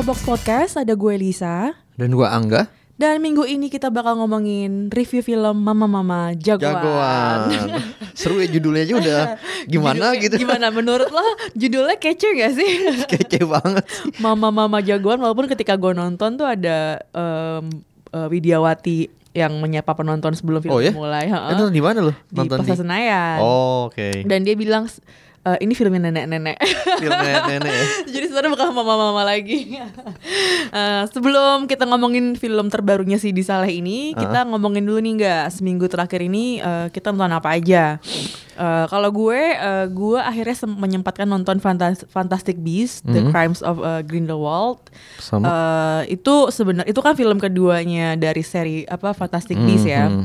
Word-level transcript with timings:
Showbox 0.00 0.24
Podcast, 0.24 0.80
ada 0.80 0.96
gue 0.96 1.12
Lisa. 1.12 1.76
Dan 1.92 2.16
gua 2.16 2.32
Angga. 2.32 2.72
Dan 2.96 3.20
minggu 3.20 3.44
ini 3.44 3.68
kita 3.68 3.92
bakal 3.92 4.16
ngomongin 4.16 4.88
review 4.88 5.20
film 5.20 5.60
Mama 5.60 5.84
Mama 5.84 6.32
Jagoan, 6.32 6.72
Jagoan. 6.72 7.38
Seru 8.16 8.40
ya 8.40 8.48
judulnya 8.48 8.88
aja 8.88 8.94
udah 8.96 9.20
gimana 9.68 10.16
Judulnya- 10.16 10.22
gitu. 10.24 10.34
Gimana? 10.40 10.72
Menurut 10.72 11.12
lo 11.12 11.20
judulnya 11.52 12.00
kece 12.00 12.32
gak 12.32 12.52
sih? 12.56 12.88
Kece 13.12 13.44
banget 13.44 13.84
sih. 13.92 14.24
Mama 14.24 14.48
Mama 14.48 14.80
Jagoan 14.80 15.20
walaupun 15.20 15.52
ketika 15.52 15.76
gue 15.76 15.92
nonton 15.92 16.40
tuh 16.40 16.48
ada 16.48 17.04
em, 17.12 17.68
eh, 18.08 18.28
Widiawati 18.32 19.04
yang 19.36 19.52
menyapa 19.60 19.92
penonton 19.92 20.32
sebelum 20.32 20.64
film 20.64 20.72
Oh 20.72 20.80
ya? 20.80 20.96
mulai 20.96 21.28
heeh. 21.28 21.60
Itu 21.60 21.68
di 21.68 21.84
mana 21.84 22.08
lu 22.08 22.16
Di 22.24 22.48
Plaza 22.48 22.72
Senayan. 22.72 23.36
Oh 23.44 23.92
oke. 23.92 24.24
Dan 24.24 24.48
dia 24.48 24.56
bilang 24.56 24.88
"Eh, 25.52 25.58
ini 25.60 25.72
filmnya 25.72 26.06
nenek-nenek 26.06 26.56
Film 26.96 27.10
nenek-nenek 27.10 27.72
ya 27.72 27.84
Jadi 28.12 28.24
sebenarnya 28.26 28.50
bukan 28.50 28.66
mama-mama 28.72 29.22
lagi. 29.22 29.58
Eh, 30.70 31.04
sebelum 31.10 31.66
kita 31.66 31.82
ngomongin 31.82 32.36
film 32.36 32.70
terbarunya 32.70 33.18
si 33.18 33.30
di 33.30 33.42
Saleh 33.42 33.74
ini, 33.74 34.14
kita 34.14 34.46
ngomongin 34.46 34.86
dulu 34.86 34.98
nih 34.98 35.12
nggak 35.16 35.44
seminggu 35.50 35.86
terakhir 35.86 36.22
ini 36.22 36.58
eh, 36.58 36.86
kita 36.88 37.10
nonton 37.10 37.32
apa 37.32 37.50
aja. 37.52 37.98
Eh, 38.52 38.84
kalau 38.86 39.10
gue, 39.10 39.34
eh, 39.50 39.86
gue 39.88 40.14
akhirnya 40.16 40.54
menyempatkan 40.68 41.26
nonton 41.26 41.58
Fantas- 41.58 42.06
Fantastic 42.06 42.54
Beasts: 42.56 43.02
The 43.02 43.26
Crimes 43.28 43.60
of 43.60 43.80
eh, 43.80 44.02
Grindelwald. 44.04 44.78
Sama 45.16 45.42
Eh, 45.42 46.14
itu 46.14 46.34
sebenarnya 46.48 46.86
itu 46.86 47.00
kan 47.00 47.14
film 47.14 47.36
keduanya 47.36 48.14
dari 48.14 48.40
seri 48.40 48.86
apa 48.86 49.10
Fantastic 49.10 49.58
Beasts 49.58 49.88
ya. 49.88 50.06
mhm. 50.06 50.24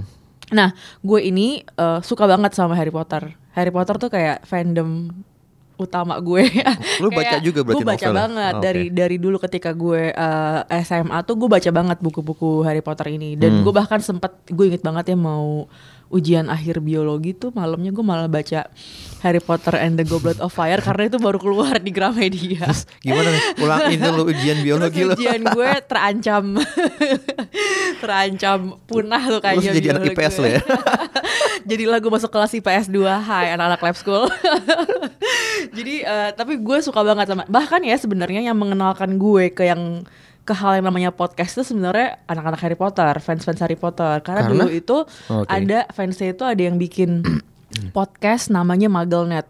Nah, 0.52 0.70
gue 1.02 1.20
ini 1.24 1.48
eh, 1.66 2.00
suka 2.02 2.30
banget 2.30 2.54
sama 2.54 2.78
Harry 2.78 2.94
Potter. 2.94 3.34
Harry 3.56 3.72
Potter 3.72 3.96
tuh 3.98 4.10
kayak 4.10 4.44
fandom 4.44 5.10
utama 5.76 6.16
gue. 6.18 6.44
Lu 6.98 7.10
baca 7.10 7.36
juga 7.44 7.60
berarti 7.62 7.76
Gue 7.78 7.84
baca 7.86 8.00
novelnya? 8.02 8.16
banget 8.18 8.54
Oh, 8.54 8.62
dari 8.62 8.84
oke. 8.86 8.96
dari 8.96 9.18
dulu 9.18 9.38
ketika 9.38 9.72
gue 9.72 10.02
eh, 10.10 10.82
SMA 10.82 11.18
tuh 11.22 11.36
gue 11.36 11.50
baca 11.50 11.70
banget 11.70 11.98
buku-buku 12.00 12.64
Harry 12.64 12.80
Potter 12.80 13.10
ini 13.10 13.34
Hmm. 13.34 13.42
dan 13.42 13.52
gue 13.60 13.74
bahkan 13.74 14.00
sempat 14.00 14.40
gue 14.46 14.66
inget 14.66 14.80
banget 14.80 15.12
ya 15.12 15.18
mau 15.18 15.68
ujian 16.14 16.48
akhir 16.54 16.80
biologi 16.86 17.34
tuh 17.34 17.50
malamnya 17.52 17.90
gue 17.90 18.06
malah 18.06 18.30
baca 18.30 18.70
Harry 19.26 19.42
Potter 19.42 19.74
and 19.82 19.98
the 19.98 20.06
Goblet 20.06 20.38
of 20.38 20.54
Fire 20.54 20.78
karena 20.78 21.10
itu 21.10 21.18
baru 21.18 21.42
keluar 21.42 21.82
di 21.82 21.90
Gramedia. 21.90 22.70
Gimana 23.02 23.30
nih? 23.34 23.42
Ulangin 23.58 24.00
dulu 24.06 24.22
ujian 24.30 24.58
biologi 24.62 25.02
Terus 25.02 25.10
lu. 25.10 25.14
ujian 25.18 25.42
gue 25.50 25.72
terancam. 25.90 26.46
Terancam 28.06 28.60
punah 28.86 29.24
tuh 29.26 29.42
kayaknya 29.42 29.72
jadi 29.82 29.88
anak 29.98 30.14
IPS 30.14 30.36
lo 30.38 30.48
ya? 30.48 30.62
Jadilah 31.70 31.98
gue 31.98 32.12
masuk 32.14 32.30
kelas 32.30 32.54
IPS 32.54 32.94
2 32.94 33.02
Hai 33.26 33.58
anak-anak 33.58 33.82
lab 33.82 33.98
school. 33.98 34.24
Jadi 35.78 36.06
eh, 36.06 36.30
tapi 36.38 36.62
gue 36.62 36.78
suka 36.86 37.02
banget 37.02 37.26
sama 37.32 37.44
Bahkan 37.50 37.82
ya 37.82 37.98
sebenarnya 37.98 38.46
yang 38.46 38.58
mengenalkan 38.60 39.18
gue 39.18 39.50
ke 39.50 39.66
yang 39.66 40.06
ke 40.46 40.54
hal 40.54 40.78
yang 40.78 40.86
namanya 40.86 41.10
podcast 41.10 41.58
itu 41.58 41.74
sebenarnya 41.74 42.22
anak-anak 42.30 42.62
Harry 42.62 42.78
Potter, 42.78 43.14
fans-fans 43.18 43.58
Harry 43.66 43.74
Potter. 43.74 44.22
Karena, 44.22 44.46
Karena? 44.46 44.54
dulu 44.54 44.68
itu 44.70 44.98
Oke. 45.34 45.50
ada 45.50 45.90
fansnya 45.90 46.38
itu 46.38 46.46
ada 46.46 46.62
yang 46.62 46.78
bikin 46.78 47.26
podcast 47.98 48.54
namanya 48.54 48.86
MuggleNet. 48.86 49.50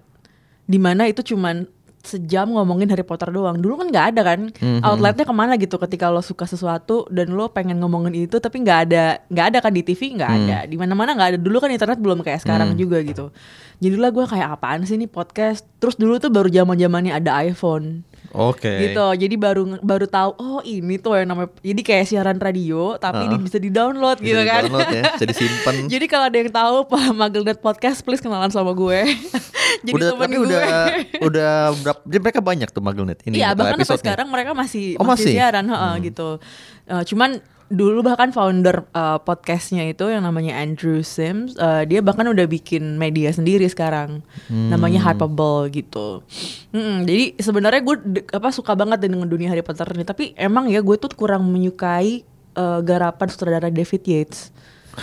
Di 0.66 0.80
mana 0.80 1.06
itu 1.12 1.22
cuman 1.36 1.68
sejam 2.06 2.48
ngomongin 2.48 2.88
Harry 2.88 3.04
Potter 3.04 3.28
doang. 3.28 3.60
Dulu 3.60 3.84
kan 3.84 3.88
nggak 3.92 4.06
ada 4.16 4.22
kan 4.24 4.40
outletnya 4.86 5.26
ke 5.28 5.36
mana 5.36 5.54
gitu 5.60 5.76
ketika 5.82 6.08
lo 6.08 6.24
suka 6.24 6.48
sesuatu 6.48 7.10
dan 7.12 7.34
lo 7.36 7.52
pengen 7.52 7.82
ngomongin 7.82 8.30
itu 8.30 8.38
tapi 8.40 8.62
nggak 8.64 8.80
ada 8.88 9.20
nggak 9.28 9.46
ada 9.52 9.58
kan 9.60 9.74
di 9.74 9.82
TV 9.84 10.16
nggak 10.16 10.32
ada 10.32 10.58
di 10.70 10.78
mana 10.78 10.94
mana 10.94 11.18
nggak 11.18 11.30
ada 11.36 11.40
dulu 11.42 11.58
kan 11.60 11.74
internet 11.74 12.00
belum 12.00 12.24
kayak 12.24 12.46
sekarang 12.46 12.78
juga 12.80 13.04
gitu. 13.04 13.36
Jadilah 13.84 14.16
gue 14.16 14.26
kayak 14.32 14.48
apaan 14.56 14.88
sih 14.88 14.96
nih 14.96 15.12
podcast. 15.12 15.68
Terus 15.84 16.00
dulu 16.00 16.22
tuh 16.24 16.32
baru 16.32 16.48
zaman 16.48 16.80
zamannya 16.80 17.12
ada 17.12 17.36
iPhone 17.44 18.08
Oke. 18.36 18.68
Gitu. 18.84 19.00
Jadi 19.18 19.36
baru 19.36 19.64
baru 19.80 20.06
tahu 20.06 20.32
oh 20.36 20.60
ini 20.62 20.96
tuh 20.96 21.16
yang 21.16 21.28
namanya 21.28 21.56
jadi 21.58 21.82
kayak 21.82 22.06
siaran 22.06 22.36
radio 22.36 22.96
tapi 22.96 23.26
di- 23.26 23.40
bisa 23.40 23.56
di 23.56 23.70
download 23.70 24.18
Bisa 24.18 24.28
gitu 24.28 24.42
kan. 24.44 24.62
di-download 24.62 24.90
ya, 24.92 25.04
bisa 25.16 25.26
disimpan. 25.26 25.74
jadi 25.88 26.06
kalau 26.06 26.26
ada 26.26 26.38
yang 26.38 26.52
tahu 26.52 26.76
Pak 26.86 27.04
Magelnet 27.12 27.58
podcast 27.58 28.00
please 28.02 28.20
kenalan 28.20 28.50
sama 28.50 28.72
gue. 28.72 29.00
Jadi 29.82 29.92
udah 29.94 30.08
temen 30.12 30.22
tapi 30.22 30.36
gue. 30.36 30.46
udah 30.48 30.68
udah 31.22 31.52
berapa 31.78 32.00
jadi 32.04 32.20
mereka 32.22 32.40
banyak 32.40 32.70
tuh 32.70 32.82
Magelnet 32.82 33.20
ini 33.24 33.38
Iya 33.38 33.52
uh, 33.52 33.56
bahkan 33.56 33.80
sampai 33.80 34.02
sekarang 34.02 34.28
mereka 34.28 34.52
masih 34.52 34.96
Oh, 34.96 35.04
masih, 35.04 35.26
masih? 35.26 35.36
siaran 35.36 35.66
heeh, 35.66 35.94
gitu. 36.06 36.30
Eh, 36.86 37.04
cuman 37.06 37.30
dulu 37.66 38.06
bahkan 38.06 38.30
founder 38.30 38.86
eh, 38.94 39.20
podcastnya 39.26 39.90
itu 39.90 40.06
yang 40.06 40.22
namanya 40.22 40.54
Andrew 40.62 41.02
Sims, 41.02 41.58
eh, 41.58 41.84
dia 41.90 42.00
bahkan 42.06 42.30
udah 42.30 42.46
bikin 42.46 43.02
media 43.02 43.34
sendiri 43.34 43.66
sekarang, 43.66 44.22
Hmm. 44.48 44.70
namanya 44.70 45.02
Hypable 45.02 45.74
gitu. 45.74 46.22
Mm-mm, 46.70 47.10
jadi 47.10 47.34
sebenarnya 47.42 47.82
gue 47.82 47.96
apa 48.30 48.54
suka 48.54 48.78
banget 48.78 49.10
dengan 49.10 49.26
dunia 49.26 49.50
Harry 49.50 49.66
Potter 49.66 49.90
ini, 49.98 50.06
tapi 50.06 50.38
emang 50.38 50.70
ya 50.70 50.80
gue 50.86 50.96
tuh 50.96 51.10
kurang 51.14 51.50
menyukai 51.50 52.22
eh, 52.56 52.80
garapan 52.86 53.28
sutradara 53.28 53.68
David 53.68 54.04
Yates. 54.06 54.54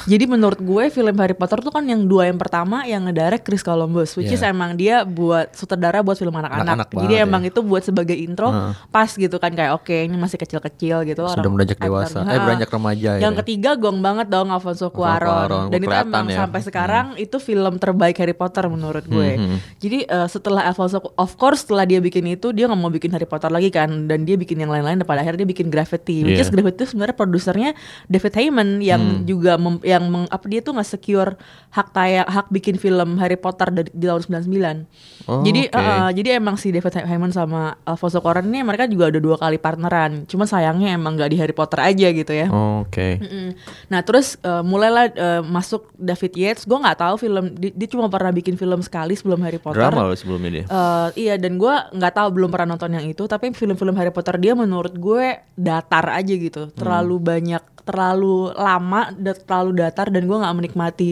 Jadi 0.05 0.25
menurut 0.25 0.57
gue 0.57 0.85
film 0.89 1.15
Harry 1.15 1.33
Potter 1.33 1.61
tuh 1.61 1.69
kan 1.69 1.83
yang 1.83 2.03
dua 2.03 2.25
yang 2.25 2.37
pertama 2.37 2.83
yang 2.83 3.05
ngedirect 3.05 3.43
Chris 3.43 3.61
Columbus, 3.61 4.15
which 4.15 4.29
is 4.29 4.39
Yeah. 4.39 4.51
emang 4.51 4.75
dia 4.75 4.97
buat 5.03 5.53
sutradara 5.53 6.01
buat 6.01 6.15
film 6.15 6.33
anak-anak. 6.33 6.91
Jadi 6.91 6.99
banget 7.15 7.25
emang 7.25 7.43
ya. 7.43 7.49
itu 7.49 7.61
buat 7.61 7.83
sebagai 7.83 8.13
intro 8.13 8.49
Heeh. 8.49 8.73
pas 8.89 9.07
gitu 9.07 9.37
kan 9.37 9.51
kayak 9.51 9.73
oke 9.75 9.93
ini 9.93 10.17
masih 10.17 10.35
kecil-kecil 10.37 11.05
gitu 11.05 11.23
Sudah 11.25 11.47
beranjak 11.47 11.79
dewasa. 11.79 12.25
Eh, 12.25 12.39
beranjak 12.39 12.69
remaja 12.69 13.11
ya. 13.17 13.21
Yang 13.23 13.35
ketiga 13.41 13.71
gong 13.75 14.01
banget 14.01 14.27
dong 14.27 14.49
Alfonso 14.49 14.89
Cuarón 14.89 15.69
dan 15.69 15.79
itu 15.79 15.93
emang 15.93 16.27
ya. 16.27 16.43
sampai 16.43 16.61
sekarang 16.61 17.07
itu 17.17 17.37
film 17.37 17.77
terbaik 17.77 18.17
Harry 18.17 18.33
Potter 18.33 18.67
menurut 18.67 19.05
gue. 19.05 19.31
Mhm. 19.37 19.57
Jadi 19.79 19.99
eh, 20.05 20.27
setelah 20.27 20.65
Alfonso 20.65 20.99
of 21.13 21.33
course 21.37 21.63
setelah 21.63 21.85
dia 21.85 21.99
bikin 21.99 22.27
itu 22.29 22.51
dia 22.51 22.65
nggak 22.65 22.77
mau 22.77 22.89
bikin 22.89 23.11
Harry 23.11 23.25
Potter 23.25 23.49
lagi 23.49 23.69
kan 23.69 23.89
dan 24.05 24.23
dia 24.23 24.35
bikin 24.35 24.57
yang 24.57 24.69
lain-lain 24.69 24.97
dan 24.97 25.07
pada 25.07 25.21
akhirnya 25.21 25.45
dia 25.45 25.51
bikin 25.51 25.69
Gravity. 25.69 26.25
Which 26.25 26.37
Iya. 26.37 26.43
is 26.43 26.51
Gravity 26.51 26.83
sebenarnya 26.83 27.15
produsernya 27.15 27.71
David 28.07 28.33
Heyman 28.33 28.69
yang 28.81 29.03
Hmm. 29.03 29.23
juga 29.23 29.55
mem- 29.55 29.82
yang 29.83 30.07
meng- 30.07 30.27
apa 30.27 30.47
dia 30.47 30.59
tuh 30.59 30.73
nggak 30.73 30.89
secure 30.89 31.35
hak 31.69 31.89
tayang 31.91 32.25
hak 32.25 32.47
bikin 32.49 32.77
film 32.77 33.17
Harry 33.17 33.37
Potter 33.37 33.69
dari 33.69 33.91
di 33.91 34.05
tahun 34.05 34.23
99. 34.23 34.87
Oh, 35.23 35.41
jadi 35.41 35.69
oke. 35.69 35.79
eh, 35.79 36.11
jadi 36.17 36.29
emang 36.37 36.57
si 36.57 36.71
David 36.71 37.05
Heyman 37.05 37.31
sama 37.31 37.79
Alfonso 37.83 38.19
Cuarón 38.19 38.47
ini 38.47 38.61
mereka 38.61 38.87
juga 38.87 39.07
udah 39.09 39.21
dua 39.21 39.37
kali 39.37 39.57
partneran. 39.57 40.27
Cuma 40.27 40.45
sayangnya 40.45 40.91
emang 40.91 41.15
nggak 41.15 41.31
di 41.31 41.37
Harry 41.37 41.53
Potter 41.53 41.79
aja 41.79 42.09
gitu 42.09 42.33
ya. 42.33 42.47
Oh, 42.49 42.83
Oke. 42.83 43.19
Mm-mm. 43.19 43.55
Nah 43.87 44.03
terus 44.03 44.35
eh, 44.39 44.63
mulailah 44.63 45.05
eh, 45.09 45.43
masuk 45.43 45.91
David 45.95 46.33
Yates. 46.35 46.63
Gue 46.63 46.77
nggak 46.77 46.99
tahu 46.99 47.15
film 47.17 47.55
dia, 47.55 47.71
dia 47.71 47.89
cuma 47.89 48.07
pernah 48.07 48.31
bikin 48.31 48.55
film 48.55 48.81
sekali 48.81 49.15
sebelum 49.15 49.39
Harry 49.41 49.59
Potter. 49.59 49.79
Drama 49.81 50.11
loh 50.11 50.17
sebelumnya 50.17 50.51
dia. 50.53 50.65
Eh, 50.65 51.09
iya 51.23 51.35
dan 51.37 51.57
gue 51.57 51.75
nggak 51.93 52.13
tahu 52.13 52.29
belum 52.33 52.51
pernah 52.51 52.75
nonton 52.75 52.91
yang 52.91 53.07
itu. 53.07 53.25
Tapi 53.25 53.51
film-film 53.53 53.95
Harry 53.95 54.11
Potter 54.11 54.37
dia 54.37 54.53
menurut 54.53 54.93
gue 54.93 55.25
datar 55.55 56.11
aja 56.11 56.35
gitu. 56.35 56.69
Terlalu 56.73 57.17
banyak, 57.19 57.63
terlalu 57.83 58.51
lama, 58.55 59.11
da- 59.15 59.37
terlalu 59.37 59.83
datar 59.83 60.09
dan 60.09 60.25
gue 60.25 60.37
nggak 60.39 60.57
menikmati. 60.57 61.11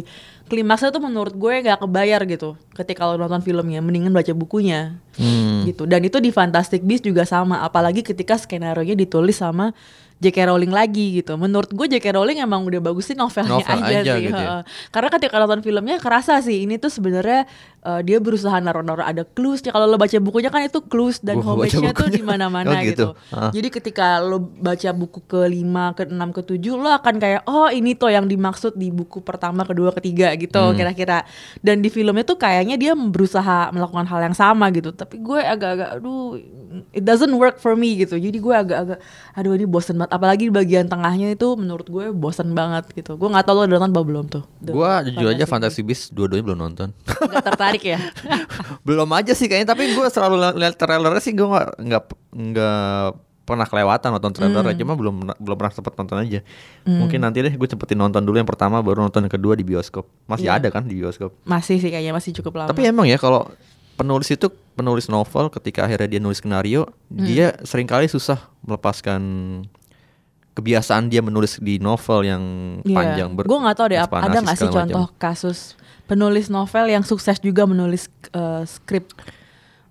Klimaksnya 0.51 0.91
tuh 0.91 0.99
menurut 0.99 1.35
gue 1.39 1.63
nggak 1.63 1.79
kebayar 1.87 2.21
gitu. 2.27 2.59
Ketika 2.75 3.07
lo 3.07 3.15
nonton 3.15 3.39
filmnya, 3.39 3.79
mendingan 3.79 4.11
baca 4.11 4.35
bukunya 4.35 4.99
Hmm. 5.15 5.63
gitu. 5.63 5.87
Dan 5.87 6.03
itu 6.03 6.19
di 6.19 6.35
Fantastic 6.35 6.83
Beasts 6.83 7.07
juga 7.07 7.23
sama, 7.23 7.63
apalagi 7.63 8.03
ketika 8.03 8.35
skenario 8.35 8.83
nya 8.83 8.99
ditulis 8.99 9.39
sama 9.39 9.71
J.K. 10.21 10.39
Rowling 10.47 10.69
lagi 10.69 11.17
gitu. 11.17 11.33
Menurut 11.35 11.69
gue 11.69 11.87
J.K. 11.89 12.13
Rowling 12.13 12.39
emang 12.39 12.63
udah 12.63 12.77
bagus 12.79 13.09
sih 13.09 13.17
novelnya 13.17 13.57
Novel 13.57 13.81
aja, 13.81 13.99
aja 13.99 14.13
sih. 14.15 14.29
gitu 14.29 14.37
ya. 14.37 14.61
Karena 14.89 15.09
ketika 15.09 15.37
nonton 15.37 15.61
filmnya 15.61 15.97
kerasa 15.97 16.37
sih 16.39 16.63
ini 16.63 16.77
tuh 16.77 16.89
sebenarnya 16.89 17.49
eh, 17.81 18.01
dia 18.03 18.21
berusaha 18.21 18.53
naruh-naruh 18.55 19.01
ada 19.03 19.25
clues. 19.25 19.61
Kalau 19.63 19.85
lo 19.85 19.97
baca 19.97 20.13
bukunya 20.21 20.53
kan 20.53 20.61
itu 20.61 20.81
clues 20.83 21.19
dan 21.19 21.41
homage-nya 21.41 21.91
tuh 21.91 22.07
di 22.07 22.21
mana-mana 22.21 22.69
Oh, 22.71 22.85
gitu. 22.85 23.17
gitu. 23.17 23.33
Ah. 23.33 23.49
Jadi 23.49 23.69
ketika 23.71 24.21
lo 24.21 24.37
baca 24.39 24.91
buku 24.93 25.25
ke-5, 25.25 25.65
ke-6, 25.97 26.21
ke-7 26.37 26.65
lo 26.71 26.91
akan 26.91 27.15
kayak 27.17 27.41
oh 27.45 27.73
ini 27.73 27.97
tuh 27.97 28.13
yang 28.13 28.29
dimaksud 28.29 28.77
di 28.77 28.93
buku 28.93 29.25
pertama, 29.25 29.65
kedua, 29.65 29.89
ketiga 29.93 30.37
gitu 30.37 30.61
Hmm. 30.61 30.77
kira-kira. 30.77 31.25
Dan 31.59 31.81
di 31.81 31.89
filmnya 31.89 32.23
tuh 32.23 32.37
kayaknya 32.37 32.77
dia 32.77 32.93
berusaha 32.93 33.73
melakukan 33.73 34.05
hal 34.05 34.21
yang 34.23 34.37
sama 34.37 34.69
gitu. 34.69 34.93
Tapi 34.93 35.17
gue 35.17 35.41
agak-agak 35.41 35.97
aduh 35.97 36.37
it 36.93 37.01
doesn't 37.01 37.33
work 37.33 37.57
for 37.57 37.73
me 37.73 37.97
gitu. 37.97 38.15
Jadi 38.15 38.37
gue 38.37 38.53
agak-agak 38.53 39.01
aduh 39.33 39.57
ini 39.57 39.65
bosen 39.65 39.97
banget 39.97 40.10
apalagi 40.11 40.47
di 40.47 40.53
bagian 40.53 40.85
tengahnya 40.85 41.31
itu 41.31 41.55
menurut 41.55 41.87
gue 41.87 42.11
bosen 42.11 42.51
banget 42.51 42.91
gitu. 42.93 43.15
Gue 43.15 43.27
nggak 43.27 43.43
tahu 43.43 43.55
lo 43.57 43.65
udah 43.65 43.79
nonton 43.79 43.91
apa 43.91 44.03
belum 44.03 44.25
tuh. 44.27 44.43
Gua 44.61 45.01
jujur 45.01 45.31
aja 45.31 45.45
Fantasy 45.45 45.81
Beasts 45.81 46.11
dua-duanya 46.11 46.45
belum 46.45 46.61
nonton. 46.61 46.89
Nggak 47.01 47.45
tertarik 47.47 47.83
ya? 47.87 47.99
belum 48.87 49.09
aja 49.11 49.33
sih 49.33 49.47
kayaknya 49.47 49.71
tapi 49.71 49.91
gue 49.91 50.07
selalu 50.07 50.37
li- 50.37 50.57
lihat 50.59 50.75
trailernya 50.75 51.19
sih 51.19 51.31
gue 51.31 51.43
nggak 51.43 51.69
nggak 51.79 52.03
nggak 52.31 53.07
pernah 53.41 53.67
kelewatan 53.67 54.09
nonton 54.13 54.31
trailer 54.31 54.63
cuma 54.75 54.95
belum 54.95 55.15
belum 55.35 55.57
pernah 55.57 55.73
sempet 55.73 55.95
nonton 55.95 56.19
aja. 56.19 56.41
Mungkin 56.85 57.19
nanti 57.19 57.41
deh 57.41 57.51
gue 57.51 57.69
cepetin 57.69 57.97
nonton 57.97 58.21
dulu 58.21 58.37
yang 58.37 58.47
pertama 58.47 58.79
baru 58.79 59.03
nonton 59.03 59.23
yang 59.23 59.33
kedua 59.33 59.55
di 59.55 59.63
bioskop. 59.63 60.07
Masih 60.25 60.47
Iya. 60.47 60.59
ada 60.59 60.69
kan 60.69 60.85
di 60.85 60.95
bioskop. 60.95 61.35
Masih 61.43 61.77
sih 61.77 61.89
kayaknya 61.89 62.11
masih 62.11 62.31
cukup 62.33 62.59
lama. 62.59 62.69
Tapi 62.69 62.87
emang 62.87 63.05
ya 63.05 63.15
kalau 63.15 63.51
penulis 63.95 64.29
itu 64.29 64.49
penulis 64.73 65.07
novel 65.07 65.51
ketika 65.51 65.85
akhirnya 65.85 66.09
dia 66.09 66.21
nulis 66.21 66.39
skenario, 66.39 66.89
Hmm. 67.11 67.21
dia 67.21 67.53
sering 67.63 67.85
kali 67.85 68.07
susah 68.07 68.39
melepaskan 68.63 69.21
kebiasaan 70.51 71.07
dia 71.07 71.21
menulis 71.21 71.57
di 71.57 71.79
novel 71.79 72.21
yang 72.23 72.43
panjang 72.83 73.33
ber 73.33 73.47
Gue 73.47 73.59
nggak 73.59 73.77
tahu 73.77 73.87
deh 73.89 73.99
ada 73.99 74.39
nggak 74.41 74.57
sih 74.57 74.67
contoh 74.67 75.07
macam. 75.07 75.17
kasus 75.17 75.79
penulis 76.05 76.47
novel 76.47 76.87
yang 76.87 77.03
sukses 77.03 77.39
juga 77.39 77.65
menulis 77.65 78.11
eh, 78.31 78.63
skrip. 78.65 79.15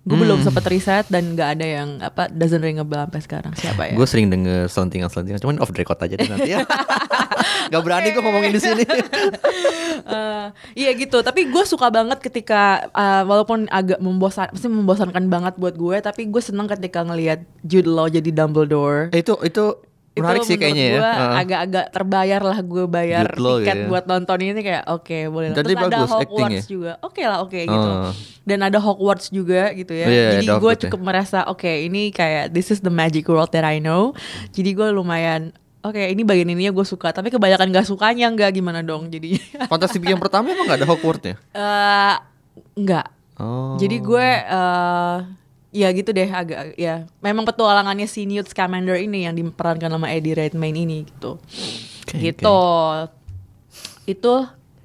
Gue 0.00 0.16
Hmm. 0.16 0.24
belum 0.24 0.38
sempet 0.40 0.64
riset 0.66 1.04
dan 1.08 1.36
nggak 1.36 1.48
ada 1.54 1.66
yang 1.66 1.88
apa 2.00 2.28
doesn't 2.28 2.60
ring 2.60 2.76
a 2.76 2.84
bell 2.84 3.04
sampai 3.04 3.20
sekarang 3.20 3.52
siapa 3.52 3.82
ya? 3.84 3.92
Gue 3.92 4.08
sering 4.08 4.28
denger 4.28 4.64
selentingan-selentingan, 4.66 5.40
cuman 5.40 5.60
off 5.60 5.68
the 5.68 5.76
record 5.76 6.00
aja 6.00 6.16
deh 6.16 6.24
nanti 6.24 6.50
ya. 6.50 6.64
Gak 7.70 7.82
berani 7.84 8.10
gue 8.10 8.18
ngomongin 8.18 8.50
di 8.50 8.60
sini. 8.60 8.84
Eh, 10.00 10.46
iya 10.74 10.90
gitu, 10.94 11.20
tapi 11.20 11.44
gue 11.46 11.64
suka 11.64 11.92
banget 11.92 12.18
ketika 12.18 12.88
eh, 12.88 13.22
walaupun 13.22 13.68
agak 13.68 14.00
membosan, 14.00 14.48
pasti 14.48 14.66
membosankan 14.66 15.28
banget 15.28 15.54
buat 15.54 15.76
gue, 15.76 16.00
tapi 16.00 16.24
gue 16.24 16.40
seneng 16.40 16.66
ketika 16.66 17.04
ngelihat 17.04 17.44
Jude 17.60 17.86
Law 17.86 18.08
jadi 18.08 18.26
Dumbledore. 18.26 19.12
Eh, 19.12 19.20
itu 19.20 19.36
itu 19.44 19.76
menarik 20.18 20.42
itu 20.42 20.48
sih 20.50 20.56
kayaknya 20.58 20.84
ya. 20.84 20.94
gua 20.98 21.10
agak-agak 21.38 21.86
terbayar 21.94 22.40
lah 22.42 22.58
gue 22.66 22.84
bayar 22.90 23.26
Law 23.38 23.62
tiket 23.62 23.76
ya. 23.78 23.86
buat 23.86 24.04
nonton 24.10 24.38
ini 24.42 24.60
kayak 24.60 24.84
oke 24.90 25.18
boleh 25.30 25.48
lah. 25.54 25.56
Dan 25.56 25.62
Terus 25.62 25.70
dia 25.70 25.78
ada 25.78 25.86
bagus 25.86 26.10
Hogwarts 26.10 26.26
acting-nya. 26.26 26.60
juga, 26.66 26.92
oke 27.06 27.22
lah 27.22 27.38
oke 27.46 27.60
gitu. 27.62 27.90
Oh. 27.94 28.12
Dan 28.42 28.58
ada 28.66 28.78
Hogwarts 28.82 29.26
juga 29.30 29.62
gitu 29.70 29.92
ya. 29.94 30.06
Iya, 30.10 30.26
Jadi 30.34 30.46
gue 30.50 30.54
Hogwarts 30.58 30.82
ya. 30.82 30.82
cukup 30.90 31.00
merasa 31.06 31.38
oke 31.46 31.70
ini 31.70 32.10
kayak 32.10 32.50
this 32.50 32.74
is 32.74 32.82
the 32.82 32.90
magic 32.90 33.24
world 33.30 33.54
that 33.54 33.62
I 33.62 33.78
know. 33.78 34.10
Jadi 34.50 34.74
gue 34.74 34.88
lumayan 34.90 35.54
oke 35.86 36.02
ini 36.02 36.26
bagian 36.26 36.50
ininya 36.50 36.74
gue 36.74 36.86
suka, 36.86 37.14
tapi 37.14 37.30
kebanyakan 37.30 37.70
gak 37.70 37.86
sukanya 37.86 38.26
nggak 38.34 38.50
gimana 38.58 38.82
dong 38.82 39.08
jadinya. 39.14 39.40
Fantastic 39.72 40.02
Beasts 40.02 40.12
yang 40.18 40.22
pertama 40.22 40.50
emang 40.50 40.66
gak 40.66 40.82
ada 40.82 40.88
Hogwarts-nya? 40.90 41.34
Eh 41.54 42.14
enggak. 42.74 43.06
Oh. 43.38 43.78
Jadi 43.78 43.96
gue 44.02 44.28
eh 44.42 45.16
ya 45.70 45.88
gitu 45.94 46.10
deh 46.10 46.26
agak 46.26 46.74
ya 46.74 47.06
memang 47.22 47.46
petualangannya 47.46 48.10
si 48.10 48.26
Newt 48.26 48.50
Scamander 48.50 48.98
ini 48.98 49.26
yang 49.26 49.34
diperankan 49.38 49.90
sama 49.90 50.10
Eddie 50.10 50.34
Redmayne 50.34 50.82
ini 50.82 51.06
gitu. 51.06 51.38
Oke, 52.06 52.16
gitu. 52.18 52.58
Itu 54.06 54.34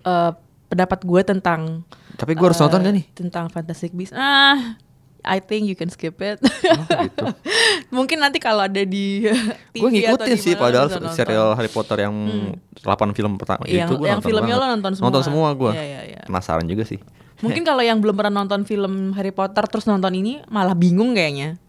eh, 0.05 0.31
pendapat 0.69 0.99
gue 1.01 1.21
tentang 1.25 1.81
Tapi 2.15 2.31
gue 2.37 2.45
harus 2.45 2.61
eh, 2.61 2.63
nonton 2.63 2.79
gak 2.85 2.93
nih? 2.95 3.05
Tentang 3.17 3.45
Fantastic 3.49 3.91
Beasts. 3.97 4.15
Ah, 4.15 4.77
I 5.25 5.41
think 5.41 5.65
you 5.65 5.73
can 5.73 5.89
skip 5.89 6.21
it. 6.21 6.37
Oh, 6.39 6.85
gitu. 7.01 7.25
Mungkin 7.97 8.21
nanti 8.21 8.37
kalau 8.37 8.61
ada 8.69 8.85
di 8.85 9.25
TV 9.73 9.81
Gue 9.81 9.89
ngikutin 9.89 10.37
sih 10.37 10.53
padahal 10.53 10.87
serial 11.11 11.57
Harry 11.57 11.73
Potter 11.73 12.05
yang 12.05 12.15
8 12.85 13.17
film 13.17 13.41
pertama 13.41 13.65
yang, 13.65 13.89
itu 13.89 13.97
gue 13.97 14.05
yang 14.05 14.21
nonton 14.21 14.29
filmnya 14.29 14.55
banget. 14.55 14.69
lo 14.69 14.73
nonton 14.77 14.91
semua. 14.93 15.05
Nonton 15.09 15.23
semua 15.25 15.47
gue. 15.57 15.71
Iya, 15.73 15.83
iya, 15.83 16.01
iya. 16.13 16.21
Penasaran 16.29 16.65
juga 16.69 16.85
sih. 16.85 17.01
Mungkin 17.37 17.63
kalau 17.63 17.81
yang 17.81 17.99
belum 17.99 18.15
pernah 18.15 18.33
nonton 18.37 18.63
film 18.63 19.11
Harry 19.11 19.31
Potter 19.31 19.63
terus 19.65 19.83
nonton 19.83 20.11
ini 20.11 20.39
malah 20.47 20.71
bingung 20.71 21.11
kayaknya. 21.11 21.59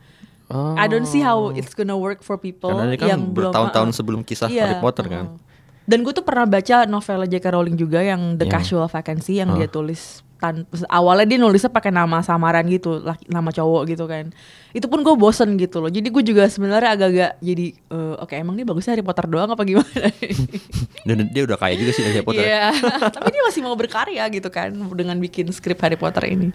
Oh. 0.46 0.78
I 0.78 0.86
don't 0.86 1.04
see 1.04 1.18
how 1.18 1.50
it's 1.50 1.74
gonna 1.74 1.98
work 1.98 2.22
for 2.22 2.38
people 2.38 2.70
Karena 2.70 2.86
ini 2.86 2.96
kan 2.96 3.08
yang 3.08 3.22
bertahun-tahun 3.34 3.90
uh-uh. 3.90 3.98
sebelum 3.98 4.20
kisah 4.22 4.46
Iya, 4.46 4.62
Harry 4.62 4.78
Potter 4.78 5.02
kan. 5.04 5.24
uh-uh. 5.34 5.42
Dan 5.86 6.02
gue 6.02 6.10
tuh 6.10 6.22
pernah 6.22 6.42
baca 6.42 6.82
novel 6.82 7.26
J.K. 7.26 7.46
Rowling 7.48 7.74
juga 7.74 7.98
yang 7.98 8.34
The 8.34 8.46
Yang- 8.46 8.54
Casual 8.58 8.86
Vacancy 8.86 9.38
yang 9.38 9.54
Ah. 9.54 9.56
dia 9.56 9.66
tulis 9.66 10.25
tan 10.36 10.62
awalnya 10.86 11.24
dia 11.24 11.38
nulisnya 11.38 11.68
pakai 11.68 11.88
nama 11.88 12.20
samaran 12.20 12.64
gitu, 12.66 13.00
laki- 13.00 13.24
nama 13.26 13.48
cowok 13.48 13.82
gitu 13.86 14.04
kan. 14.04 14.28
Itu 14.70 14.86
pun 14.86 15.00
gue 15.00 15.12
bosen 15.12 15.56
gitu 15.56 15.78
loh. 15.78 15.88
Jadi 15.88 16.06
gue 16.06 16.22
juga 16.22 16.44
sebenarnya 16.44 16.92
agak-agak 16.92 17.30
jadi 17.40 17.66
eh, 17.72 18.14
oke 18.16 18.32
emang 18.32 18.52
dia 18.52 18.62
bagusnya 18.62 18.92
Harry 18.92 19.02
Potter 19.02 19.24
doang 19.24 19.48
apa 19.48 19.62
gimana? 19.62 19.88
Dan 21.08 21.30
dia 21.30 21.42
udah 21.42 21.56
kaya 21.56 21.74
juga 21.74 21.90
sih 21.90 22.02
Harry 22.02 22.20
Potter. 22.20 22.42
Iya, 22.42 22.72
tapi 23.14 23.28
dia 23.28 23.42
masih 23.42 23.60
mau 23.60 23.72
berkarya 23.72 24.24
gitu 24.28 24.48
kan 24.48 24.68
dengan 24.92 25.16
bikin 25.16 25.48
skrip 25.48 25.80
Harry 25.80 25.96
Potter 25.96 26.26
ini. 26.26 26.52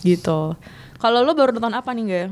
Gitu. 0.00 0.54
Kalau 0.96 1.18
lo 1.20 1.32
baru 1.32 1.50
nonton 1.52 1.74
apa 1.74 1.90
nih 1.90 2.04
gak? 2.06 2.28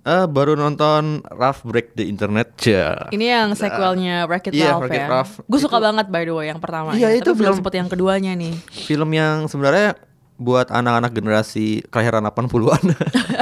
Eh, 0.00 0.24
baru 0.26 0.56
nonton 0.56 1.20
Rough 1.28 1.60
Break 1.62 1.92
the 1.92 2.08
Internet. 2.08 2.56
Ya. 2.62 3.10
Ini 3.10 3.26
yang 3.28 3.48
sequelnya 3.52 4.24
Wreck-It 4.24 4.56
Iya, 4.56 4.72
Ralph 4.72 4.88
Wreck-It 4.88 5.04
ya. 5.04 5.20
Gue 5.44 5.60
suka 5.60 5.76
banget 5.76 6.08
by 6.08 6.22
the 6.22 6.32
way 6.32 6.48
yang 6.48 6.56
pertama. 6.56 6.96
Iya, 6.96 7.12
ya. 7.12 7.20
itu 7.20 7.28
Tapi 7.28 7.36
belum 7.36 7.52
film- 7.52 7.58
sempet 7.60 7.74
yang 7.76 7.88
keduanya 7.88 8.32
nih. 8.32 8.54
Film 8.88 9.10
yang 9.10 9.44
sebenarnya 9.44 10.00
buat 10.38 10.70
anak-anak 10.70 11.10
generasi 11.12 11.82
kelahiran 11.86 12.22
80-an 12.24 12.94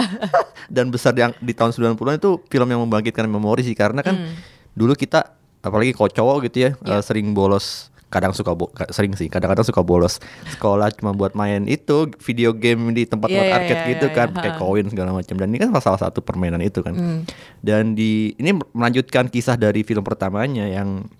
dan 0.74 0.88
besar 0.88 1.12
di, 1.12 1.20
di 1.40 1.52
tahun 1.52 1.70
90-an 1.70 2.16
itu 2.16 2.40
film 2.46 2.66
yang 2.66 2.80
membangkitkan 2.82 3.26
memori 3.26 3.62
sih 3.62 3.74
karena 3.74 4.00
kan 4.00 4.16
Hmm. 4.16 4.32
dulu 4.72 4.92
kita 4.92 5.36
apalagi 5.60 5.92
kalau 5.92 6.08
cowok 6.08 6.36
gitu 6.44 6.58
ya 6.58 6.70
Iya. 6.78 6.98
eh, 6.98 7.02
sering 7.02 7.30
bolos 7.30 7.88
kadang 8.06 8.30
suka 8.30 8.54
bo- 8.54 8.70
sering 8.88 9.12
sih 9.12 9.26
kadang-kadang 9.26 9.60
suka 9.62 9.82
bolos 9.82 10.22
sekolah 10.48 10.88
cuma 10.90 11.10
buat 11.10 11.34
main 11.34 11.66
itu 11.66 12.06
video 12.18 12.50
game 12.50 12.92
di 12.92 13.02
tempat 13.02 13.28
tempat 13.28 13.44
iya, 13.44 13.56
arcade 13.56 13.76
iya, 13.76 13.90
gitu 13.90 14.06
iya, 14.06 14.14
kan 14.14 14.28
iya. 14.30 14.40
kayak 14.40 14.56
koin 14.56 14.86
segala 14.86 15.10
macam 15.10 15.34
dan 15.34 15.48
ini 15.48 15.58
kan 15.58 15.74
salah 15.76 16.00
satu 16.00 16.20
permainan 16.20 16.60
itu 16.60 16.80
kan 16.80 16.94
Hmm. 16.94 17.20
dan 17.60 17.92
di 17.92 18.32
ini 18.36 18.56
melanjutkan 18.70 19.26
kisah 19.26 19.54
dari 19.54 19.82
film 19.82 20.00
pertamanya 20.00 20.64
yang 20.64 21.10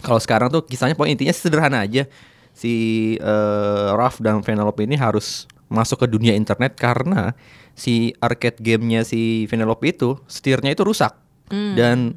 kalau 0.00 0.18
sekarang 0.18 0.48
tuh 0.48 0.64
kisahnya 0.64 0.92
pokoknya 0.92 1.14
intinya 1.14 1.34
sederhana 1.34 1.78
aja 1.80 2.08
si 2.54 2.74
eh, 3.18 3.88
Ralph 3.92 4.22
dan 4.22 4.40
Penelope 4.40 4.86
ini 4.86 4.94
harus 4.96 5.50
masuk 5.66 6.02
ke 6.02 6.06
dunia 6.06 6.32
internet 6.38 6.78
karena 6.78 7.34
si 7.74 8.14
arcade 8.22 8.62
gamenya 8.62 9.02
si 9.02 9.50
Penelope 9.50 9.90
itu 9.90 10.16
setirnya 10.30 10.70
itu 10.70 10.86
rusak 10.86 11.18
Hmm. 11.52 11.76
dan 11.76 12.16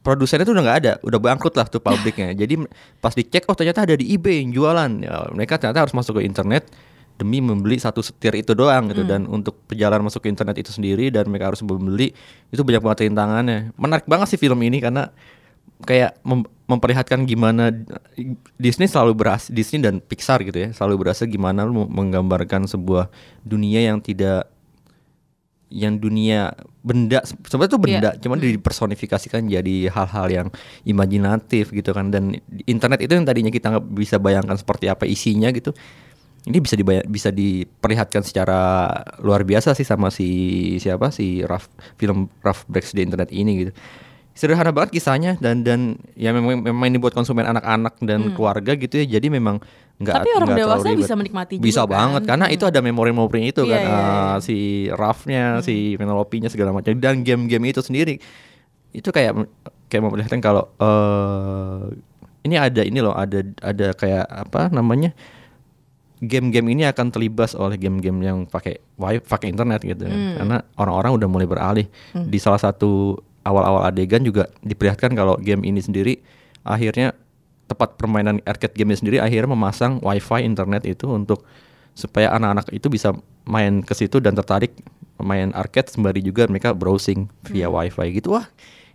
produsennya 0.00 0.46
tuh 0.46 0.54
udah 0.54 0.64
nggak 0.64 0.78
ada, 0.86 0.92
udah 1.02 1.18
bangkrut 1.18 1.54
lah 1.58 1.66
tuh 1.66 1.82
pabriknya. 1.82 2.32
Jadi 2.40 2.62
pas 3.02 3.12
dicek 3.12 3.44
oh 3.50 3.58
ternyata 3.58 3.82
ada 3.82 3.98
di 3.98 4.14
eBay 4.14 4.40
yang 4.40 4.54
jualan. 4.54 4.90
Ya, 5.02 5.26
mereka 5.34 5.58
ternyata 5.58 5.84
harus 5.84 5.92
masuk 5.92 6.22
ke 6.22 6.22
internet 6.24 6.70
demi 7.16 7.40
membeli 7.40 7.80
satu 7.80 8.04
setir 8.04 8.36
itu 8.36 8.52
doang 8.52 8.92
gitu 8.92 9.00
dan 9.08 9.24
untuk 9.24 9.56
perjalanan 9.64 10.04
masuk 10.04 10.24
ke 10.24 10.28
internet 10.28 10.60
itu 10.60 10.68
sendiri 10.68 11.08
dan 11.08 11.24
mereka 11.32 11.48
harus 11.48 11.64
membeli 11.64 12.12
itu 12.52 12.60
banyak 12.62 12.80
banget 12.84 12.98
rintangannya. 13.08 13.72
Menarik 13.74 14.06
banget 14.06 14.36
sih 14.36 14.40
film 14.40 14.60
ini 14.62 14.78
karena 14.84 15.10
kayak 15.78 16.16
mem- 16.22 16.48
memperlihatkan 16.64 17.22
gimana 17.22 17.68
Disney 18.56 18.86
selalu 18.86 19.12
berhasil 19.14 19.50
Disney 19.50 19.78
dan 19.78 19.98
Pixar 19.98 20.40
gitu 20.40 20.56
ya 20.56 20.68
selalu 20.70 21.04
berhasil 21.04 21.24
gimana 21.24 21.62
lu 21.62 21.84
menggambarkan 21.84 22.64
sebuah 22.64 23.12
dunia 23.42 23.84
yang 23.84 24.00
tidak 24.00 24.48
yang 25.66 25.98
dunia 25.98 26.54
benda 26.80 27.20
sebenarnya 27.22 27.68
itu 27.68 27.78
benda 27.78 28.10
Iya. 28.12 28.20
cuman 28.20 28.38
dipersonifikasikan 28.38 29.42
jadi 29.44 29.90
hal-hal 29.90 30.26
yang 30.30 30.48
imajinatif 30.82 31.70
gitu 31.70 31.90
kan 31.90 32.08
dan 32.08 32.38
internet 32.64 33.02
itu 33.02 33.12
yang 33.12 33.26
tadinya 33.26 33.50
kita 33.50 33.74
nggak 33.74 33.86
bisa 33.92 34.16
bayangkan 34.16 34.54
seperti 34.54 34.86
apa 34.86 35.02
isinya 35.04 35.50
gitu 35.50 35.74
ini 36.46 36.62
bisa 36.62 36.78
dibaya- 36.78 37.02
bisa 37.04 37.28
diperlihatkan 37.28 38.22
secara 38.22 38.86
luar 39.18 39.42
biasa 39.42 39.74
sih 39.74 39.82
sama 39.82 40.08
si 40.08 40.30
siapa 40.78 41.10
si 41.10 41.42
Raf 41.42 41.66
film 41.96 42.30
Rough 42.40 42.62
Breaks 42.66 42.94
di 42.94 43.02
internet 43.02 43.28
ini 43.30 43.52
gitu 43.60 43.72
sederhana 44.36 44.68
banget 44.68 44.92
kisahnya 44.92 45.40
dan 45.40 45.64
dan 45.64 45.96
ya 46.12 46.28
memang 46.30 46.60
memang 46.60 46.86
ini 46.86 47.00
buat 47.00 47.16
konsumen 47.16 47.48
anak-anak 47.48 47.96
dan 48.04 48.36
keluarga 48.36 48.76
gitu 48.76 49.00
ya 49.00 49.16
jadi 49.16 49.32
memang 49.32 49.58
nggak 49.96 50.12
Hmm. 50.12 50.22
Tapi 50.22 50.30
orang 50.36 50.50
dewasa 50.52 50.86
bisa 50.92 51.16
menikmati 51.16 51.56
juga 51.56 51.64
bisa 51.64 51.82
kan? 51.82 51.88
banget 51.88 52.22
karena 52.28 52.46
itu 52.52 52.68
ada 52.68 52.84
memori-memori 52.84 53.48
itu 53.48 53.64
Iya, 53.64 53.72
kan 53.72 53.80
iya, 53.80 53.88
iya. 53.88 54.04
eh, 54.04 54.36
si 54.44 54.56
Rafnya 54.92 55.44
si 55.64 55.96
Penelope-nya 55.96 56.52
segala 56.52 56.76
macam 56.76 56.92
dan 57.00 57.24
game-game 57.24 57.72
itu 57.72 57.80
sendiri 57.80 58.20
itu 58.92 59.08
kayak 59.08 59.48
kayak 59.88 60.02
memperlihatkan 60.04 60.44
kalau 60.44 60.68
eh 60.76 61.96
ini 62.44 62.60
ada 62.60 62.84
ini 62.84 63.00
loh 63.00 63.16
ada 63.16 63.40
ada 63.64 63.96
kayak 63.96 64.28
apa 64.28 64.68
namanya 64.68 65.16
game-game 66.16 66.72
ini 66.72 66.84
akan 66.84 67.12
terlibas 67.12 67.52
oleh 67.52 67.76
game-game 67.76 68.20
yang 68.20 68.38
pakai 68.44 68.80
wifi 68.96 69.20
pakai 69.20 69.48
internet 69.52 69.80
gitu 69.80 70.04
kan. 70.04 70.12
Hmm. 70.12 70.34
karena 70.36 70.56
orang-orang 70.76 71.12
udah 71.12 71.28
mulai 71.28 71.48
beralih 71.48 71.86
di 72.12 72.36
salah 72.36 72.60
satu 72.60 73.20
awal-awal 73.46 73.86
adegan 73.86 74.26
juga 74.26 74.50
diperlihatkan 74.66 75.14
kalau 75.14 75.38
game 75.38 75.62
ini 75.62 75.78
sendiri 75.78 76.18
akhirnya 76.66 77.14
tempat 77.70 77.94
permainan 77.94 78.42
arcade 78.42 78.74
game 78.74 78.90
sendiri 78.94 79.22
akhirnya 79.22 79.54
memasang 79.54 80.02
wifi 80.02 80.42
internet 80.42 80.82
itu 80.82 81.06
untuk 81.06 81.46
supaya 81.94 82.34
anak-anak 82.34 82.66
itu 82.74 82.90
bisa 82.90 83.14
main 83.46 83.80
ke 83.80 83.94
situ 83.94 84.18
dan 84.18 84.34
tertarik 84.34 84.74
main 85.22 85.54
arcade 85.56 85.88
sembari 85.88 86.20
juga 86.20 86.44
mereka 86.50 86.76
browsing 86.76 87.30
via 87.48 87.70
wifi 87.72 88.20
gitu. 88.20 88.36
Wah 88.36 88.44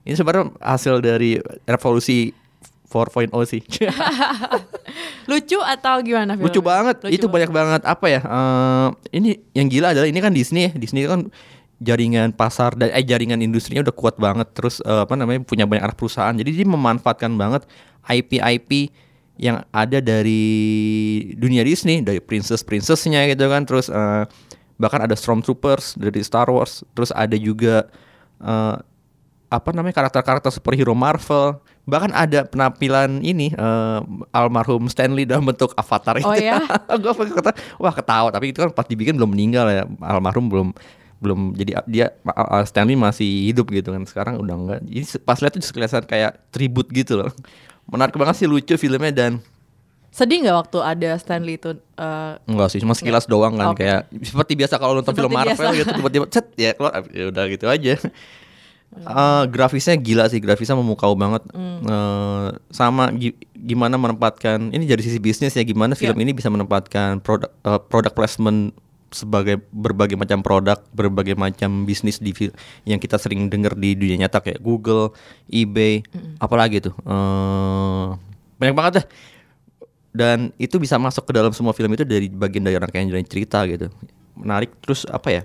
ini 0.05 0.13
sebenarnya 0.13 0.53
hasil 0.61 1.01
dari 1.01 1.41
revolusi 1.65 2.35
4.0 2.91 3.31
sih. 3.47 3.61
Lucu 5.31 5.59
atau 5.63 5.95
gimana? 6.03 6.35
lucu 6.35 6.59
banget. 6.59 7.07
Lucu 7.07 7.15
itu 7.15 7.27
banyak 7.31 7.47
banget. 7.47 7.81
Apa 7.87 8.05
ya? 8.11 8.19
Eh, 8.19 8.87
ini 9.15 9.39
yang 9.55 9.71
gila 9.71 9.95
adalah 9.95 10.11
ini 10.11 10.19
kan 10.19 10.35
Disney 10.35 10.67
ya. 10.67 10.71
Disney 10.75 11.07
kan 11.07 11.31
jaringan 11.81 12.29
pasar 12.31 12.77
dan 12.77 12.93
eh 12.93 13.01
jaringan 13.01 13.41
industrinya 13.41 13.81
udah 13.81 13.95
kuat 13.97 14.15
banget. 14.21 14.47
Terus 14.53 14.79
eh, 14.85 15.01
apa 15.03 15.17
namanya 15.17 15.41
punya 15.41 15.65
banyak 15.65 15.83
anak 15.89 15.97
perusahaan. 15.97 16.31
Jadi 16.31 16.61
dia 16.61 16.67
memanfaatkan 16.69 17.33
banget 17.33 17.65
IP 18.05 18.37
IP 18.37 18.93
yang 19.41 19.65
ada 19.73 19.97
dari 19.97 20.45
dunia 21.33 21.65
Disney 21.65 22.05
dari 22.05 22.21
princess 22.21 22.61
princessnya 22.61 23.25
gitu 23.25 23.49
kan. 23.49 23.65
Terus 23.65 23.89
eh, 23.89 24.23
bahkan 24.77 25.01
ada 25.01 25.17
Stormtroopers 25.17 25.97
dari 25.97 26.21
Star 26.21 26.45
Wars. 26.53 26.85
Terus 26.93 27.09
ada 27.17 27.33
juga 27.33 27.89
eh, 28.37 28.77
apa 29.51 29.69
namanya 29.75 30.05
karakter-karakter 30.05 30.53
superhero 30.53 30.93
Marvel. 30.93 31.57
Bahkan 31.89 32.13
ada 32.13 32.45
penampilan 32.45 33.25
ini 33.25 33.49
eh, 33.57 33.99
almarhum 34.29 34.85
Stanley 34.85 35.25
dalam 35.25 35.49
bentuk 35.49 35.73
avatar 35.73 36.21
itu. 36.21 36.29
Oh, 36.29 36.37
ya? 36.37 36.61
gue 37.01 37.13
kata 37.33 37.57
wah 37.81 37.93
ketawa. 37.97 38.29
Tapi 38.29 38.53
itu 38.53 38.61
kan 38.61 38.69
pas 38.69 38.85
dibikin 38.85 39.17
belum 39.17 39.33
meninggal 39.33 39.65
ya. 39.73 39.83
Almarhum 40.05 40.45
belum 40.45 40.69
belum 41.21 41.53
jadi 41.53 41.85
dia 41.85 42.05
uh, 42.25 42.65
Stanley 42.65 42.97
masih 42.97 43.23
hidup 43.47 43.69
gitu 43.69 43.89
kan 43.89 44.03
sekarang 44.03 44.33
udah 44.35 44.55
enggak 44.55 44.79
jadi 44.83 45.05
pas 45.21 45.37
lihat 45.37 45.53
tuh 45.53 45.63
kelihatan 45.63 46.03
kayak 46.03 46.41
tribut 46.49 46.89
gitu 46.89 47.15
loh 47.15 47.29
menarik 47.91 48.13
banget 48.13 48.35
sih 48.35 48.47
lucu 48.47 48.73
filmnya 48.75 49.11
dan 49.11 49.33
Sedih 50.09 50.43
nggak 50.43 50.57
waktu 50.59 50.77
ada 50.77 51.15
Stanley 51.15 51.55
itu? 51.55 51.71
eh, 51.71 52.33
Enggak 52.43 52.67
sih, 52.67 52.83
cuma 52.83 52.91
sekilas 52.91 53.23
doang 53.25 53.55
kan 53.55 53.71
Oke. 53.71 53.79
kayak 53.79 54.11
seperti 54.19 54.59
biasa 54.59 54.75
kalau 54.75 54.99
nonton 54.99 55.15
film 55.15 55.31
Seperti 55.31 55.47
Marvel 55.47 55.55
biasa. 55.63 55.79
gitu 55.79 55.89
tiba-tiba 55.95 56.25
cet 56.27 56.45
ya 56.57 56.71
keluar 56.73 56.99
ya 57.07 57.25
udah 57.31 57.45
gitu 57.47 57.65
aja. 57.65 57.93
Eh, 58.91 59.43
grafisnya 59.53 59.95
gila 59.95 60.27
sih, 60.27 60.37
grafisnya 60.37 60.75
memukau 60.75 61.15
banget. 61.15 61.47
Hmm. 61.49 61.79
Eh, 61.81 62.47
sama 62.69 63.07
gi- 63.13 63.39
gimana 63.55 63.95
menempatkan 63.95 64.67
ini 64.69 64.83
dari 64.83 64.99
sisi 64.99 65.15
bisnis 65.15 65.53
ya 65.53 65.63
gimana 65.63 65.95
film 65.95 66.11
Ya. 66.13 66.21
ini 66.21 66.33
bisa 66.33 66.49
menempatkan 66.49 67.23
produk 67.23 67.47
eh, 67.63 67.79
product 67.81 68.11
placement 68.11 68.75
sebagai 69.11 69.59
berbagai 69.69 70.15
macam 70.15 70.39
produk, 70.39 70.79
berbagai 70.91 71.35
macam 71.35 71.83
bisnis 71.83 72.17
di 72.17 72.31
yang 72.83 72.97
kita 72.97 73.19
sering 73.19 73.51
dengar 73.51 73.75
di 73.75 73.93
dunia 73.93 74.25
nyata 74.25 74.39
kayak 74.39 74.59
Google, 74.59 75.11
eBay, 75.45 76.01
Hmm. 76.11 76.39
apalagi 76.39 76.79
tuh. 76.79 76.95
Eh, 76.97 78.07
banyak 78.57 78.75
banget 78.75 78.93
deh 79.01 79.05
dan 80.11 80.51
itu 80.59 80.75
bisa 80.75 80.99
masuk 80.99 81.23
ke 81.23 81.31
dalam 81.31 81.55
semua 81.55 81.71
film 81.71 81.91
itu 81.95 82.03
dari 82.03 82.27
bagian 82.27 82.67
dari 82.67 82.75
rangkaian 82.75 83.07
jalan 83.07 83.23
cerita 83.23 83.63
gitu 83.63 83.87
menarik 84.35 84.75
terus 84.83 85.07
apa 85.07 85.31
ya 85.31 85.41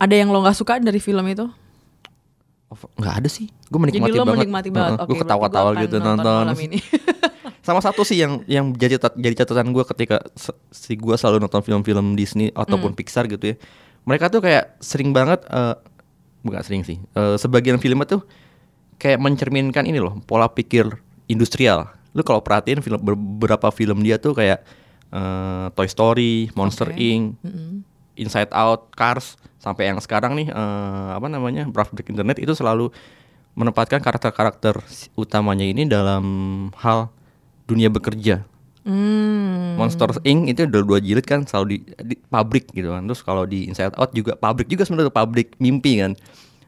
ada 0.00 0.14
yang 0.16 0.32
lo 0.32 0.42
nggak 0.42 0.56
suka 0.58 0.82
dari 0.82 0.98
film 0.98 1.22
itu? 1.30 1.46
Nggak 2.98 3.14
ada 3.22 3.28
sih 3.30 3.46
gue 3.46 3.78
Jadi 3.78 4.02
menikmati 4.02 4.18
lo 4.18 4.24
banget 4.26 4.40
menikmati 4.42 4.68
banget. 4.74 4.90
Heeh, 4.98 5.04
Oke, 5.06 5.10
gue 5.14 5.16
ketawa-tawa 5.22 5.70
gitu 5.78 5.96
nonton, 6.02 6.42
malam 6.50 6.58
ini. 6.58 6.78
sama 7.64 7.80
satu 7.80 8.04
sih 8.04 8.20
yang 8.20 8.44
yang 8.44 8.76
jadi 8.76 9.00
jadi 9.16 9.34
catatan 9.40 9.72
gue 9.72 9.84
ketika 9.88 10.20
si 10.68 10.94
gue 10.94 11.16
selalu 11.16 11.40
nonton 11.40 11.64
film-film 11.64 12.12
Disney 12.12 12.52
ataupun 12.52 12.92
Hmm. 12.92 12.98
Pixar 13.00 13.24
gitu 13.24 13.56
ya 13.56 13.56
mereka 14.04 14.28
tuh 14.28 14.44
kayak 14.44 14.76
sering 14.84 15.16
banget 15.16 15.40
eh, 15.48 15.74
bukan 16.44 16.60
sering 16.60 16.84
sih 16.84 17.00
eh, 17.00 17.36
sebagian 17.40 17.80
filmnya 17.80 18.04
tuh 18.04 18.22
kayak 19.00 19.16
mencerminkan 19.16 19.88
ini 19.88 19.96
loh 19.96 20.20
pola 20.28 20.46
pikir 20.46 20.86
industrial 21.26 21.88
lu 22.12 22.20
kalau 22.20 22.44
perhatiin 22.44 22.84
film 22.84 23.00
beberapa 23.00 23.72
film 23.72 24.04
dia 24.04 24.20
tuh 24.20 24.36
kayak 24.36 24.60
eh, 25.08 25.66
Toy 25.72 25.88
Story 25.88 26.52
Monster 26.52 26.92
Oke. 26.92 27.00
Inc 27.00 27.40
Mm-mm. 27.40 27.80
Inside 28.14 28.54
Out, 28.54 28.94
Cars, 28.94 29.34
sampai 29.58 29.90
yang 29.90 29.98
sekarang 29.98 30.38
nih 30.38 30.46
eh, 30.46 31.08
apa 31.16 31.26
namanya 31.26 31.64
Brave 31.66 31.90
Break 31.90 32.12
Internet 32.12 32.38
itu 32.38 32.52
selalu 32.52 32.92
menempatkan 33.54 34.02
karakter-karakter 34.02 34.82
utamanya 35.14 35.62
ini 35.62 35.86
dalam 35.86 36.24
hal 36.78 37.13
dunia 37.64 37.88
bekerja. 37.88 38.44
Hmm. 38.84 39.80
Monster 39.80 40.12
Inc 40.28 40.52
itu 40.52 40.68
udah 40.68 40.82
dua 40.84 40.98
jilid 41.00 41.24
kan 41.24 41.48
selalu 41.48 41.66
di, 41.66 41.78
di 42.04 42.14
pabrik 42.28 42.68
gitu 42.70 42.92
kan. 42.92 43.08
Terus 43.08 43.24
kalau 43.24 43.48
di 43.48 43.64
Inside 43.64 43.96
Out 43.96 44.12
juga 44.12 44.36
pabrik 44.36 44.68
juga 44.68 44.84
sebenarnya 44.84 45.12
pabrik 45.12 45.56
mimpi 45.56 46.04
kan. 46.04 46.12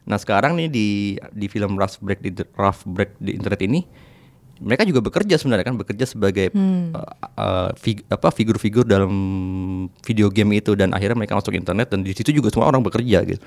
Nah 0.09 0.17
sekarang 0.17 0.57
nih 0.57 0.67
di 0.71 0.87
di 1.35 1.45
film 1.45 1.77
Rough 1.77 2.01
Break 2.01 2.19
di 2.25 2.31
Rough 2.57 2.81
Break 2.89 3.21
di 3.21 3.37
internet 3.37 3.61
ini 3.61 3.85
mereka 4.59 4.81
juga 4.81 4.99
bekerja 4.99 5.35
sebenarnya 5.35 5.65
kan 5.65 5.75
bekerja 5.75 6.03
sebagai 6.03 6.49
Hmm. 6.49 6.89
uh, 6.89 7.05
uh, 7.35 7.69
fig- 7.73 8.05
apa 8.05 8.29
figur-figur 8.29 8.83
dalam 8.83 9.11
video 9.99 10.27
game 10.27 10.55
itu 10.55 10.73
dan 10.73 10.91
akhirnya 10.91 11.13
mereka 11.15 11.33
masuk 11.33 11.53
internet 11.53 11.87
dan 11.87 12.01
di 12.01 12.11
situ 12.11 12.31
juga 12.31 12.47
semua 12.47 12.67
orang 12.67 12.81
bekerja 12.81 13.21
gitu. 13.23 13.41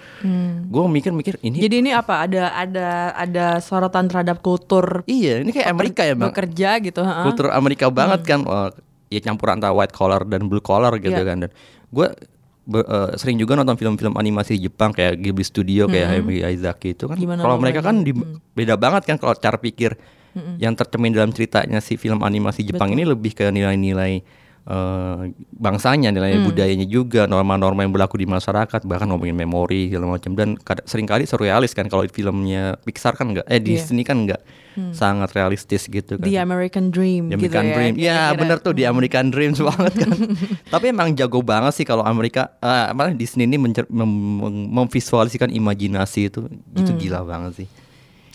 Gue 0.65 0.83
mikir-mikir 0.87 1.39
ini 1.41 1.57
Hmm. 1.57 1.65
Jadi 1.65 1.77
ini 1.79 1.91
apa? 1.91 2.15
Ada 2.21 2.43
ada 2.55 2.89
ada 3.13 3.47
sorotan 3.59 4.07
terhadap 4.07 4.39
kultur 4.39 5.03
iya 5.05 5.39
ini 5.39 5.51
kayak 5.51 5.69
Amerika 5.69 6.03
ya 6.03 6.15
bang. 6.15 6.31
bekerja 6.31 6.71
gitu. 6.81 7.01
ha-ha. 7.01 7.23
kultur 7.23 7.47
Amerika 7.49 7.87
banget 7.89 8.21
kan 8.23 8.41
Wah, 8.43 8.71
ya 9.07 9.21
campur 9.21 9.51
antara 9.51 9.71
white 9.71 9.91
collar 9.91 10.23
dan 10.23 10.47
blue 10.47 10.61
collar 10.61 10.95
gitu 10.97 11.11
Iya. 11.13 11.27
kan 11.27 11.37
dan 11.41 11.51
gue 11.89 12.07
sering 13.17 13.35
juga 13.35 13.57
nonton 13.57 13.75
film-film 13.75 14.15
animasi 14.15 14.55
Jepang 14.57 14.91
kayak 14.91 15.19
Ghibli 15.19 15.43
Studio 15.43 15.85
kayak 15.85 16.07
Hayao 16.09 16.23
Miyazaki 16.23 16.95
itu 16.95 17.05
kan 17.05 17.19
kalau 17.19 17.59
mereka 17.59 17.83
kan 17.83 18.01
di- 18.01 18.15
beda 18.53 18.77
banget 18.77 19.03
kan 19.05 19.17
kalau 19.17 19.35
cara 19.35 19.59
pikir 19.59 19.99
yang 20.57 20.73
tercermin 20.73 21.11
dalam 21.11 21.31
ceritanya 21.31 21.79
si 21.79 21.95
film 21.95 22.21
animasi 22.21 22.63
Jepang 22.63 22.91
ini 22.91 23.03
lebih 23.03 23.33
ke 23.33 23.47
nilai-nilai 23.47 24.23
eh, 24.63 25.21
bangsanya 25.53 26.09
nilai 26.09 26.39
budayanya 26.41 26.85
juga 26.85 27.25
norma-norma 27.25 27.81
yang 27.81 27.91
berlaku 27.91 28.15
di 28.15 28.25
masyarakat 28.25 28.85
bahkan 28.85 29.09
ngomongin 29.09 29.35
memori 29.35 29.89
segala 29.89 30.07
macam 30.13 30.33
dan 30.33 30.55
sering 30.85 31.05
kali 31.05 31.25
surrealis 31.25 31.73
kan 31.73 31.87
kalau 31.87 32.05
filmnya 32.07 32.79
Pixar 32.79 33.15
kan 33.15 33.31
enggak 33.31 33.47
eh 33.47 33.57
Iya. 33.57 33.65
Disney 33.65 34.03
kan 34.03 34.23
enggak 34.23 34.39
sangat 34.93 35.35
realistis 35.35 35.85
gitu 35.85 36.15
kan 36.15 36.23
The 36.23 36.39
American 36.39 36.89
Dream 36.89 37.27
The 37.27 37.37
gitu 37.37 37.51
American 37.51 37.65
ya. 37.65 37.75
Dream. 37.75 37.93
Ya 37.93 38.07
kira-kira. 38.07 38.39
bener 38.39 38.57
tuh 38.61 38.73
di 38.73 38.83
American 38.85 39.27
Dreams 39.29 39.59
banget 39.67 39.93
kan. 39.99 40.11
Tapi 40.71 40.85
emang 40.89 41.11
jago 41.13 41.43
banget 41.43 41.75
sih 41.75 41.83
kalau 41.83 42.01
Amerika 42.03 42.55
eh 42.57 42.87
apa 42.89 43.11
Disney 43.11 43.45
ini 43.45 43.59
mencer- 43.59 43.91
mem- 43.91 44.07
mem- 44.39 44.69
memvisualisasikan 44.73 45.51
imajinasi 45.51 46.21
itu 46.25 46.47
itu 46.71 46.87
Hmm. 46.87 47.01
gila 47.01 47.21
banget 47.25 47.53
sih. 47.57 47.69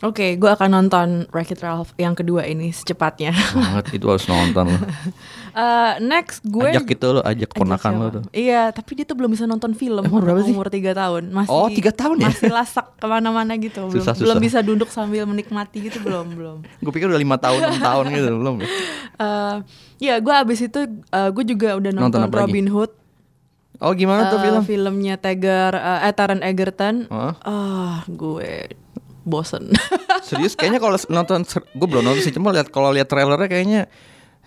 Oke, 0.04 0.36
gue 0.36 0.50
akan 0.50 0.70
nonton 0.74 1.08
Wreck-It 1.32 1.64
Ralph 1.64 1.96
yang 1.96 2.12
kedua 2.12 2.44
ini 2.44 2.68
secepatnya. 2.70 3.32
Banget 3.32 3.96
itu 3.96 4.06
harus 4.06 4.26
nonton 4.26 4.68
lo. 4.68 4.80
Eh, 5.56 5.94
next 6.04 6.44
gue 6.44 6.68
Ajak 6.68 6.84
gitu 6.84 7.16
lo, 7.16 7.24
ajak 7.24 7.48
keponakan 7.48 7.92
lo 7.96 8.08
tuh. 8.12 8.24
Iya, 8.36 8.76
tapi 8.76 8.92
dia 8.92 9.08
tuh 9.08 9.16
belum 9.16 9.32
bisa 9.32 9.48
nonton 9.48 9.72
film. 9.72 10.04
Emang 10.04 10.20
berapa 10.20 10.44
sih? 10.44 10.52
Umur 10.52 10.68
3 10.68 10.92
tahun. 10.92 11.32
Masih, 11.32 11.48
Oh, 11.48 11.72
tiga 11.72 11.96
tahun 11.96 12.20
ya? 12.20 12.28
Masih 12.28 12.52
lasak 12.52 12.92
ke 13.00 13.08
mana-mana 13.08 13.56
gitu. 13.56 13.88
Belum, 13.88 14.04
Susah, 14.04 14.20
belum 14.20 14.36
susah. 14.36 14.44
bisa 14.44 14.60
duduk 14.60 14.92
sambil 14.92 15.24
menikmati 15.24 15.88
gitu 15.88 16.04
belum 16.04 16.36
belum. 16.36 16.58
Gue 16.84 16.92
pikir 16.92 17.08
udah 17.08 17.16
lima 17.16 17.40
tahun, 17.40 17.72
enam 17.72 17.80
tahun 17.80 18.04
gitu 18.12 18.30
belum. 18.44 18.56
ya? 18.60 18.68
Eh, 19.16 19.56
ya, 20.04 20.16
gue 20.20 20.34
abis 20.36 20.60
itu 20.62 20.80
eh, 20.92 21.30
gue 21.32 21.44
juga 21.48 21.70
udah 21.74 21.92
Nonton 21.94 22.04
nonton, 22.12 22.20
apa 22.22 22.36
lagi? 22.36 22.44
Robin 22.52 22.68
Hood. 22.68 22.92
Oh 23.80 23.92
gimana 23.92 24.28
tuh 24.28 24.40
Eh, 24.40 24.44
film? 24.44 24.62
Filmnya 24.68 25.16
Tiger, 25.16 25.72
eh, 25.72 26.00
eh, 26.04 26.12
Taron 26.12 26.44
Egerton. 26.44 27.08
Ah, 27.40 28.04
gue 28.06 28.76
bosen. 29.26 29.74
Serius 30.28 30.54
kayaknya 30.54 30.80
kalau 30.80 30.96
nonton 31.10 31.44
gue 31.50 31.88
belum 31.90 32.06
nonton 32.06 32.22
sih 32.24 32.34
cuma 32.34 32.54
lihat 32.54 32.70
kalau 32.70 32.94
lihat 32.94 33.10
trailernya 33.10 33.50
kayaknya 33.50 33.84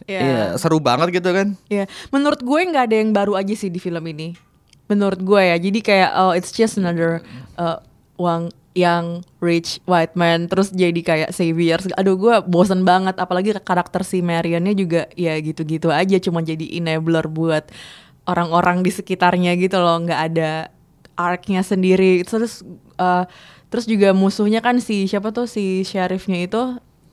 Iya. 0.06 0.20
iya, 0.22 0.44
seru 0.54 0.78
banget 0.78 1.10
gitu 1.18 1.34
kan. 1.34 1.58
Ya, 1.66 1.90
menurut 2.14 2.38
gue 2.38 2.60
nggak 2.70 2.84
ada 2.86 2.96
yang 3.02 3.10
baru 3.10 3.34
aja 3.34 3.50
sih 3.58 3.66
di 3.66 3.82
film 3.82 4.04
ini. 4.06 4.38
Menurut 4.86 5.18
gue 5.18 5.42
ya, 5.42 5.56
jadi 5.58 5.78
kayak 5.82 6.10
oh 6.14 6.32
it's 6.38 6.54
just 6.54 6.78
another 6.78 7.18
uh, 7.58 7.82
uang 8.14 8.54
yang 8.78 9.26
rich 9.42 9.82
white 9.90 10.14
man 10.14 10.46
terus 10.46 10.70
jadi 10.70 11.00
kayak 11.02 11.30
savior. 11.34 11.82
Aduh 11.98 12.14
gue 12.14 12.34
bosen 12.46 12.86
banget, 12.86 13.18
apalagi 13.18 13.58
karakter 13.58 14.06
si 14.06 14.22
Marionnya 14.22 14.72
juga 14.72 15.10
ya 15.18 15.34
gitu-gitu 15.42 15.90
aja, 15.90 16.16
cuma 16.22 16.46
jadi 16.46 16.78
enabler 16.78 17.26
buat 17.26 17.66
orang-orang 18.28 18.86
di 18.86 18.94
sekitarnya 18.94 19.58
gitu 19.58 19.82
loh, 19.82 19.98
nggak 19.98 20.20
ada 20.32 20.70
arc-nya 21.18 21.66
sendiri. 21.66 22.22
Terus 22.22 22.62
uh, 23.02 23.26
terus 23.68 23.84
juga 23.84 24.10
musuhnya 24.10 24.58
kan 24.58 24.78
si 24.78 25.04
siapa 25.04 25.28
tuh 25.28 25.44
si 25.44 25.82
sheriffnya 25.82 26.42
itu 26.42 26.60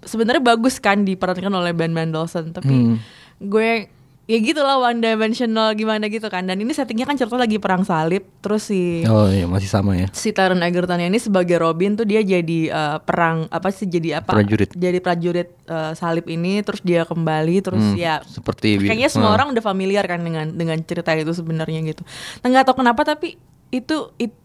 sebenarnya 0.02 0.44
bagus 0.46 0.78
kan 0.78 1.02
diperankan 1.02 1.50
oleh 1.52 1.72
Ben 1.72 1.90
Mendelsohn, 1.90 2.52
tapi 2.52 2.70
Hmm. 2.70 2.96
gue 3.40 3.90
ya 4.24 4.38
gitu 4.40 4.58
lah 4.58 4.80
one 4.80 4.98
dimensional 5.00 5.74
gimana 5.74 6.08
gitu 6.08 6.26
kan 6.26 6.42
dan 6.42 6.58
ini 6.58 6.72
settingnya 6.72 7.06
kan 7.06 7.14
cerita 7.14 7.36
lagi 7.36 7.58
perang 7.58 7.82
salib 7.82 8.26
terus 8.40 8.66
si 8.66 9.06
Oh 9.06 9.28
iya 9.28 9.46
masih 9.46 9.68
sama 9.68 9.94
ya. 9.94 10.10
si 10.10 10.30
Taron 10.30 10.58
Egerton 10.60 10.98
ini 11.00 11.18
sebagai 11.18 11.58
Robin 11.58 11.94
tuh 11.94 12.04
dia 12.04 12.22
jadi 12.22 12.60
eh, 12.68 12.98
perang 13.00 13.46
apa 13.48 13.70
sih 13.70 13.86
jadi 13.86 14.18
apa 14.20 14.34
Prajurit. 14.34 14.74
jadi 14.74 14.98
prajurit 14.98 15.50
eh, 15.64 15.94
salib 15.94 16.26
ini 16.28 16.62
terus 16.62 16.82
dia 16.82 17.02
kembali 17.04 17.56
terus 17.62 17.84
Hmm, 17.84 17.94
ya 17.96 18.18
seperti 18.24 18.78
kayaknya 18.80 19.10
semua 19.10 19.30
Hmm. 19.30 19.38
orang 19.38 19.48
udah 19.52 19.62
familiar 19.64 20.02
kan 20.04 20.18
dengan 20.20 20.50
dengan 20.50 20.78
cerita 20.80 21.14
itu 21.14 21.30
sebenarnya 21.32 21.82
gitu 21.84 22.02
nah 22.40 22.48
nggak 22.48 22.66
tahu 22.66 22.82
kenapa 22.82 23.02
tapi 23.04 23.38
itu 23.70 24.10
it- 24.18 24.42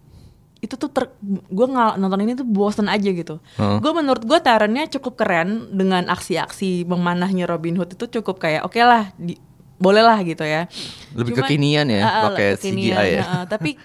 itu 0.60 0.76
tuh 0.76 0.88
ter, 0.88 1.08
gue 1.24 1.66
nonton 1.96 2.20
ini 2.20 2.36
tuh 2.36 2.44
bosen 2.44 2.84
aja 2.84 3.08
gitu. 3.08 3.40
Heeh. 3.56 3.78
Gue 3.80 3.92
menurut 3.92 4.20
gue 4.20 4.38
Taronnya 4.38 4.88
cukup 4.90 5.16
keren 5.16 5.48
dengan 5.70 6.04
aksi-aksi 6.06 6.84
memanahnya 6.84 7.48
Robin 7.48 7.74
Hood 7.74 7.96
itu 7.96 8.20
cukup 8.20 8.36
kayak 8.38 8.62
oke 8.62 8.76
lah, 8.76 9.08
di, 9.16 9.40
boleh 9.76 10.00
lah 10.00 10.20
gitu 10.20 10.44
ya. 10.44 10.68
Lebih 11.12 11.40
kekinian 11.40 11.88
ya, 11.88 12.04
ah, 12.04 12.22
pakai 12.28 12.60
CGI 12.60 13.08
ya. 13.16 13.24
ah. 13.24 13.44
tapi 13.46 13.80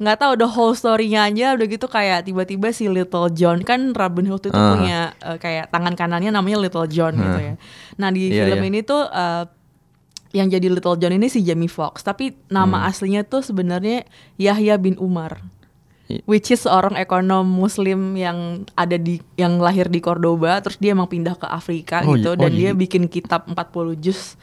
nggak 0.00 0.16
tahu 0.16 0.32
the 0.34 0.48
whole 0.48 0.72
story-nya 0.72 1.26
aja 1.26 1.52
udah 1.52 1.66
gitu 1.66 1.84
kayak 1.84 2.24
tiba-tiba 2.24 2.70
si 2.70 2.86
Little 2.86 3.28
John 3.30 3.60
kan 3.60 3.90
Robin 3.92 4.24
Hood 4.24 4.46
itu 4.46 4.54
Ah. 4.54 4.72
punya 4.72 4.98
eh, 5.20 5.36
kayak 5.36 5.68
tangan 5.68 5.92
kanannya 5.92 6.30
namanya 6.30 6.56
Little 6.58 6.86
John 6.86 7.18
gitu 7.18 7.40
ya. 7.42 7.54
Nah 7.98 8.08
di 8.08 8.30
Iya, 8.30 8.48
film 8.48 8.60
iya. 8.60 8.68
ini 8.70 8.80
tuh 8.80 9.02
eh, 9.04 9.44
yang 10.30 10.46
jadi 10.46 10.70
Little 10.70 10.94
John 10.94 11.10
ini 11.10 11.26
si 11.26 11.42
Jamie 11.42 11.66
Foxx, 11.66 12.00
tapi 12.00 12.38
nama 12.46 12.80
Hmm. 12.80 12.88
aslinya 12.88 13.26
tuh 13.26 13.42
sebenarnya 13.42 14.06
Yahya 14.36 14.78
bin 14.78 14.94
Umar. 14.96 15.42
Which 16.24 16.50
is 16.50 16.62
seorang 16.62 16.94
ekonom 16.94 17.44
muslim 17.44 18.14
yang 18.14 18.66
ada 18.74 18.96
di 18.96 19.18
yang 19.34 19.58
lahir 19.58 19.86
di 19.86 19.98
Cordoba 19.98 20.58
terus 20.58 20.76
dia 20.76 20.92
emang 20.92 21.06
pindah 21.06 21.34
ke 21.34 21.46
Afrika 21.46 22.02
Oh, 22.02 22.14
gitu 22.14 22.32
oh, 22.32 22.36
dan 22.36 22.50
dia 22.52 22.70
jadi- 22.70 22.78
bikin 22.78 23.02
kitab 23.06 23.46
40 23.46 23.94
juz 23.96 24.34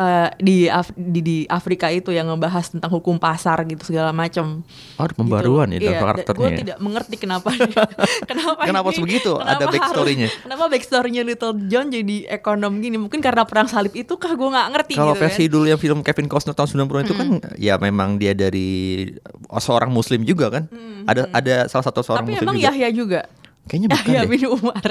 eh, 0.00 0.28
di, 0.38 0.56
Af- 0.64 0.96
di 0.96 1.20
di 1.20 1.36
Afrika 1.44 1.86
itu 1.88 2.08
yang 2.08 2.24
ngebahas 2.26 2.72
tentang 2.72 2.88
hukum 2.88 3.16
pasar 3.16 3.60
gitu 3.64 3.84
segala 3.84 4.10
macam. 4.10 4.64
Oh, 4.96 5.02
ada 5.02 5.12
pembaruan 5.12 5.68
ya 5.68 5.78
dalam 5.78 5.92
Iya, 5.92 6.00
karakternya. 6.00 6.40
Gue 6.40 6.48
ya? 6.48 6.58
tidak 6.58 6.78
mengerti 6.78 7.16
kenapa 7.16 7.48
kenapa 8.30 8.62
Kenapa 8.62 8.88
ini- 8.88 8.96
sebegitu? 8.96 9.32
Ada 9.34 9.60
kenapa 9.60 9.72
backstory-nya? 9.72 10.28
Kenapa 10.40 10.64
backstory-nya 10.66 11.22
Little 11.22 11.54
John 11.66 11.86
jadi 11.88 12.16
ekonom 12.26 12.80
gini? 12.80 12.96
Mungkin 12.96 13.20
karena 13.20 13.44
perang 13.44 13.66
salib 13.66 13.92
itu 13.92 14.16
kah 14.16 14.32
gue 14.32 14.48
nggak 14.48 14.68
ngerti 14.72 14.92
Kalau 14.94 15.12
gitu 15.12 15.20
versi 15.20 15.44
kan. 15.44 15.52
dulu 15.52 15.64
yang 15.66 15.78
film 15.78 15.98
Kevin 16.00 16.26
Costner 16.26 16.54
tahun 16.54 16.68
90 16.80 17.04
itu 17.04 17.14
kan 17.14 17.28
ya 17.56 17.74
memang 17.76 18.16
dia 18.16 18.32
dari 18.32 19.04
seorang 19.52 19.90
muslim 19.90 20.22
juga 20.22 20.48
kan. 20.50 20.64
Ada 21.04 21.28
ada 21.30 21.54
salah 21.66 21.84
satu 21.84 22.00
seorang 22.00 22.22
Tapi 22.22 22.32
muslim 22.34 22.46
emang 22.46 22.56
juga. 22.56 22.66
Yahya 22.70 22.88
juga. 22.90 23.20
Kayaknya 23.66 23.88
bukan 23.92 24.06
Yahya 24.06 24.22
deh. 24.22 24.30
bin 24.30 24.44
Umar. 24.46 24.88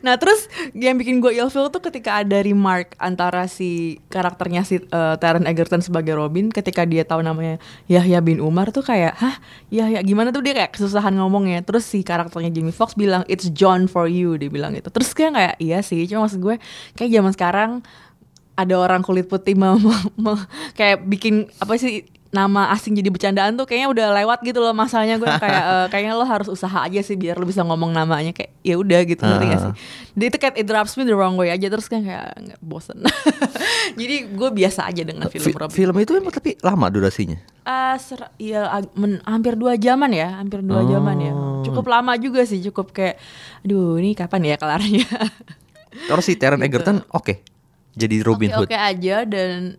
Nah 0.00 0.14
terus 0.14 0.46
yang 0.72 0.94
bikin 0.94 1.18
gue 1.18 1.34
ilfeel 1.34 1.68
tuh 1.68 1.82
ketika 1.82 2.22
ada 2.22 2.38
remark 2.38 2.94
antara 2.96 3.44
si 3.44 3.98
karakternya 4.06 4.62
si 4.62 4.78
eh, 4.78 5.14
Taron 5.18 5.42
Egerton 5.42 5.82
sebagai 5.82 6.14
Robin 6.14 6.48
ketika 6.48 6.86
dia 6.86 7.02
tahu 7.02 7.20
namanya 7.20 7.58
Yahya 7.84 8.22
bin 8.22 8.38
Umar 8.38 8.70
tuh 8.70 8.80
kayak 8.80 9.18
hah? 9.18 9.36
Yahya 9.68 10.00
gimana 10.00 10.30
tuh? 10.30 10.40
Dia 10.40 10.54
kayak 10.54 10.72
kesusahan 10.72 11.12
ngomongnya. 11.12 11.60
Terus 11.60 11.82
si 11.82 12.00
karakternya 12.00 12.48
Jamie 12.48 12.70
Foxx 12.70 12.94
bilang 12.94 13.26
it's 13.26 13.50
John 13.50 13.84
for 13.84 14.06
you 14.06 14.38
dia 14.38 14.48
bilang 14.48 14.72
gitu. 14.72 14.88
Terus 14.88 15.10
kayak 15.10 15.34
kayak 15.34 15.54
iya 15.58 15.78
sih. 15.82 16.06
Cuma 16.06 16.24
maksud 16.24 16.38
gue 16.38 16.56
kayak 16.94 17.10
zaman 17.10 17.32
sekarang 17.34 17.70
ada 18.54 18.74
orang 18.76 19.00
kulit 19.00 19.24
putih 19.24 19.56
mau, 19.56 19.74
mau- 19.76 20.12
mau- 20.16 20.44
kayak 20.74 21.02
bikin 21.02 21.50
apa 21.58 21.74
sih 21.74 22.06
nama 22.30 22.70
asing 22.70 22.94
jadi 22.94 23.10
bercandaan 23.10 23.58
tuh 23.58 23.66
kayaknya 23.66 23.90
udah 23.90 24.06
lewat 24.22 24.38
gitu 24.46 24.62
loh 24.62 24.70
masanya 24.70 25.18
gue 25.18 25.26
kayak 25.26 25.62
eh, 25.74 25.86
kayaknya 25.90 26.14
lo 26.14 26.22
harus 26.22 26.46
usaha 26.46 26.86
aja 26.86 27.02
sih 27.02 27.18
biar 27.18 27.34
lo 27.34 27.42
bisa 27.42 27.66
ngomong 27.66 27.90
namanya. 27.90 28.30
Kayak 28.30 28.54
ya 28.62 28.74
udah 28.78 29.00
gitu 29.02 29.22
ngerti 29.26 29.44
gak 29.50 29.60
sih? 29.60 29.72
Dia 30.14 30.26
itu 30.30 30.38
kayak 30.38 30.54
it 30.54 30.70
rubs 30.70 30.94
me 30.94 31.02
the 31.02 31.14
wrong 31.14 31.34
way 31.34 31.50
aja. 31.50 31.66
Terus 31.66 31.90
kan 31.90 32.06
kayak 32.06 32.30
nggak 32.38 32.60
bosen. 32.62 33.02
Jadi 34.00 34.30
gue 34.30 34.48
biasa 34.54 34.86
aja 34.86 35.02
dengan 35.02 35.26
film 35.26 35.50
Fi- 35.50 35.58
Robin 35.58 35.74
film 35.74 35.94
itu 35.98 36.12
emang 36.14 36.30
tapi 36.30 36.54
lama 36.62 36.86
durasinya. 36.86 37.38
Ah, 37.66 37.98
ser- 37.98 38.30
ya 38.38 38.70
men- 38.94 39.22
hampir 39.26 39.58
dua 39.58 39.74
jaman 39.74 40.14
ya 40.14 40.38
hampir 40.38 40.62
dua 40.62 40.86
jaman 40.86 41.16
ya. 41.18 41.32
Oh. 41.34 41.62
cukup 41.66 41.92
lama 41.92 42.16
juga 42.16 42.46
sih 42.46 42.62
cukup 42.62 42.94
kayak 42.94 43.18
aduh 43.66 43.98
ini 43.98 44.14
kapan 44.14 44.54
ya 44.54 44.56
kelarnya? 44.56 45.06
Kalau 46.06 46.22
si 46.22 46.38
Taron 46.38 46.62
Egerton 46.62 47.02
oke. 47.10 47.42
Jadi 47.90 48.22
Robin 48.22 48.54
Hood. 48.54 48.70
Oke 48.70 48.78
aja 48.78 49.26
dan 49.26 49.74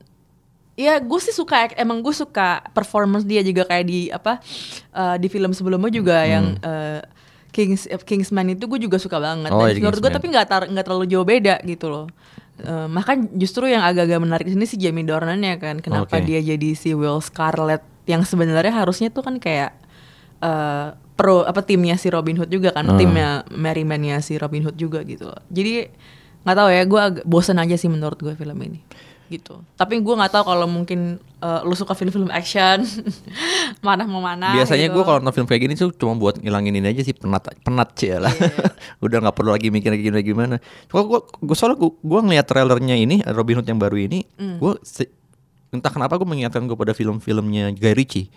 ya 0.74 0.98
gue 0.98 1.20
sih 1.20 1.32
suka 1.32 1.68
emang 1.76 2.00
gue 2.00 2.12
suka 2.12 2.64
performance 2.72 3.24
dia 3.24 3.42
juga 3.42 3.64
kayak 3.64 3.86
di 3.86 4.08
apa 4.08 4.40
eh, 4.92 5.16
di 5.18 5.28
film 5.28 5.52
sebelumnya 5.52 5.90
juga 5.90 6.18
Hmm. 6.22 6.30
yang 6.30 6.46
eh, 6.58 7.02
Kings 7.52 7.84
Kingsman 8.02 8.48
itu 8.50 8.64
gue 8.64 8.80
juga 8.80 8.96
suka 8.96 9.20
banget. 9.20 9.52
Oh, 9.52 9.68
Dan 9.68 9.76
iya, 9.76 9.84
menurut 9.84 10.00
gue 10.00 10.08
tapi 10.10 10.32
nggak 10.32 10.48
tar- 10.48 10.70
nggak 10.72 10.86
terlalu 10.88 11.06
jauh 11.06 11.28
beda 11.28 11.60
gitu 11.62 11.88
loh. 11.88 12.08
Makan 12.64 13.36
justru 13.36 13.66
yang 13.66 13.82
agak-agak 13.82 14.22
menarik 14.22 14.46
di 14.46 14.54
sini 14.54 14.64
si 14.64 14.78
Jamie 14.78 15.04
Dornan 15.04 15.42
ya 15.42 15.58
kan. 15.58 15.82
Kenapa 15.82 16.16
Oke. 16.16 16.24
dia 16.24 16.40
jadi 16.40 16.70
si 16.72 16.94
Will 16.94 17.20
Scarlet 17.20 17.82
yang 18.06 18.22
sebenarnya 18.22 18.72
harusnya 18.72 19.10
tuh 19.10 19.20
kan 19.22 19.36
kayak 19.36 19.76
eh, 20.40 20.88
pro 21.18 21.44
apa 21.44 21.60
timnya 21.60 22.00
si 22.00 22.08
Robin 22.08 22.40
Hood 22.40 22.48
juga 22.48 22.72
kan, 22.72 22.86
Ah. 22.86 22.96
timnya 22.96 23.44
Merryman-nya 23.52 24.24
si 24.24 24.40
Robin 24.40 24.64
Hood 24.64 24.78
juga 24.78 25.04
gitu. 25.04 25.28
loh. 25.28 25.42
Jadi 25.50 25.92
nggak 26.42 26.56
tahu 26.56 26.70
ya, 26.70 26.84
gue 26.86 27.02
agak 27.02 27.26
bosen 27.26 27.60
aja 27.60 27.76
sih 27.76 27.86
menurut 27.86 28.16
gue 28.18 28.34
film 28.34 28.58
ini 28.58 28.80
gitu. 29.32 29.64
Tapi 29.74 29.98
gue 29.98 30.14
nggak 30.14 30.32
tahu 30.32 30.44
kalau 30.46 30.66
mungkin 30.66 31.00
eh, 31.38 31.62
lu 31.64 31.72
suka 31.72 31.92
film-film 31.92 32.28
action, 32.30 32.84
mana 33.86 34.04
mau 34.04 34.20
mana. 34.20 34.52
Biasanya 34.54 34.86
gitu. 34.86 34.94
gue 34.94 35.04
kalau 35.04 35.18
nonton 35.18 35.34
film 35.34 35.48
kayak 35.48 35.62
gini 35.62 35.74
tuh 35.74 35.90
cuma 35.92 36.14
buat 36.14 36.38
ngilangin 36.38 36.76
ini 36.76 36.88
aja 36.88 37.02
sih 37.02 37.14
penat 37.14 37.48
penat 37.62 37.90
sih 37.94 38.12
lah. 38.14 38.30
Iya. 38.30 38.52
Udah 39.06 39.18
nggak 39.20 39.34
perlu 39.34 39.50
lagi 39.50 39.68
mikir 39.68 39.96
gimana 39.96 40.22
gimana. 40.22 40.56
Kalau 40.86 41.08
gue 41.08 41.20
gue 41.40 41.56
soalnya 41.56 41.78
gue 41.78 41.92
gue 41.96 42.20
ngeliat 42.22 42.46
trailernya 42.46 42.96
ini 42.96 43.24
Robin 43.26 43.58
Hood 43.58 43.68
yang 43.68 43.80
baru 43.80 43.98
ini, 43.98 44.28
Hmm. 44.36 44.58
gue 44.58 44.74
entah 45.72 45.90
kenapa 45.90 46.16
gue 46.16 46.26
mengingatkan 46.26 46.62
gue 46.62 46.76
pada 46.76 46.92
film-filmnya 46.92 47.72
Guy 47.72 47.96
Ritchie. 47.96 48.28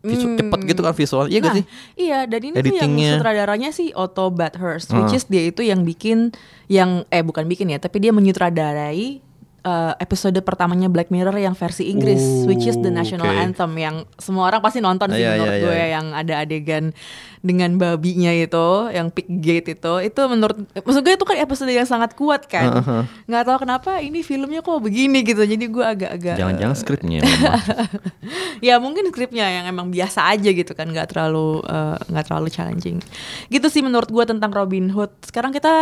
Visu- 0.00 0.32
Cepet 0.32 0.60
gitu 0.64 0.80
kan 0.80 0.92
visual, 0.92 1.28
iya 1.28 1.38
gak 1.38 1.52
Hmm. 1.52 1.52
Nah, 1.52 1.56
sih? 1.60 1.64
Iya, 2.00 2.18
dan 2.24 2.40
ini 2.40 2.54
tuh 2.56 2.72
yang 2.72 2.92
sutradaranya 3.14 3.68
sih 3.68 3.92
Otto 3.92 4.28
Bathurst, 4.30 4.88
which 4.90 5.12
Ah. 5.12 5.18
is 5.18 5.24
dia 5.24 5.44
itu 5.44 5.60
yang 5.60 5.84
bikin 5.84 6.32
yang 6.66 7.04
eh 7.08 7.20
bukan 7.20 7.44
bikin 7.44 7.68
ya, 7.68 7.76
tapi 7.76 8.00
dia 8.00 8.08
menyutradarai 8.10 9.20
eh, 9.60 9.92
episode 9.98 10.36
pertamanya 10.40 10.88
Black 10.88 11.08
Mirror 11.08 11.36
yang 11.36 11.52
versi 11.52 11.88
Inggris, 11.88 12.20
Oh, 12.20 12.48
which 12.48 12.64
is 12.64 12.76
the 12.76 12.88
national 12.88 13.28
oke. 13.28 13.36
anthem 13.36 13.72
yang 13.74 13.96
semua 14.16 14.48
orang 14.48 14.60
pasti 14.60 14.78
nonton 14.78 15.10
sih 15.10 15.20
Iya, 15.20 15.36
menurut 15.36 15.52
iya, 15.52 15.62
gue 15.62 15.74
iya. 15.76 15.86
yang 15.94 16.06
ada 16.12 16.34
adegan 16.40 16.84
dengan 17.40 17.80
babinya 17.80 18.28
itu, 18.30 18.68
yang 18.92 19.08
pig 19.08 19.24
gate 19.40 19.72
itu, 19.72 19.92
itu 20.04 20.20
menurut 20.28 20.60
maksud 20.76 21.00
gue 21.00 21.14
itu 21.16 21.24
kan 21.24 21.40
episode 21.40 21.72
yang 21.72 21.88
sangat 21.88 22.12
kuat 22.12 22.44
kan, 22.44 22.68
Uh-huh. 22.70 23.02
nggak 23.24 23.44
tahu 23.44 23.64
kenapa 23.64 23.96
ini 23.98 24.20
filmnya 24.20 24.60
kok 24.60 24.76
begini 24.78 25.24
gitu, 25.24 25.40
jadi 25.40 25.64
gue 25.64 25.84
agak-agak 25.84 26.36
Jangan-jangan 26.36 26.76
skripnya. 26.76 27.20
ya 28.66 28.76
mungkin 28.76 29.08
skripnya 29.08 29.48
yang 29.48 29.64
emang 29.66 29.88
biasa 29.88 30.28
aja 30.28 30.50
gitu 30.52 30.72
kan 30.72 30.86
nggak 30.86 31.12
terlalu 31.12 31.64
eh, 31.64 31.96
nggak 32.08 32.24
terlalu 32.28 32.48
challenging 32.48 33.00
gitu 33.48 33.66
sih 33.66 33.80
menurut 33.80 34.08
gua 34.08 34.28
tentang 34.28 34.52
Robin 34.52 34.92
Hood 34.92 35.10
sekarang 35.24 35.50
kita 35.50 35.72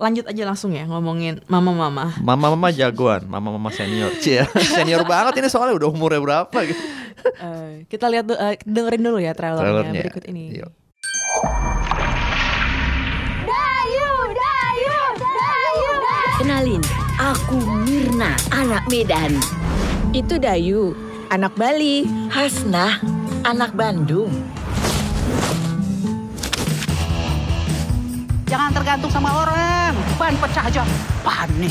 lanjut 0.00 0.24
aja 0.24 0.42
langsung 0.42 0.72
ya 0.72 0.82
ngomongin 0.82 1.44
mama-mama 1.46 2.16
Mama-mama 2.18 2.72
jagoan, 2.72 3.28
mama-mama 3.28 3.68
senior. 3.68 4.10
Cie, 4.16 4.40
senior 4.74 5.04
banget 5.04 5.38
ini 5.38 5.46
soalnya 5.46 5.76
udah 5.76 5.88
umurnya 5.88 6.18
berapa 6.18 6.58
gitu. 6.64 6.80
Eh, 7.20 7.84
kita 7.84 8.08
lihat 8.08 8.24
eh, 8.32 8.56
dengerin 8.64 9.04
dulu 9.04 9.20
ya 9.20 9.36
trailernya, 9.36 9.60
Trailernya. 9.84 10.00
berikut 10.00 10.24
ini 10.24 10.56
Yuk. 10.56 10.72
Dayu, 13.44 14.10
Dayu, 14.32 14.96
Dayu, 15.20 15.90
Kenalin, 16.38 16.82
aku 17.20 17.60
Mirna, 17.84 18.32
anak 18.50 18.88
Medan. 18.88 19.36
Itu 20.10 20.40
Dayu, 20.40 20.96
anak 21.28 21.52
Bali. 21.54 22.08
Hasnah, 22.32 23.04
anak 23.42 23.76
Bandung. 23.76 24.32
Jangan 28.50 28.74
tergantung 28.74 29.14
sama 29.14 29.30
orang. 29.46 29.94
Ban 30.18 30.34
pecah 30.34 30.66
aja 30.66 30.82
panik. 31.22 31.70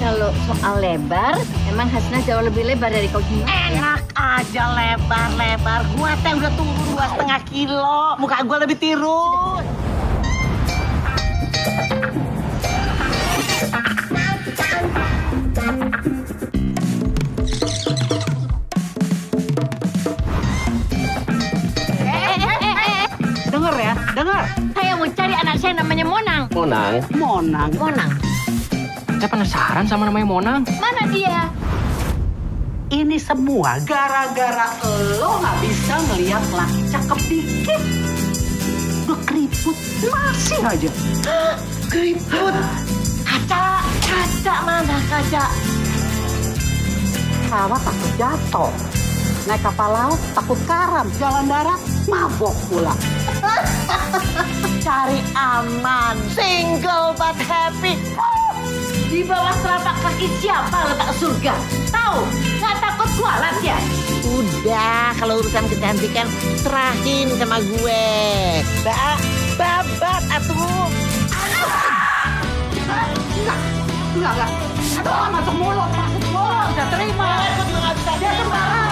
Kalau 0.00 0.32
soal 0.48 0.80
lebar, 0.80 1.36
emang 1.68 1.84
Hasna 1.92 2.24
jauh 2.24 2.40
lebih 2.40 2.64
lebar 2.64 2.88
dari 2.88 3.04
kau 3.12 3.20
gini. 3.28 3.44
Enak 3.44 4.00
aja 4.16 4.72
lebar-lebar. 4.72 5.84
Gua 6.00 6.16
teh 6.24 6.32
udah 6.32 6.48
turun 6.56 6.76
dua 6.88 7.04
setengah 7.12 7.40
kilo. 7.44 8.16
Muka 8.16 8.40
gua 8.48 8.64
lebih 8.64 8.80
tirus. 8.80 9.64
Monang. 26.76 27.00
Monang. 27.16 27.70
Monang. 27.80 28.12
Saya 29.16 29.30
penasaran 29.32 29.84
sama 29.88 30.12
namanya 30.12 30.28
Monang. 30.28 30.60
Mana 30.76 31.08
dia? 31.08 31.48
Ini 32.92 33.16
semua 33.16 33.80
gara-gara 33.82 34.76
lo 35.16 35.40
nggak 35.40 35.56
bisa 35.64 35.94
ngeliat 36.12 36.44
laki 36.52 36.80
cakep 36.92 37.18
dikit. 37.32 37.82
Udah 39.08 39.18
keriput 39.24 39.76
masih 40.04 40.60
aja. 40.60 40.90
keriput. 41.88 42.54
Kaca, 43.24 43.80
kaca 44.04 44.54
mana 44.68 44.96
kaca? 45.08 45.44
Pesawat 47.40 47.80
takut 47.80 48.12
jatuh. 48.20 48.72
Naik 49.48 49.60
kapal 49.64 49.90
laut 49.96 50.20
takut 50.36 50.60
karam. 50.68 51.08
Jalan 51.16 51.48
darat 51.48 51.80
mabok 52.04 52.54
pula. 52.68 52.92
Cari 54.86 55.18
aman. 55.34 56.14
Single 56.30 57.18
but 57.18 57.34
happy. 57.42 57.98
Di 59.10 59.26
bawah 59.26 59.50
telapak 59.58 59.98
kaki 59.98 60.30
siapa 60.38 60.78
letak 60.86 61.10
surga? 61.18 61.58
Tahu? 61.90 62.22
Nggak 62.62 62.74
takut 62.78 63.10
kualat 63.18 63.58
ya? 63.66 63.74
Udah, 64.30 65.10
kalau 65.18 65.42
urusan 65.42 65.66
kecantikan 65.66 66.30
serahin 66.62 67.34
sama 67.34 67.58
gue. 67.66 68.06
Ba, 68.86 69.18
babat 69.58 70.22
atuh. 70.30 70.54
Enggak, 73.34 73.58
enggak, 74.14 74.32
enggak. 74.38 74.50
Aduh, 75.02 75.26
masuk 75.34 75.54
mulut, 75.58 75.90
masuk 75.98 76.24
mulut. 76.30 76.66
Udah 76.78 76.86
terima. 76.94 77.30
Dia 78.22 78.32
sembarangan. 78.38 78.85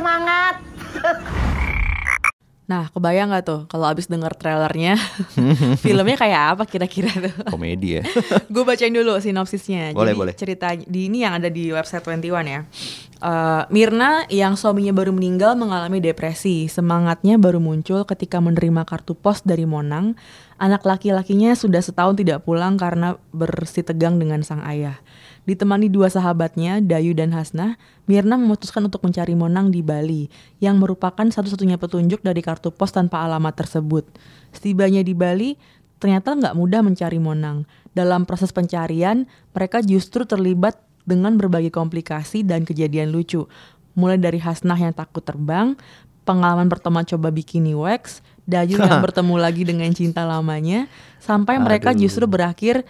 Semangat. 0.00 0.54
Nah, 2.70 2.86
kebayang 2.94 3.34
nggak 3.34 3.44
tuh 3.50 3.60
kalau 3.66 3.82
abis 3.90 4.06
denger 4.06 4.30
trailernya, 4.38 4.94
filmnya 5.82 6.14
kayak 6.14 6.54
apa 6.54 6.62
kira-kira 6.70 7.10
tuh? 7.10 7.34
Komedi 7.50 7.98
ya. 7.98 8.06
gue 8.46 8.62
bacain 8.62 8.94
dulu 8.94 9.18
sinopsisnya. 9.18 9.90
Boleh, 9.90 10.14
Jadi 10.14 10.20
boleh. 10.22 10.34
cerita 10.38 10.66
di 10.78 11.10
ini 11.10 11.26
yang 11.26 11.34
ada 11.34 11.50
di 11.50 11.74
website 11.74 12.06
21 12.06 12.46
ya. 12.46 12.62
Eh, 13.26 13.62
Mirna 13.74 14.22
yang 14.30 14.54
suaminya 14.54 14.94
baru 14.94 15.10
meninggal 15.10 15.58
mengalami 15.58 15.98
depresi. 15.98 16.70
Semangatnya 16.70 17.42
baru 17.42 17.58
muncul 17.58 18.06
ketika 18.06 18.38
menerima 18.38 18.86
kartu 18.86 19.18
pos 19.18 19.42
dari 19.42 19.66
Monang. 19.66 20.14
Anak 20.54 20.86
laki-lakinya 20.86 21.58
sudah 21.58 21.82
setahun 21.82 22.22
tidak 22.22 22.46
pulang 22.46 22.78
karena 22.78 23.18
bersih 23.34 23.82
tegang 23.82 24.22
dengan 24.22 24.46
sang 24.46 24.62
ayah. 24.62 25.02
Ditemani 25.50 25.90
dua 25.90 26.06
sahabatnya, 26.06 26.78
Dayu 26.78 27.10
dan 27.10 27.34
Hasnah, 27.34 27.74
Mirna 28.06 28.38
memutuskan 28.38 28.86
untuk 28.86 29.02
mencari 29.02 29.34
Monang 29.34 29.74
di 29.74 29.82
Bali, 29.82 30.30
yang 30.62 30.78
merupakan 30.78 31.26
satu-satunya 31.26 31.74
petunjuk 31.74 32.22
dari 32.22 32.38
kartu 32.38 32.70
pos 32.70 32.94
tanpa 32.94 33.26
alamat 33.26 33.58
tersebut. 33.58 34.06
Setibanya 34.54 35.02
di 35.02 35.10
Bali, 35.10 35.58
ternyata 35.98 36.38
nggak 36.38 36.54
mudah 36.54 36.86
mencari 36.86 37.18
Monang. 37.18 37.66
Dalam 37.90 38.30
proses 38.30 38.54
pencarian, 38.54 39.26
mereka 39.50 39.82
justru 39.82 40.22
terlibat 40.22 40.78
dengan 41.02 41.34
berbagai 41.34 41.74
komplikasi 41.74 42.46
dan 42.46 42.62
kejadian 42.62 43.10
lucu. 43.10 43.50
Mulai 43.98 44.22
dari 44.22 44.38
Hasnah 44.38 44.78
yang 44.78 44.94
takut 44.94 45.26
terbang, 45.26 45.74
pengalaman 46.22 46.70
pertama 46.70 47.02
coba 47.02 47.34
bikini 47.34 47.74
wax, 47.74 48.22
Dayu 48.46 48.78
yang 48.78 49.02
bertemu 49.10 49.34
lagi 49.34 49.66
dengan 49.66 49.90
cinta 49.90 50.22
lamanya, 50.22 50.86
sampai 51.18 51.58
mereka 51.58 51.90
Aduh. 51.90 52.06
justru 52.06 52.30
berakhir 52.30 52.86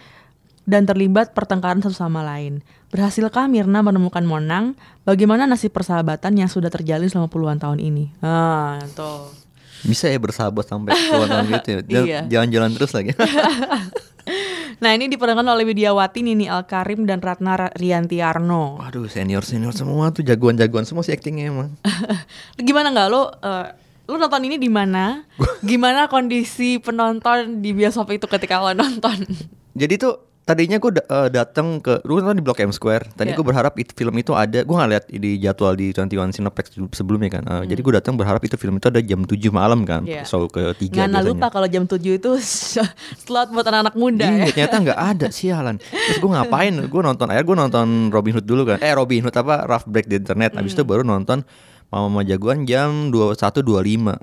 dan 0.71 0.87
terlibat 0.87 1.35
pertengkaran 1.35 1.83
satu 1.83 1.93
sama 1.93 2.23
lain. 2.23 2.63
Berhasilkah 2.89 3.51
Mirna 3.51 3.83
menemukan 3.83 4.23
Monang? 4.23 4.79
Bagaimana 5.03 5.51
nasib 5.51 5.75
persahabatan 5.75 6.39
yang 6.39 6.47
sudah 6.47 6.71
terjalin 6.71 7.11
selama 7.11 7.27
puluhan 7.27 7.59
tahun 7.59 7.83
ini? 7.83 8.15
Ah, 8.23 8.79
tuh. 8.95 9.35
Bisa 9.83 10.07
ya 10.07 10.21
bersahabat 10.21 10.69
sampai 10.69 10.95
puluhan 10.95 11.29
tahun 11.29 11.47
gitu 11.59 11.69
ya. 11.71 11.81
Iya. 12.07 12.21
Jalan-jalan 12.31 12.71
terus 12.79 12.95
lagi. 12.95 13.11
Nah 14.81 14.97
ini 14.97 15.13
diperankan 15.13 15.45
oleh 15.45 15.69
Widiawati, 15.69 16.25
Nini 16.25 16.49
Alkarim, 16.49 17.05
dan 17.05 17.21
Ratna 17.21 17.53
Ra- 17.53 17.75
Riantiarno. 17.77 18.81
Waduh, 18.81 19.13
senior-senior 19.13 19.77
semua 19.77 20.09
tuh 20.09 20.25
jagoan-jagoan 20.25 20.89
semua 20.89 21.05
sih 21.05 21.13
actingnya 21.13 21.53
emang. 21.53 21.77
Gimana 22.57 22.89
nggak 22.89 23.09
lo? 23.13 23.29
eh, 23.29 23.67
lo 24.09 24.17
nonton 24.17 24.41
ini 24.49 24.57
di 24.57 24.73
mana? 24.73 25.29
Gimana 25.61 26.09
kondisi 26.09 26.81
penonton 26.81 27.61
di 27.61 27.77
bioskop 27.77 28.09
itu 28.09 28.25
ketika 28.25 28.57
lo 28.65 28.73
nonton? 28.73 29.29
Jadi 29.77 29.95
tuh 30.01 30.30
tadinya 30.43 30.77
gue 30.77 30.91
datang 31.29 31.79
ke 31.79 32.03
lu 32.03 32.19
kan 32.19 32.33
di 32.33 32.41
Blok 32.41 32.59
M 32.59 32.71
Square. 32.71 33.13
Tadi 33.13 33.31
Iya. 33.31 33.37
gue 33.37 33.45
berharap 33.45 33.75
itu 33.75 33.93
film 33.93 34.15
itu 34.15 34.33
ada. 34.33 34.61
Gue 34.61 34.75
nggak 34.75 34.91
lihat 34.91 35.05
di 35.07 35.39
jadwal 35.39 35.73
di 35.73 35.91
21 35.91 36.11
Cineplex 36.33 36.67
sebelumnya 36.91 37.31
kan. 37.31 37.43
Eh, 37.45 37.65
Jadi 37.69 37.81
gue 37.81 37.93
datang 37.93 38.15
berharap 38.15 38.41
itu 38.41 38.55
film 38.55 38.77
itu 38.77 38.87
ada 38.87 38.99
jam 38.99 39.23
7 39.23 39.31
malam 39.49 39.83
kan. 39.83 40.03
Hmm. 40.03 40.11
Iya. 40.11 40.23
Show 40.25 40.47
ketiga 40.47 41.07
Nggak 41.07 41.11
biasanya. 41.13 41.31
lupa 41.31 41.47
kalau 41.49 41.67
jam 41.67 41.85
7 41.85 41.97
itu 42.13 42.31
slot 43.23 43.49
buat 43.51 43.65
anak-anak 43.65 43.95
muda 43.95 44.27
Iya, 44.27 44.37
ya. 44.37 44.47
ternyata 44.49 44.77
nggak 44.83 44.99
ada 44.99 45.27
sialan. 45.31 45.77
Terus 45.79 46.19
gue 46.19 46.31
ngapain? 46.31 46.75
Gue 46.83 47.01
nonton 47.01 47.27
akhirnya 47.27 47.47
gue 47.47 47.57
nonton 47.61 47.87
Robin 48.11 48.33
Hood 48.35 48.47
dulu 48.47 48.63
kan. 48.67 48.79
Eh 48.79 48.93
Robin 48.93 49.23
Hood 49.23 49.37
apa? 49.37 49.65
Rough 49.65 49.87
Break 49.87 50.07
di 50.07 50.17
internet. 50.17 50.53
Abis 50.53 50.73
Hmm. 50.73 50.77
itu 50.77 50.85
baru 50.85 51.03
nonton 51.03 51.43
Mama 51.91 52.07
Mama 52.07 52.23
Jagoan 52.23 52.63
jam 52.63 53.11
21.25 53.11 53.67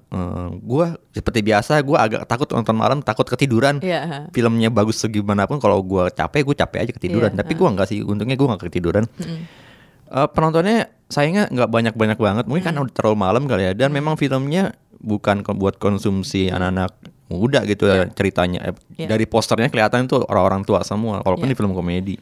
Eh, 0.08 0.48
Gue 0.58 0.86
seperti 1.12 1.40
biasa 1.42 1.84
gue 1.84 1.94
agak 1.94 2.24
takut 2.26 2.48
nonton 2.50 2.74
malam 2.74 3.00
takut 3.00 3.24
ketiduran. 3.24 3.80
Iya. 3.80 4.32
Filmnya 4.32 4.70
bagus 4.70 4.98
segimanapun 4.98 5.60
kalau 5.60 5.80
gue 5.80 6.08
capek 6.10 6.42
gue 6.44 6.56
capek 6.56 6.80
aja 6.82 6.92
ketiduran. 6.92 7.32
Iya, 7.32 7.44
Tapi 7.44 7.54
gue 7.54 7.68
nggak 7.68 7.88
sih. 7.88 8.00
Untungnya 8.02 8.34
gue 8.34 8.48
nggak 8.48 8.64
ketiduran. 8.64 9.04
Eh, 10.08 10.28
penontonnya 10.32 10.88
sayangnya 11.06 11.52
nggak 11.52 11.68
banyak-banyak 11.68 12.16
banget. 12.18 12.44
Mungkin 12.48 12.64
Hmm. 12.64 12.70
karena 12.72 12.80
udah 12.82 12.94
terlalu 12.96 13.18
malam 13.20 13.44
kali 13.46 13.64
ya. 13.66 13.74
Dan 13.76 13.92
memang 13.92 14.16
filmnya 14.16 14.72
bukan 14.98 15.44
buat 15.44 15.76
konsumsi 15.76 16.48
anak-anak 16.48 16.96
muda 17.28 17.68
gitu 17.68 17.84
ya 17.86 18.08
ceritanya. 18.08 18.72
Eh, 18.72 18.76
Iya. 19.04 19.12
Dari 19.12 19.28
posternya 19.28 19.68
kelihatan 19.68 20.08
itu 20.08 20.16
orang-orang 20.24 20.64
tua 20.64 20.80
semua. 20.82 21.20
Walaupun 21.20 21.44
Iya. 21.44 21.52
ini 21.52 21.60
film 21.60 21.76
komedi. 21.76 22.16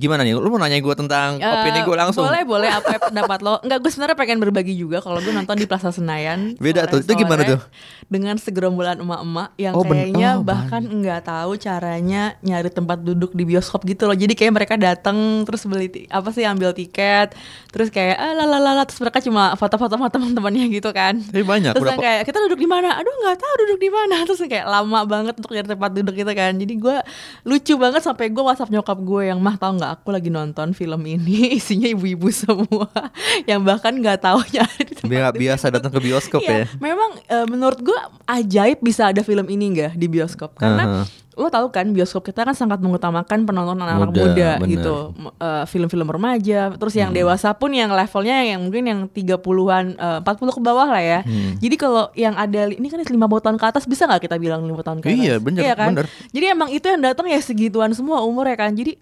Gimana 0.00 0.24
nih? 0.24 0.32
Lu 0.32 0.48
mau 0.48 0.56
nanya 0.56 0.80
gue 0.80 0.94
tentang 0.96 1.36
Eh, 1.36 1.44
opini 1.44 1.84
gue 1.84 1.92
langsung? 1.92 2.24
Boleh, 2.24 2.40
boleh. 2.42 2.72
Apa 2.72 2.96
pendapat 3.04 3.38
lo? 3.38 3.60
Enggak, 3.60 3.78
gue 3.78 3.90
sebenarnya 3.90 4.16
pengen 4.16 4.40
berbagi 4.40 4.72
juga 4.72 4.98
kalau 4.98 5.20
gue 5.20 5.28
nonton 5.28 5.52
di 5.54 5.68
Plaza 5.68 5.92
Senayan. 5.92 6.56
Beda 6.56 6.88
tuh. 6.88 7.04
Itu 7.04 7.12
gimana 7.12 7.44
tuh? 7.44 7.60
Dengan 8.08 8.34
segerombolan 8.34 8.98
emak-emak 8.98 9.52
yang 9.54 9.76
Oh, 9.76 9.84
kayaknya 9.84 10.28
oh, 10.34 10.42
bahkan 10.42 10.80
nggak 10.82 11.20
tahu 11.22 11.54
caranya 11.54 12.34
nyari 12.40 12.66
tempat 12.66 12.98
duduk 12.98 13.30
di 13.30 13.44
bioskop 13.44 13.84
gitu 13.84 14.04
loh. 14.04 14.16
Jadi 14.16 14.32
kayak 14.32 14.50
mereka 14.50 14.74
datang 14.74 15.14
terus 15.44 15.62
beli 15.62 16.08
apa 16.08 16.32
sih 16.32 16.42
ambil 16.42 16.72
tiket, 16.72 17.36
terus 17.68 17.86
kayak 17.88 18.16
ah 18.16 18.32
lalalala 18.34 18.82
terus 18.82 18.98
mereka 18.98 19.20
cuma 19.20 19.52
foto-foto 19.54 19.92
sama 19.92 20.08
teman-temannya 20.08 20.66
gitu 20.72 20.90
kan. 20.90 21.20
Tapi 21.20 21.44
banyak, 21.44 21.70
Terus 21.70 21.84
berapa- 21.84 21.92
yang 21.92 22.02
kayak 22.02 22.22
kita 22.24 22.38
duduk 22.42 22.58
di 22.58 22.66
mana? 22.66 22.96
Aduh 22.96 23.14
nggak 23.20 23.36
tahu 23.36 23.54
duduk 23.60 23.78
di 23.78 23.90
mana. 23.90 24.16
Terus 24.26 24.40
kayak 24.42 24.64
lama 24.64 25.00
banget 25.04 25.34
untuk 25.36 25.52
nyari 25.52 25.68
tempat 25.68 25.90
duduk 25.92 26.14
gitu 26.16 26.32
kan. 26.32 26.52
Jadi 26.56 26.74
gue 26.74 26.96
lucu 27.44 27.74
banget 27.76 28.00
sampai 28.00 28.26
gue 28.26 28.40
WhatsApp 28.40 28.70
nyokap 28.70 28.98
gue 28.98 29.22
yang 29.28 29.38
mah 29.38 29.54
tahu 29.54 29.76
nggak 29.76 29.89
aku 29.90 30.08
lagi 30.08 30.28
nonton 30.28 30.70
film 30.70 31.02
ini 31.04 31.38
isinya 31.58 31.88
ibu-ibu 31.88 32.30
semua 32.30 32.86
yang 33.50 33.60
bahkan 33.60 33.92
nggak 33.92 34.20
tahu 34.20 34.38
nyari 34.52 34.82
tempat 34.88 35.04
Biar 35.04 35.28
duduk. 35.28 35.40
biasa 35.42 35.64
datang 35.68 35.90
ke 35.90 36.00
bioskop 36.00 36.40
Iya, 36.40 36.52
ya. 36.52 36.64
memang 36.78 37.10
eh, 37.22 37.46
menurut 37.46 37.80
gue 37.80 37.98
ajaib 38.24 38.78
bisa 38.78 39.08
ada 39.08 39.20
film 39.20 39.46
ini 39.46 39.64
nggak 39.72 39.92
di 39.92 40.06
bioskop 40.06 40.54
karena 40.54 41.02
Aha. 41.02 41.04
lo 41.32 41.48
tahu 41.48 41.68
kan 41.68 41.88
bioskop 41.88 42.20
kita 42.22 42.42
kan 42.42 42.52
sangat 42.52 42.78
mengutamakan 42.78 43.42
penonton 43.42 43.74
anak-anak 43.74 44.10
Muda, 44.10 44.22
muda, 44.22 44.48
bener. 44.56 44.68
gitu 44.68 44.94
eh, 45.38 45.64
film-film 45.64 46.04
remaja 46.06 46.60
terus 46.72 46.92
yang 46.92 47.10
dewasa 47.10 47.50
pun 47.52 47.70
yang 47.70 47.88
levelnya 47.88 48.44
yang 48.46 48.60
mungkin 48.60 48.84
yang 48.84 49.00
30-an 49.06 49.84
eh, 49.94 50.18
40 50.20 50.28
ke 50.50 50.60
bawah 50.60 50.86
lah 50.86 51.00
ya 51.00 51.20
jadi 51.56 51.74
kalau 51.74 52.12
yang 52.14 52.34
ada 52.34 52.68
ini 52.68 52.86
kan 52.86 53.00
50 53.00 53.16
tahun 53.40 53.56
ke 53.56 53.66
atas 53.66 53.84
bisa 53.84 54.04
nggak 54.04 54.22
kita 54.22 54.36
bilang 54.36 54.62
5 54.62 54.74
tahun 54.80 54.98
ke 55.00 55.06
atas 55.08 55.16
Iya, 55.18 55.34
bener, 55.38 55.62
kan? 55.72 55.88
bener. 55.92 56.06
jadi 56.28 56.44
emang 56.52 56.68
itu 56.68 56.84
yang 56.84 57.00
datang 57.00 57.26
ya 57.26 57.40
segituan 57.40 57.90
semua 57.90 58.20
umur 58.20 58.44
ya 58.44 58.56
kan 58.56 58.70
jadi 58.70 59.00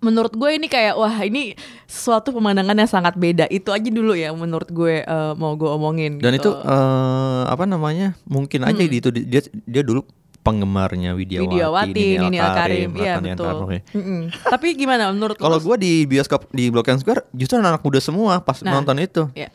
menurut 0.00 0.32
gue 0.32 0.50
ini 0.50 0.64
kayak 0.64 0.94
wah 0.94 1.12
ini 1.20 1.52
suatu 1.84 2.30
pemandangan 2.30 2.72
yang 2.74 2.88
sangat 2.88 3.14
beda 3.14 3.44
itu 3.46 3.68
aja 3.68 3.84
dulu 3.86 4.12
ya 4.12 4.32
menurut 4.32 4.68
gue 4.68 5.00
eh, 5.00 5.32
mau 5.34 5.52
gue 5.54 5.68
omongin 5.68 6.16
Dan 6.16 6.34
itu 6.34 6.48
gitu. 6.48 6.56
eh, 6.58 7.42
apa 7.44 7.64
namanya? 7.64 8.16
Mungkin 8.24 8.64
aja 8.64 8.80
di 8.80 8.96
itu 8.96 9.08
dia 9.10 9.40
dia 9.44 9.82
dulu 9.82 10.00
penggemarnya 10.40 11.12
Widiawati, 11.12 11.52
Widiawati, 11.52 12.06
Nini 12.18 12.38
Alkarim, 12.40 12.90
iya 12.96 13.20
Ratna 13.20 13.28
betul. 13.28 13.44
Yantarno, 13.44 13.66
ya. 13.68 13.80
Mm-mm. 13.92 14.20
Tapi 14.42 14.66
gimana 14.72 15.12
menurut? 15.12 15.36
Kalau 15.36 15.60
gue 15.60 15.76
di 15.76 15.92
bioskop 16.04 16.48
di 16.48 16.72
Blok 16.72 16.88
M 16.88 16.96
Square 16.96 17.28
justru 17.30 17.60
anak 17.60 17.78
muda 17.78 18.00
semua 18.00 18.40
pas 18.40 18.56
Nah. 18.64 18.72
nonton 18.72 18.96
itu. 18.98 19.28
Ya. 19.36 19.52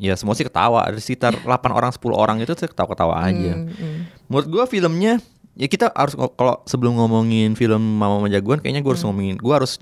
Ya 0.00 0.16
semua 0.16 0.32
sih 0.32 0.42
ketawa. 0.42 0.82
Ada 0.82 0.98
sekitar 0.98 1.36
8 1.44 1.46
orang 1.68 1.92
10 1.92 2.00
orang 2.10 2.36
itu 2.40 2.56
sih 2.56 2.64
ketawa-ketawa 2.64 3.12
aja. 3.22 3.60
Menurut 4.24 4.48
gua 4.48 4.64
filmnya 4.64 5.20
ya 5.52 5.66
kita 5.66 5.92
harus 5.92 6.14
kalau 6.16 6.60
sebelum 6.64 6.96
ngomongin 6.96 7.52
film 7.54 8.00
Mama 8.00 8.28
Jagoan 8.28 8.60
kayaknya 8.60 8.80
gua 8.80 8.96
harus 8.96 9.04
ngomongin 9.04 9.36
gua 9.36 9.60
harus 9.60 9.76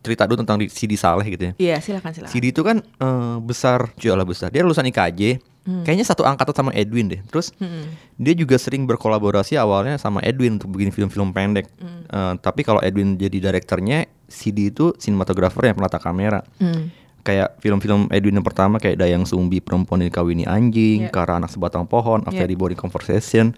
cerita 0.00 0.22
dulu 0.22 0.38
tentang 0.46 0.62
Sidi 0.70 0.94
Saleh 0.94 1.26
gitu 1.26 1.50
ya. 1.50 1.52
Iya 1.58 1.76
silakan 1.82 2.14
silakan. 2.14 2.30
Sidi 2.30 2.54
itu 2.54 2.62
kan 2.62 2.78
eh, 2.78 3.36
besar, 3.42 3.90
jualah 3.98 4.22
besar. 4.22 4.54
Dia 4.54 4.62
lulusan 4.62 4.86
IKJ. 4.86 5.42
Kayaknya 5.66 6.06
satu 6.06 6.22
angkatan 6.22 6.54
sama 6.54 6.70
Edwin 6.78 7.10
deh. 7.10 7.18
Terus 7.26 7.50
dia 8.14 8.34
juga 8.38 8.54
sering 8.54 8.86
berkolaborasi 8.86 9.58
awalnya 9.58 9.98
sama 9.98 10.22
Edwin 10.22 10.62
untuk 10.62 10.70
bikin 10.70 10.94
film-film 10.94 11.34
pendek. 11.34 11.66
Eh, 11.82 12.34
tapi 12.38 12.62
kalau 12.62 12.78
Edwin 12.78 13.18
jadi 13.18 13.50
direkturnya, 13.50 14.06
Sidi 14.30 14.70
itu 14.70 14.94
sinematografer 14.94 15.66
yang 15.66 15.74
penata 15.74 15.98
kamera. 15.98 16.46
Hmm. 16.62 16.94
Kayak 17.26 17.58
film-film 17.58 18.06
Edwin 18.14 18.38
yang 18.38 18.46
pertama 18.46 18.78
kayak 18.78 19.02
Dayang 19.02 19.26
Sumbi 19.26 19.58
Perempuan 19.58 20.06
Dikawini 20.06 20.46
Anjing, 20.46 21.02
Iya. 21.02 21.10
Kara 21.10 21.42
Anak 21.42 21.50
Sebatang 21.50 21.90
Pohon, 21.90 22.22
A 22.22 22.30
Iya. 22.30 22.46
Very 22.46 22.54
Boring 22.54 22.78
Conversation, 22.78 23.50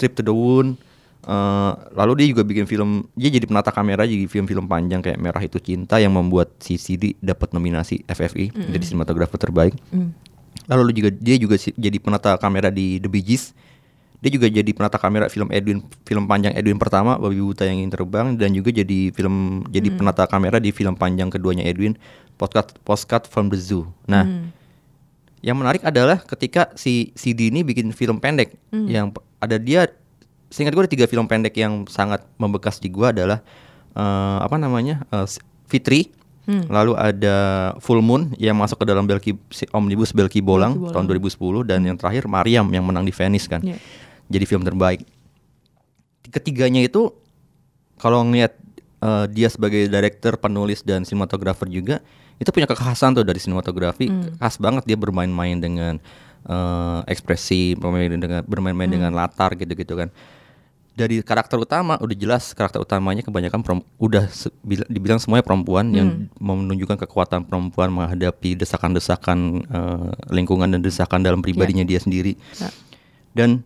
Trip 0.00 0.16
to 0.16 0.24
the 0.24 0.32
Wound. 0.32 0.80
Eh, 1.22 1.72
lalu 1.94 2.12
dia 2.18 2.26
juga 2.28 2.42
bikin 2.42 2.66
film, 2.66 2.90
dia 3.14 3.30
jadi 3.30 3.46
penata 3.46 3.70
kamera 3.70 4.02
jadi 4.02 4.26
film-film 4.26 4.66
panjang 4.66 4.98
kayak 4.98 5.16
Merah 5.16 5.38
Itu 5.38 5.56
Cinta 5.56 5.96
yang 5.96 6.10
membuat 6.10 6.58
si 6.58 6.74
Sidi 6.74 7.14
dapat 7.16 7.50
nominasi 7.50 8.02
FFI 8.04 8.50
jadi 8.68 8.82
sinematografer 8.84 9.38
terbaik. 9.38 9.78
Lalu 10.64 10.90
juga 10.92 11.10
dia 11.10 11.36
juga 11.36 11.54
jadi 11.56 11.94
penata 11.96 12.34
kamera 12.36 12.68
di 12.68 12.98
The 12.98 13.06
Bee 13.06 13.22
Gees. 13.22 13.54
Dia 14.18 14.30
juga 14.30 14.46
jadi 14.46 14.66
penata 14.68 14.98
kamera 14.98 15.26
film 15.26 15.46
Edwin 15.48 15.78
film 16.02 16.26
panjang 16.26 16.54
Edwin 16.54 16.74
pertama 16.76 17.14
Babi 17.16 17.38
Buta 17.38 17.64
yang 17.64 17.78
ingin 17.78 17.90
terbang 17.92 18.26
dan 18.34 18.50
juga 18.50 18.70
jadi 18.72 19.10
film 19.10 19.34
jadi 19.68 19.90
penata 19.92 20.26
kamera 20.26 20.58
di 20.58 20.70
film 20.70 20.94
panjang 20.94 21.26
keduanya 21.26 21.62
Edwin 21.62 21.94
Postcard 22.34 22.70
Postcard 22.80 23.24
from 23.26 23.46
the 23.46 23.56
Zoo. 23.56 23.86
Nah, 24.04 24.22
yang 25.40 25.54
menarik 25.54 25.82
adalah 25.82 26.18
ketika 26.18 26.70
si 26.72 27.10
CD 27.12 27.46
ini 27.46 27.62
bikin 27.62 27.90
film 27.90 28.18
pendek 28.18 28.54
yang 28.86 29.10
p- 29.10 29.22
ada 29.38 29.54
dia 29.54 29.90
seingat 30.52 30.70
gue 30.70 30.82
ada 30.82 30.92
tiga 30.92 31.06
film 31.06 31.24
pendek 31.24 31.56
yang 31.56 31.88
sangat 31.88 32.20
membekas 32.36 32.76
di 32.76 32.86
gua 32.86 33.08
adalah 33.08 33.40
eh, 33.90 34.38
apa 34.38 34.54
namanya 34.56 35.00
S- 35.24 35.40
Fitri 35.64 36.12
lalu 36.68 36.92
ada 36.92 37.36
Full 37.78 37.98
Moon 37.98 38.34
yang 38.36 38.52
masuk 38.54 38.76
ke 38.76 38.84
dalam 38.84 39.02
Belki 39.02 39.32
si 39.48 39.62
omnibus 39.70 40.10
Belki 40.10 40.38
Bolang, 40.38 40.74
Belki 40.74 40.90
tahun 40.90 41.06
2010 41.08 41.38
dan 41.64 41.80
yang 41.82 41.94
terakhir 41.94 42.26
Mariam 42.26 42.66
yang 42.68 42.82
menang 42.82 43.02
di 43.02 43.10
Venice 43.10 43.46
kan. 43.46 43.62
Iya. 43.62 43.78
jadi 44.26 44.44
film 44.44 44.60
terbaik. 44.60 45.06
Ketiganya 46.24 46.80
itu 46.80 47.14
kalau 47.96 48.22
ngelihat 48.22 48.58
eh, 48.98 49.26
dia 49.28 49.46
sebagai 49.46 49.86
director, 49.86 50.34
penulis 50.36 50.80
dan 50.80 51.02
sinematografer 51.02 51.66
juga 51.66 52.02
itu 52.36 52.50
punya 52.50 52.66
kekhasan 52.66 53.14
tuh 53.14 53.22
dari 53.22 53.38
sinematografi. 53.38 54.10
Khas 54.36 54.58
banget 54.58 54.82
dia 54.82 54.96
bermain-main 54.96 55.56
dengan 55.56 56.02
eh, 56.42 57.00
ekspresi 57.06 57.76
bermain 57.76 58.10
dengan 58.10 58.42
bermain-main 58.42 58.88
Hmm. 58.88 58.96
dengan 58.98 59.12
latar 59.12 59.54
gitu-gitu 59.54 59.94
kan 59.94 60.10
dari 60.92 61.24
karakter 61.24 61.56
utama 61.56 61.96
udah 61.96 62.12
jelas 62.12 62.52
karakter 62.52 62.76
utamanya 62.76 63.24
kebanyakan 63.24 63.64
udah 63.96 64.28
dibilang 64.92 65.16
semuanya 65.16 65.40
perempuan 65.40 65.88
yang 65.88 66.28
Hmm. 66.28 66.28
menunjukkan 66.36 67.00
kekuatan 67.08 67.48
perempuan 67.48 67.88
menghadapi 67.88 68.60
desakan-desakan 68.60 69.38
eh, 69.64 70.10
lingkungan 70.28 70.68
dan 70.68 70.84
desakan 70.84 71.24
dalam 71.24 71.40
pribadinya 71.40 71.80
dia 71.82 71.96
sendiri 71.96 72.36
Ya. 72.60 72.68
dan 73.32 73.64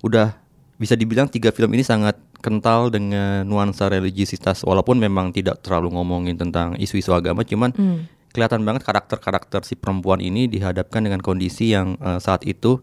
udah 0.00 0.32
bisa 0.76 0.96
dibilang 0.96 1.28
tiga 1.28 1.52
film 1.52 1.72
ini 1.72 1.84
sangat 1.84 2.16
kental 2.40 2.88
dengan 2.88 3.44
nuansa 3.44 3.88
religiusitas 3.88 4.60
walaupun 4.62 4.96
memang 4.96 5.32
tidak 5.32 5.60
terlalu 5.60 5.92
ngomongin 5.92 6.36
tentang 6.36 6.76
isu-isu 6.76 7.12
agama 7.12 7.44
cuman 7.44 7.72
Hmm. 7.76 8.08
kelihatan 8.32 8.64
banget 8.64 8.84
karakter-karakter 8.84 9.64
si 9.64 9.76
perempuan 9.76 10.20
ini 10.20 10.48
dihadapkan 10.48 11.04
dengan 11.04 11.20
kondisi 11.20 11.76
yang 11.76 12.00
eh, 12.00 12.16
saat 12.16 12.48
itu 12.48 12.80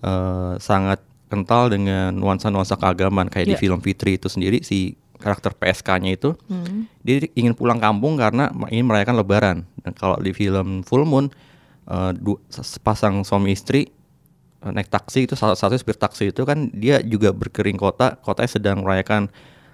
eh, 0.00 0.56
sangat 0.56 1.04
kental 1.30 1.70
dengan 1.70 2.10
nuansa-nuansa 2.10 2.74
keagamaan 2.74 3.30
kayak 3.30 3.46
di 3.46 3.54
Ya. 3.54 3.60
film 3.60 3.78
Fitri 3.78 4.18
itu 4.18 4.26
sendiri 4.26 4.60
si 4.60 4.98
karakter 5.16 5.52
PSK-nya 5.52 6.10
itu 6.10 6.32
Hmm. 6.48 6.90
dia 7.00 7.22
ingin 7.32 7.52
pulang 7.52 7.76
kampung 7.76 8.16
karena 8.16 8.48
ingin 8.66 8.84
merayakan 8.84 9.14
Lebaran. 9.14 9.56
Dan 9.78 9.92
kalau 9.92 10.16
di 10.16 10.32
film 10.32 10.82
Full 10.82 11.04
Moon 11.04 11.30
eh, 11.86 12.12
du- 12.12 12.40
sepasang 12.48 13.22
suami 13.22 13.50
istri 13.50 13.86
eh, 14.58 14.70
naik 14.70 14.88
taksi 14.88 15.24
itu 15.24 15.34
salah 15.34 15.54
satu 15.54 15.74
supir 15.74 15.94
taksi 15.94 16.28
itu 16.28 16.42
kan 16.42 16.68
dia 16.70 17.00
juga 17.00 17.30
berkering 17.30 17.74
kota, 17.74 18.16
kotanya 18.16 18.50
sedang 18.50 18.78
merayakan 18.80 19.30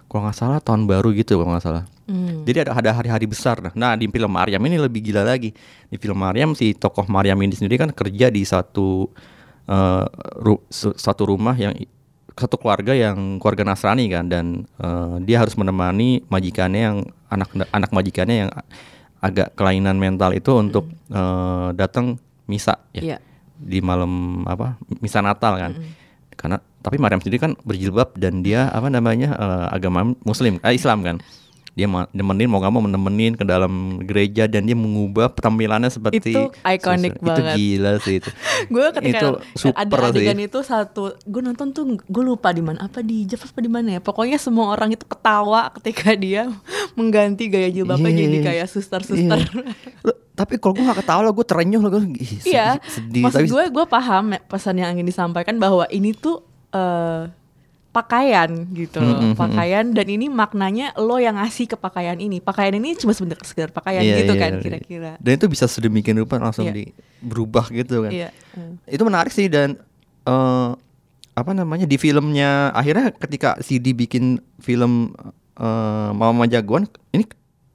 kalau 0.07 0.23
nggak 0.23 0.37
salah 0.37 0.59
tahun 0.61 0.87
baru 0.87 1.11
gitu 1.13 1.37
kalau 1.37 1.51
nggak 1.53 1.65
salah. 1.65 1.85
Hmm. 2.07 2.47
Jadi 2.47 2.63
ada 2.63 2.73
ada 2.73 2.91
hari-hari 2.93 3.27
besar. 3.27 3.59
Nah, 3.59 3.75
nah 3.75 3.93
di 3.95 4.07
film 4.07 4.31
Maryam 4.31 4.63
ini 4.63 4.79
lebih 4.79 5.03
gila 5.03 5.23
lagi. 5.23 5.51
Di 5.87 5.97
film 5.97 6.15
Maryam 6.17 6.55
si 6.55 6.71
tokoh 6.73 7.07
Maryam 7.07 7.35
ini 7.39 7.51
sendiri 7.51 7.75
kan 7.77 7.91
kerja 7.91 8.31
di 8.31 8.43
satu 8.43 9.11
eh, 9.67 10.05
ru- 10.39 10.65
satu 10.73 11.29
rumah 11.29 11.55
yang 11.55 11.75
satu 12.37 12.61
keluarga 12.61 12.93
yang 12.93 13.41
keluarga 13.41 13.65
Nasrani 13.65 14.07
kan 14.13 14.29
dan 14.29 14.69
eh, 14.79 15.17
dia 15.25 15.41
harus 15.41 15.57
menemani 15.57 16.23
majikannya 16.29 16.81
yang 16.81 16.97
anak 17.29 17.49
anak 17.73 17.91
majikannya 17.91 18.37
yang 18.47 18.51
agak 19.19 19.57
kelainan 19.57 19.97
mental 19.97 20.31
itu 20.31 20.53
untuk 20.53 20.87
eh, 21.11 21.69
datang 21.75 22.21
misa 22.47 22.79
ya. 22.95 23.03
Iya. 23.03 23.19
di 23.57 23.81
malam 23.81 24.45
apa 24.45 24.77
misa 25.01 25.25
Natal 25.25 25.57
kan. 25.57 25.73
Karena 26.37 26.61
tapi 26.85 27.01
Maryam 27.01 27.19
sendiri 27.25 27.41
kan 27.41 27.57
berjilbab 27.65 28.13
dan 28.21 28.45
dia 28.45 28.69
apa 28.69 28.93
namanya 28.93 29.33
eh, 29.35 29.67
agama 29.73 30.13
Muslim 30.23 30.61
eh, 30.61 30.77
Islam 30.77 31.01
kan 31.03 31.17
dia 31.77 31.85
nemenin 32.11 32.49
mau 32.49 32.57
gak 32.57 32.73
mau 32.73 32.81
menemenin 32.81 33.37
ke 33.37 33.45
dalam 33.45 34.01
gereja 34.01 34.49
dan 34.49 34.65
dia 34.65 34.73
mengubah 34.73 35.29
tampilannya 35.29 35.93
seperti 35.93 36.33
Itu 36.33 36.49
itu 36.49 37.21
banget. 37.21 37.55
gila 37.55 37.93
sih 38.01 38.17
itu 38.17 38.31
gue 38.73 38.87
ketika 38.97 39.19
itu 39.21 39.29
super 39.55 39.77
ada 39.77 40.09
sih 40.09 40.25
adegan 40.25 40.41
itu 40.41 40.59
satu 40.59 41.21
gue 41.21 41.43
nonton 41.45 41.71
tuh 41.71 41.85
gue 42.01 42.25
lupa 42.25 42.49
di 42.51 42.65
mana 42.65 42.81
apa 42.83 43.05
di 43.05 43.29
Java 43.29 43.45
apa 43.45 43.61
di 43.61 43.69
mana 43.69 43.89
ya 43.93 44.01
pokoknya 44.01 44.41
semua 44.41 44.73
orang 44.73 44.97
itu 44.97 45.05
ketawa 45.05 45.69
ketika 45.77 46.17
dia 46.17 46.49
mengganti 46.93 47.47
gaya 47.47 47.69
jilbabnya 47.69 48.09
Iya. 48.09 48.21
jadi 48.23 48.37
kayak 48.43 48.67
suster-suster 48.67 49.37
Iya. 49.37 49.63
Loh, 50.01 50.17
tapi 50.33 50.57
kalau 50.57 50.73
gue 50.73 50.85
gak 50.87 51.05
ketawa 51.05 51.21
lo 51.23 51.33
gue 51.33 51.45
terenyuh 51.45 51.79
lo 51.79 51.89
gue 51.91 52.01
iya 52.43 52.81
sedih 52.89 53.21
maksud 53.21 53.37
tapi 53.39 53.49
gue 53.49 53.65
gue 53.69 53.85
paham 53.85 54.33
pesan 54.49 54.81
yang 54.81 54.97
ingin 54.97 55.05
disampaikan 55.05 55.61
bahwa 55.61 55.85
ini 55.87 56.13
tuh 56.13 56.41
eh, 56.73 57.29
pakaian 57.97 58.51
gitu 58.77 59.01
loh 59.01 59.09
Mm, 59.09 59.17
mm, 59.17 59.31
mm, 59.33 59.37
pakaian 59.37 59.85
dan 59.89 60.07
ini 60.07 60.29
maknanya 60.29 60.93
lo 61.01 61.17
yang 61.17 61.41
ngasih 61.41 61.65
ke 61.65 61.77
pakaian 61.77 62.21
ini 62.21 62.39
pakaian 62.39 62.77
ini 62.77 62.93
cuma 62.95 63.17
sebentar 63.17 63.41
sekedar 63.41 63.73
pakaian 63.73 64.05
Iya, 64.05 64.21
gitu 64.21 64.37
iya, 64.37 64.43
kan 64.45 64.51
iya. 64.53 64.61
kira-kira 64.61 65.13
dan 65.17 65.33
itu 65.33 65.47
bisa 65.49 65.65
sedemikian 65.65 66.17
rupa 66.17 66.37
langsung 66.37 66.69
Iya. 66.69 66.77
di 66.77 66.85
berubah 67.19 67.73
gitu 67.73 68.05
kan 68.05 68.13
iya 68.13 68.29
Hmm. 68.53 68.77
itu 68.85 69.01
menarik 69.01 69.33
sih 69.33 69.49
dan 69.49 69.81
eh 70.23 70.71
apa 71.33 71.51
namanya 71.53 71.85
di 71.85 71.97
filmnya 71.97 72.73
akhirnya 72.73 73.13
ketika 73.13 73.57
CD 73.61 73.93
bikin 73.93 74.37
film 74.59 75.17
eh 75.55 76.11
Mama 76.13 76.45
Jagoan 76.45 76.85
ini 77.11 77.25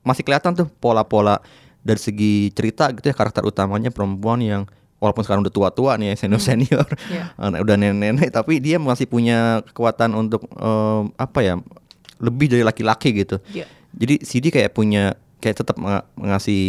masih 0.01 0.21
kelihatan 0.21 0.53
tuh 0.53 0.69
pola-pola 0.75 1.41
dari 1.79 1.97
segi 1.97 2.33
cerita 2.51 2.89
gitu 2.89 3.05
ya 3.05 3.15
karakter 3.15 3.41
utamanya 3.41 3.89
perempuan 3.89 4.37
yang 4.37 4.63
walaupun 5.01 5.21
sekarang 5.21 5.41
udah 5.41 5.51
tua-tua 5.51 5.97
nih 5.97 6.13
ya 6.13 6.15
senior 6.15 6.39
senior 6.39 6.85
Iya. 7.09 7.33
udah 7.57 7.75
nenek-nenek 7.75 8.29
tapi 8.29 8.61
dia 8.61 8.77
masih 8.77 9.03
punya 9.05 9.37
kekuatan 9.65 10.13
untuk 10.13 10.45
eh, 10.47 11.01
apa 11.17 11.39
ya 11.41 11.57
lebih 12.17 12.47
dari 12.47 12.61
laki-laki 12.61 13.09
gitu 13.17 13.41
Iya. 13.49 13.65
jadi 13.91 14.21
CD 14.21 14.45
kayak 14.47 14.71
punya 14.71 15.11
kayak 15.37 15.57
tetap 15.57 15.73
menga- 15.75 16.05
mengasih 16.13 16.61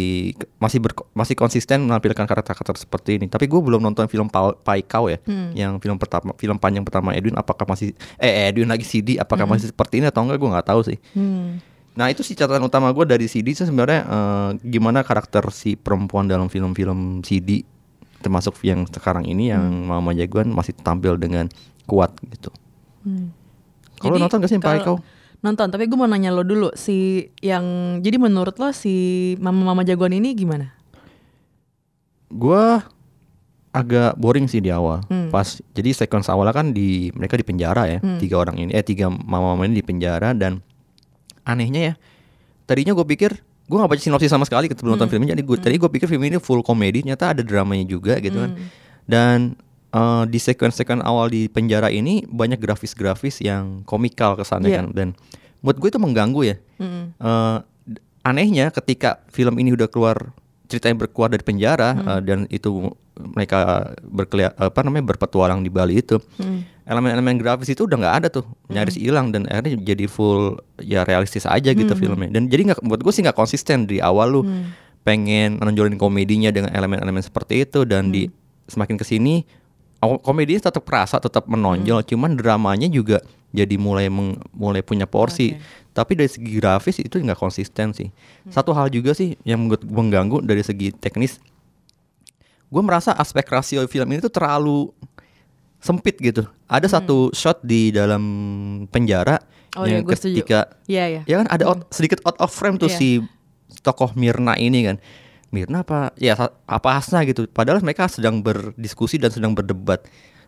masih 0.57 0.81
ber, 0.81 0.97
masih 1.13 1.35
konsisten 1.35 1.85
menampilkan 1.85 2.25
karakter-karakter 2.25 2.73
seperti 2.75 3.21
ini. 3.21 3.29
Tapi 3.29 3.45
gue 3.45 3.61
belum 3.61 3.77
nonton 3.77 4.09
film 4.09 4.25
Pa- 4.25 4.57
Paikau 4.57 5.05
ya, 5.05 5.21
Hmm. 5.21 5.53
yang 5.53 5.77
film 5.77 5.93
pertama 5.95 6.33
film 6.33 6.57
panjang 6.57 6.81
pertama 6.81 7.13
Edwin 7.13 7.37
apakah 7.37 7.69
masih 7.69 7.93
eh 8.17 8.49
Edwin 8.49 8.65
lagi 8.65 8.81
CD 8.81 9.15
apakah 9.15 9.45
Hmm. 9.45 9.53
masih 9.53 9.69
seperti 9.69 10.01
ini 10.01 10.09
atau 10.09 10.25
enggak 10.25 10.41
gue 10.41 10.49
nggak 10.49 10.65
tahu 10.65 10.81
sih. 10.83 10.97
Hmm. 11.13 11.61
Nah 11.93 12.09
itu 12.09 12.25
sih 12.25 12.33
catatan 12.33 12.65
utama 12.65 12.89
gue 12.89 13.05
dari 13.05 13.29
CD 13.29 13.53
sebenarnya 13.53 14.01
eh, 14.01 14.49
gimana 14.65 15.05
karakter 15.05 15.45
si 15.53 15.77
perempuan 15.77 16.25
dalam 16.25 16.49
film-film 16.49 17.21
CD 17.21 17.61
termasuk 18.23 18.55
yang 18.63 18.87
sekarang 18.87 19.27
ini 19.27 19.51
yang 19.51 19.61
Mama 19.83 20.15
Jagoan 20.15 20.49
masih 20.49 20.71
tampil 20.73 21.19
dengan 21.19 21.51
kuat 21.83 22.15
gitu. 22.23 22.47
Kalau 23.99 24.15
Jadi, 24.15 24.23
nonton 24.23 24.37
gak 24.39 24.47
sih 24.47 24.57
kalau- 24.57 24.71
Paikau? 24.71 24.97
Nonton, 25.43 25.67
tapi 25.67 25.85
gue 25.85 25.99
mau 25.99 26.07
nanya 26.07 26.31
lo 26.31 26.39
dulu 26.41 26.71
si 26.71 27.19
yang 27.43 27.99
jadi 27.99 28.15
menurut 28.15 28.55
lo 28.55 28.71
si 28.71 28.95
mama-mama 29.37 29.83
jagoan 29.83 30.15
ini 30.15 30.31
gimana? 30.31 30.71
Gua 32.31 32.79
agak 33.69 34.15
boring 34.15 34.47
sih 34.47 34.63
di 34.63 34.69
awal. 34.69 35.03
Hmm. 35.05 35.27
Pas 35.27 35.43
jadi 35.73 35.91
sequence 35.91 36.31
awalnya 36.31 36.55
kan 36.55 36.71
di 36.71 37.11
mereka 37.11 37.35
di 37.35 37.43
penjara 37.43 37.89
ya, 37.89 37.99
Hmm. 37.99 38.23
tiga 38.23 38.39
orang 38.39 38.55
ini 38.55 38.71
eh 38.71 38.85
tiga 38.85 39.11
mama-mama 39.11 39.67
ini 39.67 39.81
di 39.81 39.85
penjara 39.85 40.31
dan 40.31 40.63
anehnya 41.43 41.91
ya. 41.91 41.93
Tadinya 42.63 42.95
gue 42.95 43.03
pikir 43.05 43.35
gue 43.63 43.75
nggak 43.75 43.89
baca 43.89 44.01
sinopsis 44.01 44.27
sama 44.27 44.43
sekali 44.43 44.67
ketika 44.67 44.83
nonton 44.83 45.05
Hmm. 45.05 45.11
filmnya. 45.11 45.31
Jadi 45.31 45.41
gue 45.41 45.57
tadi 45.57 45.75
gue 45.77 45.89
pikir 45.89 46.05
film 46.05 46.23
ini 46.23 46.37
full 46.37 46.59
komedi, 46.59 47.01
ternyata 47.01 47.31
ada 47.31 47.41
dramanya 47.41 47.85
juga 47.85 48.19
gitu 48.19 48.37
kan. 48.37 48.51
Hmm. 48.53 48.67
Dan 49.03 49.37
eh, 49.89 50.23
di 50.25 50.37
sequence-sequence 50.37 51.01
awal 51.01 51.29
di 51.29 51.45
penjara 51.45 51.87
ini 51.87 52.25
banyak 52.25 52.57
grafis-grafis 52.57 53.39
yang 53.39 53.81
komikal 53.83 54.33
kesannya 54.33 54.67
Iya. 54.67 54.77
kan 54.79 54.87
dan 54.91 55.07
buat 55.59 55.77
gue 55.77 55.87
itu 55.87 55.95
mengganggu 55.95 56.41
ya. 56.43 56.55
Mm. 56.75 57.13
Eh, 57.13 57.57
d- 57.87 58.01
anehnya 58.21 58.67
ketika 58.69 59.21
film 59.29 59.53
ini 59.55 59.71
udah 59.71 59.85
keluar 59.85 60.33
ceritanya 60.65 60.97
berkeluar 60.99 61.29
dari 61.29 61.41
penjara 61.41 61.93
Hmm. 61.93 62.09
eh, 62.09 62.21
dan 62.25 62.39
itu 62.49 62.89
mereka 63.15 63.59
berkelia 64.01 64.49
apa 64.53 64.81
namanya 64.81 65.05
berpetualang 65.07 65.61
di 65.61 65.69
Bali 65.69 65.99
itu 65.99 66.17
Hmm. 66.35 66.65
elemen-elemen 66.83 67.37
grafis 67.37 67.69
itu 67.69 67.85
udah 67.85 67.95
nggak 67.95 68.15
ada 68.15 68.27
tuh 68.27 68.43
nyaris 68.67 68.97
hilang 68.97 69.29
dan 69.29 69.45
akhirnya 69.45 69.77
jadi 69.77 70.05
full 70.05 70.57
ya 70.79 71.01
realistis 71.01 71.45
aja 71.45 71.69
gitu 71.69 71.89
Hmm. 71.89 72.01
filmnya 72.01 72.29
dan 72.31 72.47
jadi 72.47 72.73
nggak 72.73 72.81
buat 72.81 72.99
gue 72.99 73.11
sih 73.11 73.21
nggak 73.21 73.35
konsisten 73.35 73.85
di 73.85 74.01
awal 74.01 74.27
lu 74.29 74.41
Hmm. 74.41 74.73
pengen 75.03 75.57
menonjolin 75.57 75.95
komedinya 75.95 76.49
dengan 76.49 76.71
elemen-elemen 76.71 77.21
seperti 77.21 77.61
itu 77.61 77.83
dan 77.83 78.09
di 78.09 78.25
Hmm. 78.25 78.33
semakin 78.65 78.95
ke 78.95 79.05
sini 79.05 79.45
komedinya 80.19 80.67
tetap 80.67 80.83
kerasa 80.83 81.15
tetap 81.17 81.45
menonjol 81.45 82.01
Hmm. 82.01 82.07
cuman 82.07 82.31
dramanya 82.33 82.87
juga 82.87 83.21
jadi 83.53 83.77
mulai 83.77 84.09
meng- 84.09 84.41
mulai 84.51 84.81
punya 84.81 85.05
porsi 85.05 85.55
tapi 85.93 86.17
dari 86.17 86.25
segi 86.25 86.57
grafis 86.57 86.97
itu 86.97 87.15
nggak 87.15 87.37
konsisten 87.37 87.93
sih 87.93 88.09
Hmm. 88.09 88.49
satu 88.49 88.73
hal 88.73 88.89
juga 88.89 89.13
sih 89.13 89.37
yang 89.43 89.63
mengganggu 89.69 90.41
dari 90.41 90.59
segi 90.59 90.89
teknis 90.91 91.37
gue 92.73 92.81
merasa 92.81 93.13
aspek 93.13 93.45
rasio 93.45 93.85
film 93.85 94.09
ini 94.09 94.19
tuh 94.19 94.33
terlalu 94.33 94.89
sempit 95.77 96.17
gitu 96.17 96.41
ada 96.65 96.87
satu 96.87 97.29
shot 97.31 97.61
di 97.61 97.91
dalam 97.91 98.23
penjara 98.89 99.37
Hmm. 99.73 99.81
Oh 99.81 99.85
iya, 99.89 99.97
yang 99.97 100.05
setuju. 100.05 100.37
ketika 100.37 100.59
Iya, 100.85 101.05
iya. 101.07 101.21
ya 101.25 101.35
kan 101.41 101.49
ada 101.49 101.65
out- 101.65 101.89
sedikit 101.89 102.21
out 102.23 102.37
of 102.37 102.49
frame 102.49 102.77
tuh 102.77 102.85
Iya. 102.85 102.93
si 102.93 103.09
tokoh 103.81 104.13
Mirna 104.13 104.53
ini 104.53 104.85
kan 104.85 105.01
Mirna 105.49 105.81
apa 105.81 106.13
ya 106.15 106.37
apa 106.63 106.89
Hasna 106.93 107.25
gitu 107.25 107.49
padahal 107.49 107.81
mereka 107.81 108.05
sedang 108.05 108.37
berdiskusi 108.37 109.17
dan 109.17 109.29
sedang 109.29 109.53
berdebat 109.53 110.05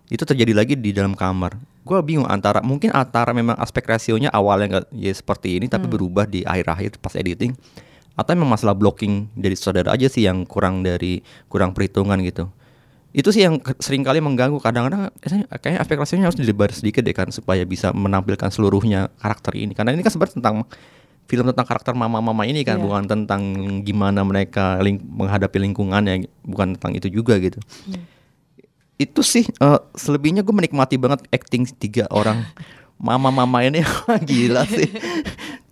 itu 0.07 0.21
terjadi 0.21 0.53
lagi 0.53 0.73
di 0.73 0.93
dalam 0.93 1.17
kamar 1.17 1.57
gue 1.81 1.97
bingung 2.01 2.25
antara 2.25 2.61
mungkin 2.61 2.93
antara 2.93 3.33
memang 3.33 3.57
aspek 3.57 3.81
rasionya 3.83 4.29
awalnya 4.29 4.65
nggak 4.77 4.85
ya 4.93 5.09
seperti 5.09 5.57
ini 5.57 5.65
tapi 5.65 5.89
berubah 5.89 6.25
di 6.25 6.41
akhir-akhir 6.41 7.01
pas 7.01 7.13
editing 7.13 7.57
atau 8.15 8.31
memang 8.31 8.49
masalah 8.49 8.71
blocking 8.71 9.27
dari 9.31 9.53
saudara 9.53 9.91
aja 9.91 10.07
sih 10.07 10.23
yang 10.23 10.43
kurang 10.43 10.81
dari 10.81 11.19
kurang 11.45 11.71
perhitungan 11.71 12.15
gitu. 12.23 12.47
Itu 13.11 13.31
sih 13.31 13.43
yang 13.43 13.59
ke- 13.59 13.79
sering 13.79 14.03
kali 14.03 14.19
mengganggu. 14.19 14.59
Kadang-kadang 14.59 15.07
eh, 15.11 15.31
kayaknya 15.55 15.79
aspek 15.79 15.95
rasionya 15.95 16.25
harus 16.25 16.35
dilebar 16.35 16.67
sedikit 16.69 16.99
deh 16.99 17.11
kan 17.11 17.27
supaya 17.29 17.63
bisa 17.63 17.91
menampilkan 17.91 18.47
seluruhnya 18.49 19.07
karakter 19.15 19.55
ini. 19.55 19.71
Karena 19.71 19.91
ini 19.91 19.99
kan 19.99 20.11
sebenarnya 20.11 20.35
tentang 20.35 20.55
film 21.25 21.47
tentang 21.47 21.65
karakter 21.65 21.91
mama-mama 21.91 22.43
ini 22.43 22.61
kan 22.61 22.77
Iya. 22.77 22.83
bukan 22.83 23.03
tentang 23.05 23.41
gimana 23.81 24.21
mereka 24.21 24.77
ling- 24.77 25.01
menghadapi 25.01 25.57
lingkungannya 25.57 26.23
bukan 26.41 26.75
tentang 26.75 26.91
itu 26.93 27.07
juga 27.09 27.39
gitu. 27.39 27.57
Itu 28.95 29.23
sih 29.23 29.43
eh, 29.43 29.79
selebihnya 29.91 30.39
gue 30.39 30.51
menikmati 30.51 30.95
banget 30.95 31.23
acting 31.29 31.67
tiga 31.73 32.07
orang 32.09 32.43
mama-mama 32.99 33.59
ini. 33.59 33.79
Gila 34.27 34.63
sih 34.65 34.87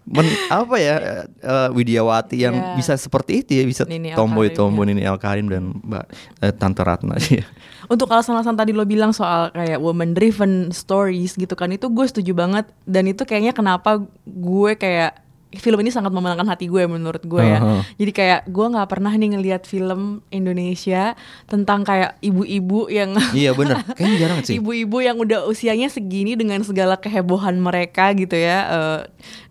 men- 0.03 0.35
apa 0.47 0.75
ya 0.75 0.95
eh, 1.25 1.69
Widiawati 1.71 2.37
yang 2.37 2.55
Iya. 2.55 2.75
bisa 2.75 2.93
seperti 2.95 3.41
itu 3.41 3.51
ya 3.55 3.63
bisa 3.63 3.83
tomboy 4.13 4.49
tomboy 4.49 4.83
ya. 4.83 4.89
Nini 4.89 5.03
Al 5.03 5.17
Karim 5.17 5.47
dan 5.47 5.79
Mbak 5.79 6.05
eh, 6.39 6.53
Tante 6.53 6.81
Ratna 6.81 7.15
sih. 7.17 7.39
Untuk 7.93 8.07
alasan-alasan 8.07 8.55
tadi 8.55 8.71
lo 8.71 8.83
bilang 8.83 9.11
soal 9.11 9.51
kayak 9.51 9.77
woman 9.77 10.11
driven 10.11 10.69
stories 10.69 11.35
gitu 11.35 11.53
kan 11.53 11.67
itu 11.69 11.87
gue 11.87 12.05
setuju 12.05 12.31
banget 12.31 12.65
dan 12.83 13.05
itu 13.05 13.23
kayaknya 13.23 13.51
kenapa 13.51 13.99
gue 14.23 14.71
kayak 14.73 15.19
film 15.59 15.79
ini 15.81 15.93
sangat 15.93 16.09
memenangkan 16.09 16.49
hati 16.49 16.65
gue 16.69 16.85
menurut 16.85 17.21
gue 17.25 17.43
ya. 17.43 17.59
Aha. 17.61 17.85
Jadi 17.97 18.11
kayak 18.11 18.41
gue 18.49 18.65
nggak 18.73 18.89
pernah 18.89 19.13
nih 19.13 19.29
ngelihat 19.37 19.63
film 19.69 20.25
Indonesia 20.33 21.13
tentang 21.45 21.85
kayak 21.85 22.17
ibu-ibu 22.23 22.89
yang 22.89 23.13
iya 23.37 23.53
bener, 23.53 23.81
kayaknya 23.93 24.17
jarang 24.17 24.39
sih. 24.41 24.57
ibu-ibu 24.57 24.97
yang 25.03 25.17
udah 25.21 25.45
usianya 25.45 25.89
segini 25.89 26.33
dengan 26.33 26.61
segala 26.65 26.97
kehebohan 26.97 27.59
mereka 27.59 28.11
gitu 28.17 28.33
ya 28.33 28.57
eh, 28.69 28.99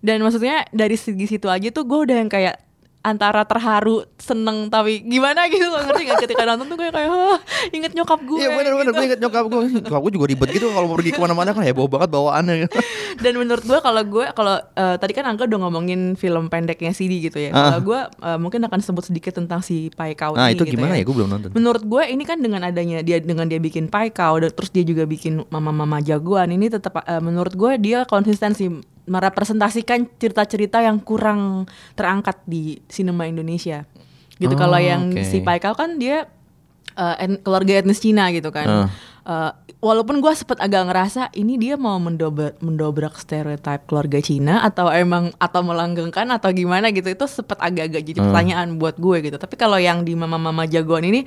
dan 0.02 0.22
maksudnya 0.24 0.66
dari 0.74 0.98
segi 0.98 1.26
situ 1.30 1.46
aja 1.46 1.70
tuh 1.70 1.86
gue 1.86 1.98
udah 2.10 2.16
yang 2.18 2.30
kayak 2.30 2.58
antara 3.02 3.42
terharu 3.42 4.06
seneng 4.14 4.66
tapi 4.66 5.02
gimana 5.02 5.46
gitu 5.46 5.62
loh 5.64 5.82
ngerti 5.82 6.02
gak 6.04 6.22
ketika 6.22 6.42
nonton 6.44 6.66
tuh 6.66 6.76
kayak 6.76 6.92
kayak 6.92 7.10
"Hah, 7.10 7.38
inget 7.68 7.92
nyokap 7.92 8.20
gue 8.20 8.38
Iya 8.38 8.50
bener 8.52 8.72
bener, 8.72 8.92
gitu. 8.92 9.02
inget 9.04 9.18
nyokap 9.18 9.44
gue 9.44 9.60
Nyokap 9.76 10.00
gue 10.00 10.12
juga 10.12 10.26
ribet 10.26 10.48
gitu 10.52 10.66
kalau 10.68 10.86
mau 10.86 10.94
pergi 10.94 11.10
ke 11.10 11.18
mana-mana 11.18 11.50
kan 11.50 11.60
heboh 11.60 11.86
banget 11.86 12.08
bawaannya 12.08 12.70
dan 13.24 13.32
menurut 13.34 13.60
gue 13.60 13.74
kalau 13.76 14.02
gue 14.02 14.24
kalau 14.32 14.54
eh, 14.56 14.96
tadi 14.96 15.12
kan 15.12 15.24
Angga 15.24 15.44
udah 15.44 15.60
ngomongin 15.60 16.14
film 16.14 16.46
pendeknya 16.46 16.90
CD 16.90 17.18
gitu 17.20 17.36
ya 17.36 17.50
Ah. 17.50 17.74
kalau 17.74 17.80
gue 17.84 18.00
eh, 18.22 18.38
mungkin 18.38 18.62
akan 18.62 18.78
sebut 18.78 19.04
sedikit 19.04 19.34
tentang 19.34 19.60
si 19.60 19.90
Pai 19.90 20.14
Kau 20.14 20.32
Nah 20.32 20.48
itu 20.48 20.62
gitu 20.62 20.72
gimana 20.72 20.94
ya. 20.94 21.02
ya, 21.02 21.04
gue 21.04 21.16
belum 21.16 21.28
nonton 21.28 21.48
Menurut 21.52 21.82
gue 21.82 22.02
ini 22.06 22.22
kan 22.22 22.38
dengan 22.38 22.62
adanya 22.62 23.02
dia 23.02 23.18
dengan 23.18 23.44
dia 23.44 23.58
bikin 23.58 23.86
Pai 23.86 24.08
Kau 24.08 24.38
dan 24.38 24.48
terus 24.48 24.70
dia 24.70 24.82
juga 24.82 25.02
bikin 25.04 25.42
mama-mama 25.48 25.98
jagoan 25.98 26.48
ini 26.48 26.70
tetap 26.70 26.96
eh, 27.00 27.18
menurut 27.18 27.52
gue 27.52 27.72
dia 27.76 28.06
konsistensi 28.06 28.70
merepresentasikan 29.04 30.06
cerita-cerita 30.16 30.78
yang 30.78 30.98
kurang 30.98 31.66
terangkat 31.94 32.38
di 32.44 32.78
sinema 32.86 33.26
Indonesia. 33.26 33.84
Gitu 34.36 34.54
Oh, 34.54 34.60
kalau 34.60 34.78
yang 34.78 35.10
oke. 35.10 35.22
si 35.22 35.38
Pai 35.40 35.58
Kau 35.58 35.74
kan 35.74 35.98
dia 35.98 36.26
en- 37.18 37.40
keluarga 37.40 37.78
etnis 37.78 38.02
Cina 38.02 38.28
gitu 38.30 38.50
kan. 38.50 38.66
Ah. 38.66 38.88
Eh, 39.22 39.50
walaupun 39.78 40.18
gue 40.18 40.34
sempet 40.34 40.58
agak 40.58 40.90
ngerasa 40.90 41.30
ini 41.38 41.54
dia 41.54 41.78
mau 41.78 41.94
mendobrak 42.02 42.58
mendobrak 42.58 43.14
stereotip 43.14 43.86
keluarga 43.86 44.18
Cina 44.18 44.66
atau 44.66 44.90
emang 44.90 45.30
atau 45.38 45.62
melanggengkan 45.62 46.26
atau 46.26 46.50
gimana 46.50 46.90
gitu 46.90 47.06
itu 47.06 47.26
sempet 47.30 47.54
agak-agak 47.62 48.02
jadi 48.02 48.18
pertanyaan 48.18 48.82
buat 48.82 48.98
gue 48.98 49.30
gitu. 49.30 49.38
Tapi 49.38 49.54
kalau 49.54 49.78
yang 49.78 50.02
di 50.02 50.18
mama-mama 50.18 50.66
jagoan 50.66 51.06
ini 51.06 51.22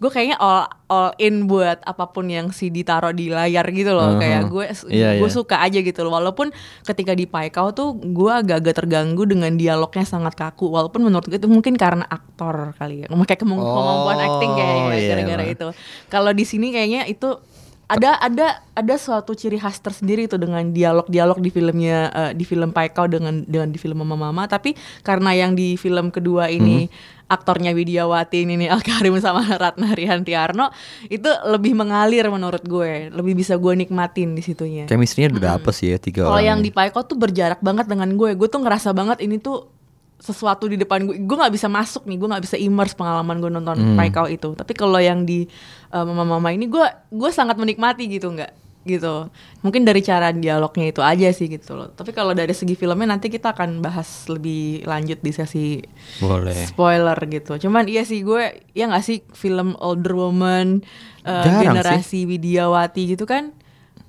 gue 0.00 0.08
kayaknya 0.08 0.40
all 0.40 0.64
all 0.88 1.12
in 1.20 1.44
buat 1.44 1.84
apa 1.84 2.08
pun 2.08 2.26
yang 2.26 2.48
si 2.50 2.72
ditaruh 2.72 3.12
di 3.12 3.28
layar 3.28 3.68
gitu 3.68 3.92
loh. 3.92 4.16
Uh-huh. 4.16 4.20
Kayak 4.20 4.48
gue 4.48 4.64
Iya, 4.88 5.20
gue 5.20 5.28
iya. 5.28 5.36
suka 5.36 5.60
aja 5.60 5.78
gitu 5.78 6.00
loh. 6.02 6.16
Walaupun 6.16 6.50
ketika 6.82 7.12
di 7.12 7.28
Paikau 7.28 7.70
tuh 7.70 7.94
gue 7.94 8.32
agak-agak 8.32 8.80
terganggu 8.80 9.28
dengan 9.28 9.52
dialognya 9.54 10.02
sangat 10.02 10.32
kaku. 10.34 10.72
Walaupun 10.72 11.04
menurut 11.04 11.28
gue 11.28 11.36
itu 11.36 11.46
mungkin 11.46 11.76
karena 11.76 12.08
aktor 12.08 12.72
kali 12.80 13.04
ya. 13.04 13.12
Kayak 13.12 13.44
Oh, 13.44 13.76
kemampuan 13.76 14.18
acting 14.18 14.50
kayaknya 14.56 14.82
iya, 14.96 15.08
gara-gara 15.12 15.44
emang. 15.44 15.54
itu. 15.54 15.68
Kalau 16.08 16.30
di 16.32 16.44
sini 16.48 16.72
kayaknya 16.72 17.04
itu 17.04 17.28
ada 17.90 18.14
ada 18.22 18.62
ada 18.78 18.94
suatu 18.94 19.34
ciri 19.34 19.58
khas 19.58 19.82
tersendiri 19.82 20.30
itu 20.30 20.38
dengan 20.38 20.62
dialog-dialog 20.70 21.42
di 21.42 21.50
filmnya 21.50 21.98
eh, 22.14 22.32
di 22.38 22.46
film 22.46 22.70
Paikau 22.70 23.10
dengan 23.10 23.42
dengan 23.42 23.74
di 23.74 23.78
film 23.82 24.06
Mama 24.06 24.30
Mama. 24.30 24.46
Tapi 24.46 24.78
karena 25.02 25.34
yang 25.34 25.58
di 25.58 25.74
film 25.74 26.14
kedua 26.14 26.46
ini 26.46 26.86
aktornya 27.26 27.74
Widiawati 27.74 28.46
ini 28.46 28.54
nih 28.62 28.70
Al 28.70 28.82
Karim 28.82 29.18
sama 29.18 29.42
Ratna 29.62 29.90
Rihantiarno 29.90 30.70
itu 31.10 31.30
lebih 31.50 31.74
mengalir 31.74 32.30
menurut 32.30 32.62
gue. 32.62 33.10
Lebih 33.10 33.34
bisa 33.34 33.58
gue 33.58 33.74
nikmatin 33.74 34.38
di 34.38 34.42
situnya. 34.46 34.86
Chemistry-nya 34.86 35.34
udah 35.34 35.58
dapet 35.58 35.72
sih 35.74 35.90
ya 35.90 35.98
tiga 35.98 36.30
kalau 36.30 36.38
yang 36.38 36.62
di 36.62 36.70
Paiko 36.70 37.02
tuh 37.02 37.18
berjarak 37.18 37.58
banget 37.58 37.90
dengan 37.90 38.14
gue. 38.14 38.38
Gue 38.38 38.46
tuh 38.46 38.62
ngerasa 38.62 38.94
banget 38.94 39.18
ini 39.18 39.42
tuh 39.42 39.79
sesuatu 40.20 40.68
di 40.68 40.76
depan 40.76 41.08
gue. 41.08 41.16
Gue 41.24 41.36
nggak 41.40 41.54
bisa 41.56 41.66
masuk 41.66 42.04
nih. 42.04 42.20
Gue 42.20 42.28
nggak 42.28 42.44
bisa 42.44 42.56
immerse 42.60 42.94
pengalaman 42.94 43.40
gue 43.40 43.50
nonton 43.50 43.76
Hmm. 43.80 43.96
Itu. 44.28 44.52
Tapi 44.52 44.72
kalau 44.76 45.00
yang 45.00 45.24
di 45.24 45.48
uh, 45.90 46.04
mama-mama 46.04 46.52
ini 46.52 46.68
gue 46.68 46.84
gue 47.10 47.30
sangat 47.32 47.56
menikmati 47.56 48.06
gitu 48.06 48.28
nggak 48.30 48.52
gitu. 48.84 49.28
Mungkin 49.60 49.84
dari 49.84 50.00
cara 50.00 50.32
dialognya 50.32 50.92
itu 50.92 51.00
aja 51.00 51.28
sih 51.32 51.48
gitu 51.48 51.76
loh. 51.76 51.88
Tapi 51.92 52.12
kalau 52.12 52.32
dari 52.32 52.52
segi 52.52 52.76
filmnya 52.76 53.16
nanti 53.16 53.32
kita 53.32 53.52
akan 53.52 53.80
bahas 53.80 54.28
lebih 54.28 54.84
lanjut 54.84 55.20
di 55.20 55.32
sesi 55.32 55.66
Boleh 56.20 56.68
spoiler 56.68 57.16
gitu. 57.28 57.56
Cuman 57.56 57.88
iya 57.88 58.04
sih 58.04 58.20
gue 58.24 58.64
ya 58.76 58.88
nggak 58.88 59.04
sih 59.04 59.24
film 59.32 59.76
older 59.80 60.12
woman 60.16 60.84
uh, 61.24 61.44
Jarang 61.44 61.76
generasi 61.76 62.28
Widiawati 62.28 63.16
gitu 63.16 63.24
kan. 63.24 63.52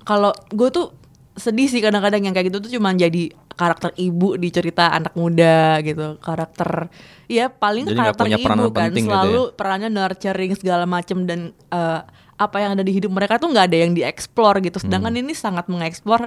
Kalau 0.04 0.32
gue 0.52 0.68
tuh 0.72 0.92
sedih 1.32 1.68
sih 1.68 1.80
kadang-kadang 1.80 2.28
yang 2.28 2.36
kayak 2.36 2.52
gitu 2.52 2.60
tuh 2.60 2.72
cuman 2.76 2.96
jadi 3.00 3.32
karakter 3.62 3.90
ibu 3.94 4.34
di 4.34 4.48
cerita 4.50 4.90
anak 4.90 5.14
muda 5.14 5.78
gitu. 5.86 6.18
Karakter 6.18 6.90
ya 7.30 7.46
paling 7.46 7.86
Jadi 7.86 7.98
karakter 7.98 8.24
punya 8.26 8.38
ibu 8.42 8.66
kan 8.74 8.90
penting 8.90 9.04
gitu 9.06 9.14
selalu 9.14 9.42
perannya 9.54 9.88
nurturing 9.88 10.52
segala 10.58 10.84
macem 10.84 11.22
dan 11.22 11.54
eh, 11.70 12.00
apa 12.34 12.56
yang 12.58 12.74
ada 12.74 12.82
di 12.82 12.90
hidup 12.90 13.14
mereka 13.14 13.38
tuh 13.38 13.54
nggak 13.54 13.70
ada 13.70 13.78
yang 13.86 13.92
dieksplor 13.94 14.58
gitu. 14.66 14.82
Sedangkan 14.82 15.14
Hmm. 15.14 15.22
ini 15.22 15.32
sangat 15.38 15.70
mengeksplor 15.70 16.26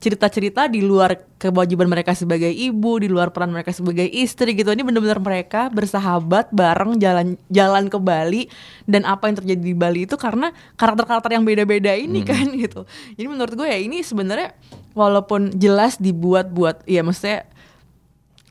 cerita-cerita 0.00 0.64
di 0.64 0.80
luar 0.80 1.12
kewajiban 1.36 1.84
mereka 1.84 2.16
sebagai 2.16 2.48
ibu, 2.48 2.96
di 2.96 3.06
luar 3.12 3.36
peran 3.36 3.52
mereka 3.52 3.68
sebagai 3.68 4.08
istri 4.08 4.56
gitu. 4.56 4.72
Ini 4.72 4.80
benar-benar 4.80 5.20
mereka 5.20 5.68
bersahabat 5.68 6.48
bareng 6.56 6.96
jalan 6.96 7.36
jalan 7.52 7.92
ke 7.92 8.00
Bali 8.00 8.48
dan 8.88 9.04
apa 9.04 9.28
yang 9.28 9.36
terjadi 9.44 9.60
di 9.60 9.76
Bali 9.76 10.08
itu 10.08 10.16
karena 10.16 10.56
karakter-karakter 10.80 11.36
yang 11.36 11.44
beda-beda 11.44 11.92
ini 11.92 12.24
kan 12.24 12.48
gitu. 12.64 12.88
Jadi 13.12 13.28
menurut 13.28 13.52
gue 13.52 13.68
ya 13.68 13.76
ini 13.76 14.00
sebenarnya 14.00 14.56
walaupun 14.94 15.54
jelas 15.54 15.98
dibuat 15.98 16.50
buat 16.50 16.82
ya 16.86 17.02
maksudnya 17.06 17.46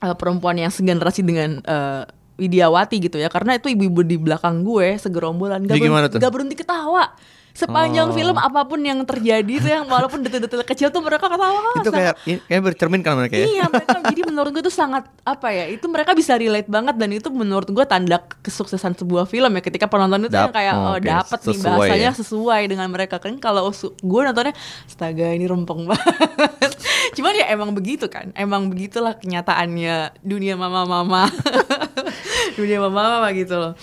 eh, 0.03 0.15
perempuan 0.15 0.55
yang 0.59 0.71
segenerasi 0.71 1.21
dengan 1.23 1.59
eh, 1.63 2.03
Widiawati 2.39 3.03
gitu 3.03 3.19
ya 3.19 3.27
karena 3.27 3.59
itu 3.59 3.67
ibu-ibu 3.67 3.99
di 4.07 4.15
belakang 4.15 4.63
gue 4.63 4.95
segerombolan 4.95 5.67
gak, 5.67 5.75
tuh? 6.15 6.19
gak 6.23 6.31
berhenti 6.31 6.55
ketawa 6.55 7.11
sepanjang 7.59 8.07
Oh. 8.09 8.15
film 8.15 8.39
apa 8.39 8.63
pun 8.63 8.79
yang 8.79 9.03
terjadi 9.03 9.53
tuh 9.59 9.67
yang 9.67 9.83
walaupun 9.83 10.23
detil-detil 10.23 10.63
kecil 10.63 10.87
tuh 10.89 11.03
mereka 11.03 11.27
ketawa 11.27 11.59
Itu 11.75 11.91
kayak 11.91 12.15
kayak 12.47 12.61
bercerminkan 12.63 13.19
mereka 13.19 13.35
ya? 13.35 13.45
Iya 13.45 13.65
mereka. 13.67 13.99
Jadi 14.07 14.21
menurut 14.23 14.51
gue 14.55 14.63
tuh 14.63 14.71
sangat 14.71 15.03
apa 15.27 15.51
ya 15.51 15.67
itu 15.67 15.83
mereka 15.91 16.15
bisa 16.15 16.39
relate 16.39 16.71
banget 16.71 16.95
dan 16.95 17.09
itu 17.11 17.27
menurut 17.27 17.67
gue 17.67 17.83
tanda 17.83 18.23
kesuksesan 18.39 18.95
sebuah 18.95 19.27
film 19.27 19.51
ya. 19.51 19.61
Ketika 19.61 19.91
penonton 19.91 20.23
itu 20.23 20.31
yang 20.31 20.47
Dap- 20.47 20.55
kayak 20.55 20.73
oh, 20.79 20.79
oh, 20.79 20.95
oke. 20.95 21.03
dapat 21.03 21.39
nih 21.43 21.57
bahasanya 21.59 22.11
ya. 22.15 22.19
sesuai 22.23 22.61
dengan 22.71 22.87
mereka. 22.87 23.15
Kan 23.19 23.35
kalau 23.43 23.67
gue 23.75 24.21
nontonnya 24.23 24.55
astaga 24.87 25.27
ini 25.35 25.43
rempong 25.43 25.83
banget. 25.83 26.71
Cuman 27.19 27.33
ya 27.35 27.45
emang 27.51 27.75
begitu 27.75 28.07
kan. 28.07 28.31
Emang 28.39 28.71
begitulah 28.71 29.19
kenyataannya 29.19 30.23
dunia 30.23 30.55
mama-mama. 30.55 31.27
Dunia 32.57 32.79
mama-mama 32.79 33.27
gitu 33.35 33.55
loh. 33.55 33.73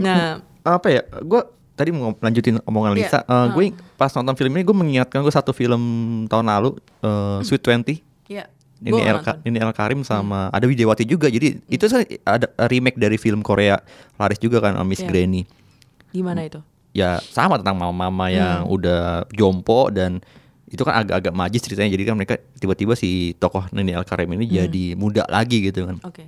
Nah. 0.00 0.42
apa 0.64 0.88
ya? 0.88 1.02
Gue 1.22 1.44
tadi 1.74 1.90
mau 1.90 2.14
lanjutin 2.14 2.58
omongan 2.62 2.92
Iya. 2.92 2.98
Lisa. 2.98 3.18
Eh, 3.20 3.46
Gue 3.50 3.64
pas 3.94 4.10
nonton 4.10 4.34
film 4.34 4.50
ini 4.50 4.62
gue 4.62 4.72
mengingatkan 4.72 5.20
gue 5.20 5.30
satu 5.30 5.50
film 5.50 5.82
tahun 6.26 6.46
lalu, 6.46 6.70
eh, 7.00 7.38
Sweet 7.42 7.60
Twenty. 7.60 7.98
ya 8.24 8.46
Ini 8.78 9.00
El, 9.00 9.18
ini 9.44 9.56
El 9.56 9.72
Karim 9.72 10.02
sama 10.02 10.48
ada 10.48 10.64
Widiawati 10.64 11.02
juga. 11.02 11.26
Jadi 11.26 11.56
itu 11.64 11.84
kan 11.84 12.04
ada 12.22 12.46
remake 12.66 12.96
dari 12.96 13.16
film 13.16 13.40
Korea 13.40 13.80
laris 14.14 14.36
juga 14.36 14.60
kan 14.60 14.76
Miss 14.82 15.00
Iya. 15.00 15.08
Granny. 15.08 15.42
gimana 16.10 16.42
itu 16.42 16.62
Ya 16.92 17.18
sama 17.24 17.58
tentang 17.58 17.74
mama-mama 17.74 18.30
yang 18.30 18.68
udah 18.68 19.26
jompo 19.30 19.90
dan 19.90 20.22
itu 20.64 20.78
kan 20.80 21.02
agak-agak 21.02 21.32
magis 21.32 21.58
ceritanya. 21.60 21.90
Jadi 21.90 22.02
kan 22.02 22.14
mereka 22.14 22.34
tiba-tiba 22.54 22.94
si 22.94 23.34
tokoh 23.34 23.66
Nini 23.70 23.90
El 23.90 24.04
Karim 24.04 24.30
ini 24.32 24.46
jadi 24.46 24.84
muda 24.94 25.26
lagi 25.26 25.58
gitu 25.64 25.86
kan. 25.86 25.98
oke 26.00 26.22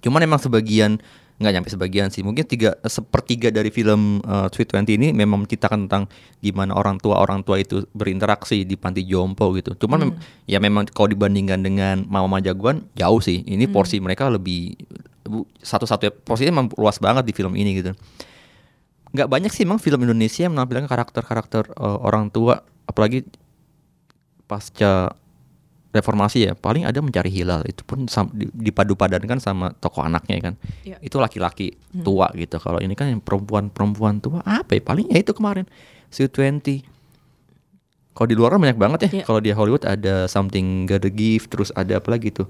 Cuman 0.00 0.20
emang 0.20 0.36
sebagian 0.36 0.98
nggak 1.42 1.54
nyampe 1.58 1.68
sebagian 1.74 2.08
sih. 2.14 2.22
Mungkin 2.22 2.46
tiga 2.46 2.78
sepertiga 2.86 3.50
dari 3.50 3.74
film 3.74 4.22
uh, 4.22 4.46
Sweet 4.46 4.70
Twenty 4.70 4.94
ini 4.94 5.10
memang 5.10 5.42
menceritakan 5.42 5.90
tentang 5.90 6.06
gimana 6.38 6.78
orang 6.78 7.02
tua 7.02 7.18
orang 7.18 7.42
tua 7.42 7.58
itu 7.58 7.82
berinteraksi 7.90 8.62
di 8.62 8.78
panti 8.78 9.02
jompo 9.02 9.50
gitu. 9.58 9.74
Cuman 9.74 9.98
mem- 10.06 10.16
ya 10.46 10.62
memang 10.62 10.86
kalau 10.94 11.10
dibandingkan 11.10 11.58
dengan 11.58 12.06
mama 12.06 12.38
jagoan 12.38 12.86
jauh 12.94 13.18
sih. 13.18 13.42
Ini 13.42 13.66
porsi 13.68 13.98
mereka 13.98 14.30
lebih 14.30 14.78
satu-satunya 15.62 16.14
porsinya 16.22 16.54
memang 16.54 16.70
luas 16.78 17.02
banget 17.02 17.26
di 17.26 17.34
film 17.34 17.58
ini 17.58 17.82
gitu. 17.82 17.90
Nggak 19.12 19.28
banyak 19.28 19.50
sih 19.52 19.66
emang 19.68 19.76
film 19.82 20.00
Indonesia 20.06 20.46
yang 20.46 20.56
menampilkan 20.56 20.86
karakter-karakter 20.88 21.76
uh, 21.76 21.98
orang 22.00 22.30
tua. 22.30 22.62
Apalagi 22.86 23.26
pasca 24.46 25.14
reformasi 25.92 26.48
ya 26.48 26.52
paling 26.56 26.88
ada 26.88 26.98
mencari 27.04 27.28
hilal. 27.28 27.62
Itu 27.68 27.84
pun 27.84 28.08
dipadu-padankan 28.56 29.38
sama 29.38 29.76
tokoh 29.76 30.02
anaknya 30.02 30.52
kan. 30.52 30.54
Iya. 30.82 30.96
itu 31.04 31.16
laki-laki 31.20 31.76
tua 32.00 32.32
gitu. 32.32 32.56
Kalau 32.56 32.80
ini 32.80 32.96
kan 32.96 33.12
yang 33.12 33.20
perempuan-perempuan 33.20 34.24
tua 34.24 34.40
apa 34.42 34.74
ya? 34.74 34.82
Paling 34.82 35.12
ya 35.12 35.20
itu 35.20 35.36
kemarin. 35.36 35.68
Sweet 36.12 36.32
Twenty 36.32 36.84
kalau 38.12 38.28
di 38.28 38.36
luar 38.36 38.56
kan 38.56 38.60
banyak 38.60 38.78
banget 38.78 38.98
ya. 39.08 39.10
Iya. 39.20 39.24
kalau 39.24 39.40
di 39.40 39.50
Hollywood 39.52 39.84
ada 39.88 40.28
Something 40.28 40.84
Gotta 40.84 41.08
Give 41.08 41.44
terus 41.48 41.72
ada 41.72 41.96
apa 41.96 42.08
lagi 42.12 42.28
tuh? 42.28 42.48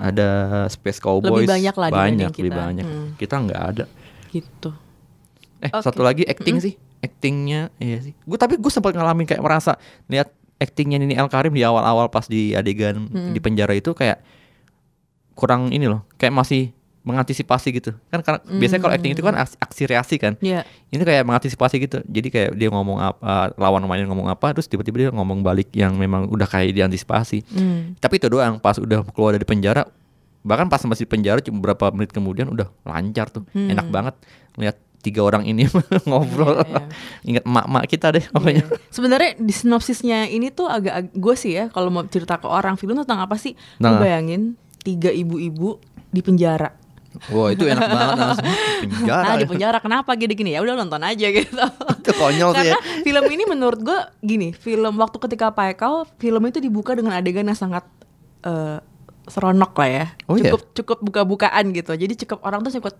Ada 0.00 0.28
Space 0.72 1.04
Cowboys. 1.04 1.44
Banyak 1.44 1.76
lah 1.76 1.88
banyak 1.92 2.32
lebih 2.32 2.48
kita. 2.48 2.56
banyak. 2.56 2.86
Hmm. 2.88 3.08
kita 3.20 3.34
nggak 3.44 3.62
ada. 3.76 3.84
Gitu. 4.32 4.70
Eh 5.60 5.68
Oke. 5.68 5.84
satu 5.84 6.00
lagi 6.00 6.24
acting 6.24 6.58
sih, 6.64 6.74
actingnya 7.04 7.68
iya 7.76 8.00
sih. 8.00 8.16
Gue 8.24 8.40
tapi 8.40 8.56
gue 8.56 8.72
sempat 8.72 8.96
ngalamin 8.96 9.28
kayak 9.28 9.44
merasa 9.44 9.76
lihat 10.08 10.32
actingnya 10.62 11.02
Nini 11.02 11.18
El 11.18 11.26
Karim 11.26 11.50
di 11.50 11.66
awal-awal 11.66 12.06
pas 12.06 12.30
di 12.30 12.54
adegan 12.54 13.10
di 13.34 13.42
penjara 13.42 13.74
itu 13.74 13.90
kayak 13.90 14.22
kurang 15.34 15.74
ini 15.74 15.90
loh, 15.90 16.06
kayak 16.20 16.30
masih 16.30 16.70
mengantisipasi 17.02 17.74
gitu. 17.74 17.90
Kan 18.14 18.22
karena 18.22 18.38
biasanya 18.46 18.78
kalau 18.78 18.94
acting 18.94 19.10
itu 19.10 19.26
kan 19.26 19.34
aksi, 19.34 19.58
aksi 19.58 19.82
reaksi 19.90 20.16
kan. 20.22 20.38
Iya. 20.38 20.62
Ini 20.94 21.02
kayak 21.02 21.26
mengantisipasi 21.26 21.74
gitu. 21.82 21.98
Jadi 22.06 22.28
kayak 22.30 22.50
dia 22.54 22.70
ngomong 22.70 23.02
apa, 23.02 23.50
lawan 23.58 23.82
mainnya 23.90 24.06
ngomong 24.06 24.30
apa, 24.30 24.54
terus 24.54 24.70
tiba-tiba 24.70 25.08
dia 25.08 25.10
ngomong 25.10 25.42
balik 25.42 25.74
yang 25.74 25.98
memang 25.98 26.30
udah 26.30 26.46
kayak 26.46 26.70
diantisipasi. 26.70 27.42
Hmm. 27.50 27.98
Tapi 27.98 28.22
itu 28.22 28.30
doang. 28.30 28.62
Pas 28.62 28.78
udah 28.78 29.02
keluar 29.10 29.34
dari 29.34 29.42
penjara, 29.42 29.82
bahkan 30.46 30.70
pas 30.70 30.78
masih 30.86 31.02
di 31.02 31.10
penjara 31.10 31.42
cuma 31.42 31.58
beberapa 31.58 31.90
menit 31.90 32.14
kemudian 32.14 32.46
udah 32.46 32.70
lancar 32.86 33.34
tuh, 33.34 33.42
Hmm. 33.50 33.66
enak 33.74 33.86
banget 33.90 34.14
lihat 34.62 34.76
tiga 35.02 35.20
orang 35.26 35.42
ini 35.44 35.66
ngobrol. 36.08 36.62
Iya, 36.62 36.86
Ingat 37.26 37.44
emak-emak 37.44 37.84
kita 37.90 38.06
deh 38.14 38.24
pokoknya. 38.30 38.64
Iya. 38.64 38.78
Sebenarnya 38.88 39.30
di 39.36 39.52
sinopsisnya 39.52 40.30
ini 40.30 40.54
tuh 40.54 40.70
agak 40.70 41.10
gue 41.12 41.34
sih 41.34 41.58
ya 41.58 41.64
kalau 41.74 41.90
mau 41.90 42.06
cerita 42.06 42.38
ke 42.38 42.46
orang 42.46 42.78
film 42.78 42.94
tentang 43.02 43.18
apa 43.20 43.34
sih? 43.36 43.58
Nah. 43.82 43.98
Lu 43.98 44.06
bayangin 44.06 44.54
tiga 44.86 45.10
ibu-ibu 45.10 45.82
di 46.14 46.22
penjara. 46.22 46.70
Wah 47.28 47.52
itu 47.52 47.68
enak 47.68 47.84
banget 47.92 48.16
langsung 48.16 48.48
penjara. 48.88 49.24
Nah 49.28 49.34
di 49.36 49.44
ya. 49.44 49.50
penjara 49.50 49.78
kenapa 49.84 50.10
gini-gini 50.16 50.56
ya 50.56 50.64
udah 50.64 50.74
nonton 50.80 51.02
aja 51.04 51.26
gitu. 51.28 51.60
Itu 52.00 52.12
konyol 52.16 52.50
sih 52.56 52.72
ya. 52.72 52.76
Karena 52.80 53.04
film 53.04 53.24
ini 53.28 53.44
menurut 53.44 53.80
gue 53.84 53.98
gini, 54.24 54.56
film 54.56 54.96
waktu 54.96 55.20
ketika 55.20 55.52
Paekal, 55.52 56.08
film 56.16 56.42
itu 56.48 56.58
dibuka 56.58 56.96
dengan 56.96 57.14
adegan 57.14 57.44
yang 57.44 57.58
sangat 57.58 57.84
eh, 58.42 58.80
seronok 59.28 59.72
lah 59.76 59.88
ya. 59.92 60.04
Oh, 60.26 60.34
iya? 60.40 60.50
cukup 60.50 60.62
cukup 60.72 60.98
buka-bukaan 61.04 61.64
gitu. 61.76 61.92
Jadi 61.94 62.14
cukup 62.24 62.40
orang 62.48 62.64
tuh 62.64 62.72
cukup 62.80 62.96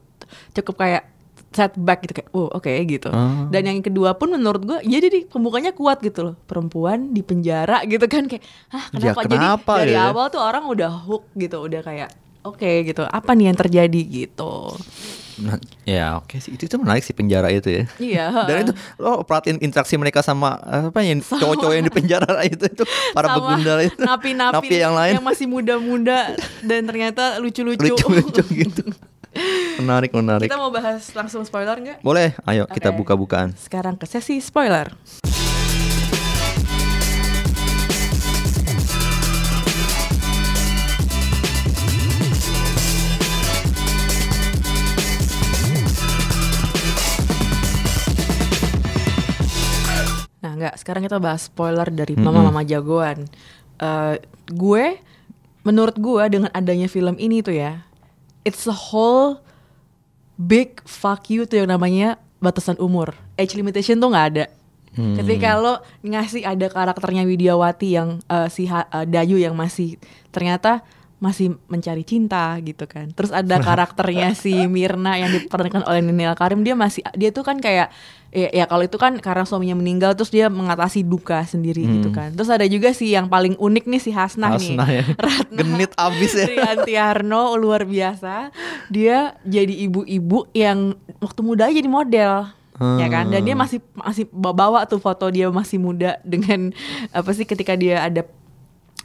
cukup 0.54 0.74
kayak 0.76 1.08
setback 1.52 2.02
gitu 2.02 2.12
kayak, 2.16 2.30
oh 2.32 2.48
oke 2.48 2.72
gitu. 2.84 3.08
Ah. 3.08 3.46
Dan 3.46 3.62
yang 3.64 3.78
kedua 3.78 4.12
pun 4.12 4.32
menurut 4.32 4.62
gue, 4.62 4.78
ya 4.82 4.98
jadi 4.98 5.28
pembukanya 5.28 5.70
kuat 5.70 6.00
gitu 6.00 6.32
loh. 6.32 6.34
Perempuan 6.44 7.12
di 7.12 7.20
penjara 7.20 7.84
gitu 7.84 8.04
kan 8.04 8.26
kayak, 8.26 8.42
ah 8.70 8.88
Ya, 8.92 9.12
kenapa? 9.12 9.20
kenapa 9.28 9.72
jadi 9.78 9.82
dari 9.84 9.94
ya? 9.94 10.10
awal 10.10 10.26
tuh 10.28 10.40
orang 10.40 10.64
udah 10.66 10.90
hook 11.04 11.28
gitu, 11.34 11.60
udah 11.60 11.80
kayak 11.80 12.10
oke 12.42 12.70
gitu. 12.82 13.04
Apa 13.04 13.32
nih 13.32 13.52
yang 13.52 13.58
terjadi 13.58 14.00
gitu? 14.02 14.72
Nah, 15.32 15.56
ya 15.88 16.20
oke 16.20 16.36
sih 16.36 16.52
itu 16.52 16.68
tuh 16.68 16.76
menarik 16.76 17.00
sih 17.00 17.16
penjara 17.16 17.48
itu 17.48 17.72
ya. 17.72 17.84
Iya. 17.96 18.24
Dan 18.48 18.68
itu 18.68 18.72
lo 19.00 19.24
perhatiin 19.24 19.58
interaksi 19.60 19.96
mereka 19.96 20.20
sama 20.20 20.60
eh, 20.60 20.92
apa 20.92 21.00
yang 21.00 21.24
cowok-cowok 21.24 21.72
yang 21.72 21.86
di 21.88 21.94
penjara 21.94 22.36
itu 22.46 22.68
itu 22.68 22.84
para 23.16 23.32
begundal 23.32 23.80
itu. 23.80 23.96
napi-napi 23.96 24.56
Napi 24.60 24.74
yang 24.76 24.92
lain 24.92 25.16
masih 25.24 25.48
muda-muda 25.48 26.36
dan 26.60 26.84
ternyata 26.84 27.40
lucu-lucu. 27.40 27.80
lucu-lucu 27.80 28.44
gitu. 28.52 28.84
Menarik 29.80 30.12
menarik. 30.12 30.46
Kita 30.46 30.60
mau 30.60 30.68
bahas 30.68 31.08
langsung 31.16 31.42
spoiler 31.48 31.76
nggak? 31.80 31.98
Boleh, 32.04 32.36
ayo 32.44 32.68
kita 32.68 32.92
Oke. 32.92 32.98
buka-bukaan. 33.02 33.56
Sekarang 33.56 33.96
ke 33.96 34.04
sesi 34.04 34.38
spoiler. 34.38 34.92
Nah, 50.42 50.58
nggak. 50.58 50.74
Sekarang 50.74 51.06
kita 51.06 51.22
bahas 51.22 51.46
spoiler 51.46 51.86
dari 51.88 52.18
mama-mama 52.18 52.66
jagoan. 52.66 53.30
Eh, 53.78 54.14
gue, 54.50 54.84
menurut 55.62 55.96
gue 55.96 56.24
dengan 56.28 56.50
adanya 56.50 56.90
film 56.90 57.14
ini 57.18 57.40
tuh 57.40 57.54
ya, 57.54 57.86
it's 58.42 58.66
a 58.66 58.74
whole 58.74 59.42
big 60.36 60.82
fuck 60.84 61.30
you 61.30 61.46
tuh 61.46 61.62
yang 61.62 61.70
namanya 61.70 62.18
batasan 62.38 62.74
umur. 62.78 63.14
Age 63.38 63.54
limitation 63.54 63.98
tuh 63.98 64.10
nggak 64.10 64.28
ada. 64.34 64.46
Ketika 64.92 65.56
lo 65.56 65.80
ngasih 66.04 66.44
ada 66.44 66.68
karakternya 66.68 67.24
Widiawati 67.24 67.88
yang 67.96 68.20
eh, 68.28 68.48
si 68.52 68.68
Ha- 68.68 68.88
eh, 68.92 69.06
Dayu 69.08 69.40
yang 69.40 69.56
masih 69.56 69.96
ternyata 70.28 70.84
masih 71.22 71.54
mencari 71.70 72.02
cinta 72.02 72.58
gitu 72.66 72.90
kan. 72.90 73.14
Terus 73.14 73.30
ada 73.30 73.62
karakternya 73.62 74.34
si 74.34 74.66
Mirna 74.66 75.14
yang 75.14 75.30
diperankan 75.30 75.86
oleh 75.86 76.02
Ninil 76.02 76.34
Karim 76.34 76.66
dia 76.66 76.74
masih 76.74 77.06
dia 77.14 77.30
tuh 77.30 77.46
kan 77.46 77.62
kayak 77.62 77.94
ya, 78.34 78.50
ya 78.50 78.64
kalau 78.66 78.82
itu 78.82 78.98
kan 78.98 79.14
karena 79.22 79.46
suaminya 79.46 79.78
meninggal 79.78 80.18
terus 80.18 80.34
dia 80.34 80.50
mengatasi 80.50 81.06
duka 81.06 81.46
sendiri 81.46 81.86
gitu 81.86 82.10
kan. 82.10 82.34
Terus 82.34 82.50
ada 82.50 82.66
juga 82.66 82.90
sih 82.90 83.14
yang 83.14 83.30
paling 83.30 83.54
unik 83.54 83.84
nih 83.86 84.00
si 84.02 84.10
Hasnah, 84.10 84.58
Hasnah 84.58 84.88
nih. 84.90 84.98
ya. 84.98 85.04
Ratna 85.30 85.62
Genit 85.62 85.92
abis 85.94 86.32
ya. 86.34 86.46
Riantiarno 86.50 87.54
luar 87.54 87.86
biasa. 87.86 88.50
Dia 88.90 89.38
jadi 89.46 89.86
ibu-ibu 89.86 90.50
yang 90.50 90.98
waktu 91.22 91.40
muda 91.46 91.70
jadi 91.70 91.86
model. 91.86 92.50
Ya 92.82 93.06
kan? 93.06 93.30
Dan 93.30 93.46
dia 93.46 93.54
masih 93.54 93.78
masih 93.94 94.26
bawa 94.32 94.82
tuh 94.90 94.98
foto 94.98 95.30
dia 95.30 95.46
masih 95.54 95.78
muda 95.78 96.18
dengan 96.26 96.74
apa 97.14 97.30
sih 97.30 97.46
ketika 97.46 97.78
dia 97.78 98.02
ada 98.02 98.26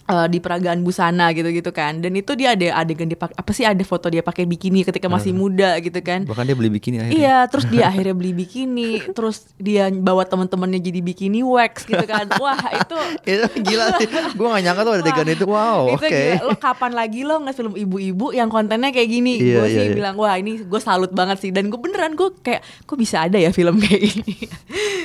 eh, 0.07 0.27
di 0.27 0.39
peragaan 0.39 0.81
busana 0.81 1.29
gitu-gitu 1.31 1.69
kan. 1.69 1.99
Dan 1.99 2.15
itu 2.15 2.33
dia 2.33 2.55
ada 2.55 2.79
adegan 2.79 3.07
dipakai 3.07 3.35
apa 3.35 3.51
sih 3.51 3.67
ada 3.67 3.83
foto 3.83 4.07
dia 4.07 4.23
pakai 4.23 4.47
bikini 4.47 4.81
ketika 4.81 5.07
masih 5.07 5.35
muda 5.35 5.75
gitu 5.83 5.99
kan. 5.99 6.23
Bahkan 6.23 6.43
dia 6.47 6.55
beli 6.55 6.71
bikini 6.71 6.97
akhirnya. 7.03 7.19
Iya, 7.19 7.37
terus 7.51 7.65
dia 7.67 7.83
akhirnya 7.91 8.15
beli 8.15 8.31
bikini, 8.33 8.91
terus 9.11 9.51
dia 9.59 9.91
bawa 9.91 10.23
teman-temannya 10.23 10.79
jadi 10.79 10.99
bikini 11.03 11.43
wax 11.43 11.83
gitu 11.85 12.03
kan. 12.07 12.27
Wah, 12.39 12.59
itu 12.73 12.97
itu 13.35 13.47
gila 13.63 13.85
sih. 13.99 14.07
Gue 14.33 14.47
gak 14.47 14.63
nyangka 14.63 14.81
tuh 14.83 14.93
ada 14.95 15.03
adegan 15.03 15.27
itu. 15.27 15.45
Wow, 15.47 15.95
oke. 15.95 16.07
gila. 16.07 16.43
Lo 16.43 16.55
kapan 16.55 16.91
lagi 16.95 17.21
lo 17.27 17.39
nggak 17.43 17.55
film 17.55 17.73
ibu-ibu 17.75 18.31
yang 18.31 18.47
kontennya 18.47 18.89
kayak 18.91 19.09
gini? 19.09 19.39
Iya, 19.39 19.55
gue 19.59 19.67
sih 19.71 19.85
iya. 19.89 19.95
bilang 19.95 20.15
wah 20.17 20.35
ini 20.35 20.63
gue 20.63 20.81
salut 20.81 21.11
banget 21.11 21.37
sih. 21.43 21.51
Dan 21.51 21.67
gue 21.67 21.79
beneran 21.79 22.15
gue 22.15 22.29
kayak 22.39 22.63
kok 22.83 22.97
bisa 22.97 23.27
ada 23.27 23.37
ya 23.37 23.51
film 23.51 23.77
kayak 23.83 24.01
gini? 24.01 24.35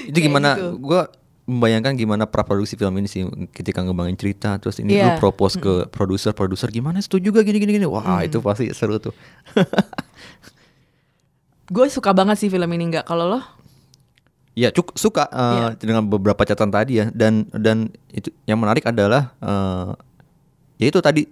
Itu 0.09 0.19
Kayak 0.19 0.27
gimana? 0.27 0.51
gitu. 0.59 0.69
Gue 0.83 1.03
membayangkan 1.43 1.99
gimana 1.99 2.25
praproduksi 2.31 2.79
film 2.79 2.95
ini 3.03 3.11
sih 3.11 3.27
ketika 3.51 3.83
ngembangin 3.83 4.15
cerita 4.15 4.55
terus 4.63 4.79
ini 4.79 4.95
Iya. 4.95 5.19
lu 5.19 5.19
propose 5.19 5.59
ke 5.59 5.91
produser 5.91 6.31
produser 6.31 6.71
gimana? 6.71 7.03
Setuju 7.03 7.35
gak 7.35 7.43
gini 7.43 7.59
gini 7.59 7.83
gini 7.83 7.87
wah 7.87 8.23
itu 8.23 8.39
pasti 8.39 8.71
seru 8.71 9.03
tuh. 9.03 9.11
Gue 11.75 11.87
suka 11.91 12.15
banget 12.15 12.39
sih 12.39 12.49
film 12.53 12.69
ini 12.71 12.95
nggak? 12.95 13.07
Kalau 13.09 13.27
lo? 13.27 13.41
ya 14.53 14.69
cuk 14.69 14.93
suka 15.01 15.33
uh, 15.33 15.73
dengan 15.81 16.05
beberapa 16.05 16.45
catatan 16.45 16.69
tadi 16.69 17.01
ya. 17.01 17.09
Dan 17.09 17.49
dan 17.57 17.89
itu 18.13 18.29
yang 18.45 18.61
menarik 18.61 18.85
adalah 18.85 19.33
uh, 19.41 19.97
ya 20.77 20.93
itu 20.93 21.01
tadi 21.01 21.25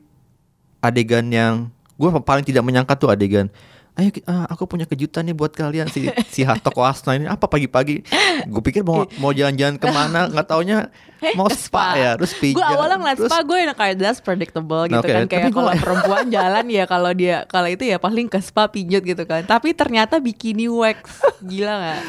adegan 0.80 1.28
yang 1.28 1.68
gue 2.00 2.08
paling 2.24 2.44
tidak 2.48 2.64
menyangka 2.64 2.96
tuh 2.96 3.12
adegan 3.12 3.52
ayo 3.98 4.10
ah, 4.30 4.46
aku 4.48 4.70
punya 4.70 4.86
kejutan 4.86 5.26
nih 5.26 5.36
buat 5.36 5.50
kalian 5.50 5.90
si 5.90 6.06
si 6.30 6.46
Hatok 6.46 6.78
Wasna 6.78 7.18
ini 7.18 7.26
apa 7.26 7.50
pagi-pagi 7.50 8.06
gue 8.46 8.62
pikir 8.62 8.86
mau 8.86 9.04
mau 9.22 9.34
jalan-jalan 9.34 9.76
ke 9.76 9.86
mana 9.90 10.30
nggak 10.30 10.46
taunya 10.46 10.88
mau 11.36 11.52
Ke 11.52 11.56
spa, 11.56 12.00
ya 12.00 12.10
terus 12.16 12.32
pijat 12.32 12.56
Gue 12.56 12.64
awalnya 12.64 12.96
ngeliat 12.96 13.18
terus 13.20 13.28
spa 13.28 13.38
gue 13.44 13.58
yang 13.60 13.76
kayak 13.76 13.96
that's 14.00 14.20
predictable 14.24 14.88
gitu 14.88 15.04
Oke, 15.04 15.12
kan 15.12 15.28
tapi 15.28 15.32
kayak 15.36 15.52
kalau 15.52 15.72
perempuan 15.84 16.26
jalan 16.32 16.64
ya 16.72 16.84
kalau 16.88 17.10
dia 17.12 17.36
kalau 17.44 17.68
itu 17.68 17.84
ya 17.84 17.96
paling 18.00 18.26
ke 18.30 18.40
spa 18.40 18.72
pijat 18.72 19.02
gitu 19.04 19.24
kan. 19.28 19.44
Tapi 19.44 19.76
ternyata 19.76 20.16
bikini 20.16 20.70
wax 20.72 21.04
gila 21.44 21.74
nggak? 21.76 22.00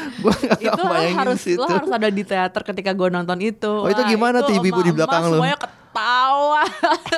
Itu 0.64 0.80
lo 0.80 0.96
harus 0.96 1.38
situ. 1.44 1.60
lo 1.60 1.68
harus 1.68 1.90
ada 1.92 2.08
di 2.08 2.24
teater 2.24 2.62
ketika 2.64 2.96
gue 2.96 3.08
nonton 3.12 3.38
itu. 3.44 3.68
Oh, 3.68 3.90
itu 3.90 4.00
gimana 4.08 4.40
tuh 4.40 4.56
ibu-ibu 4.56 4.80
di 4.80 4.92
belakang 4.96 5.28
lo? 5.28 5.36
Semuanya 5.36 5.58
ketawa. 5.92 6.64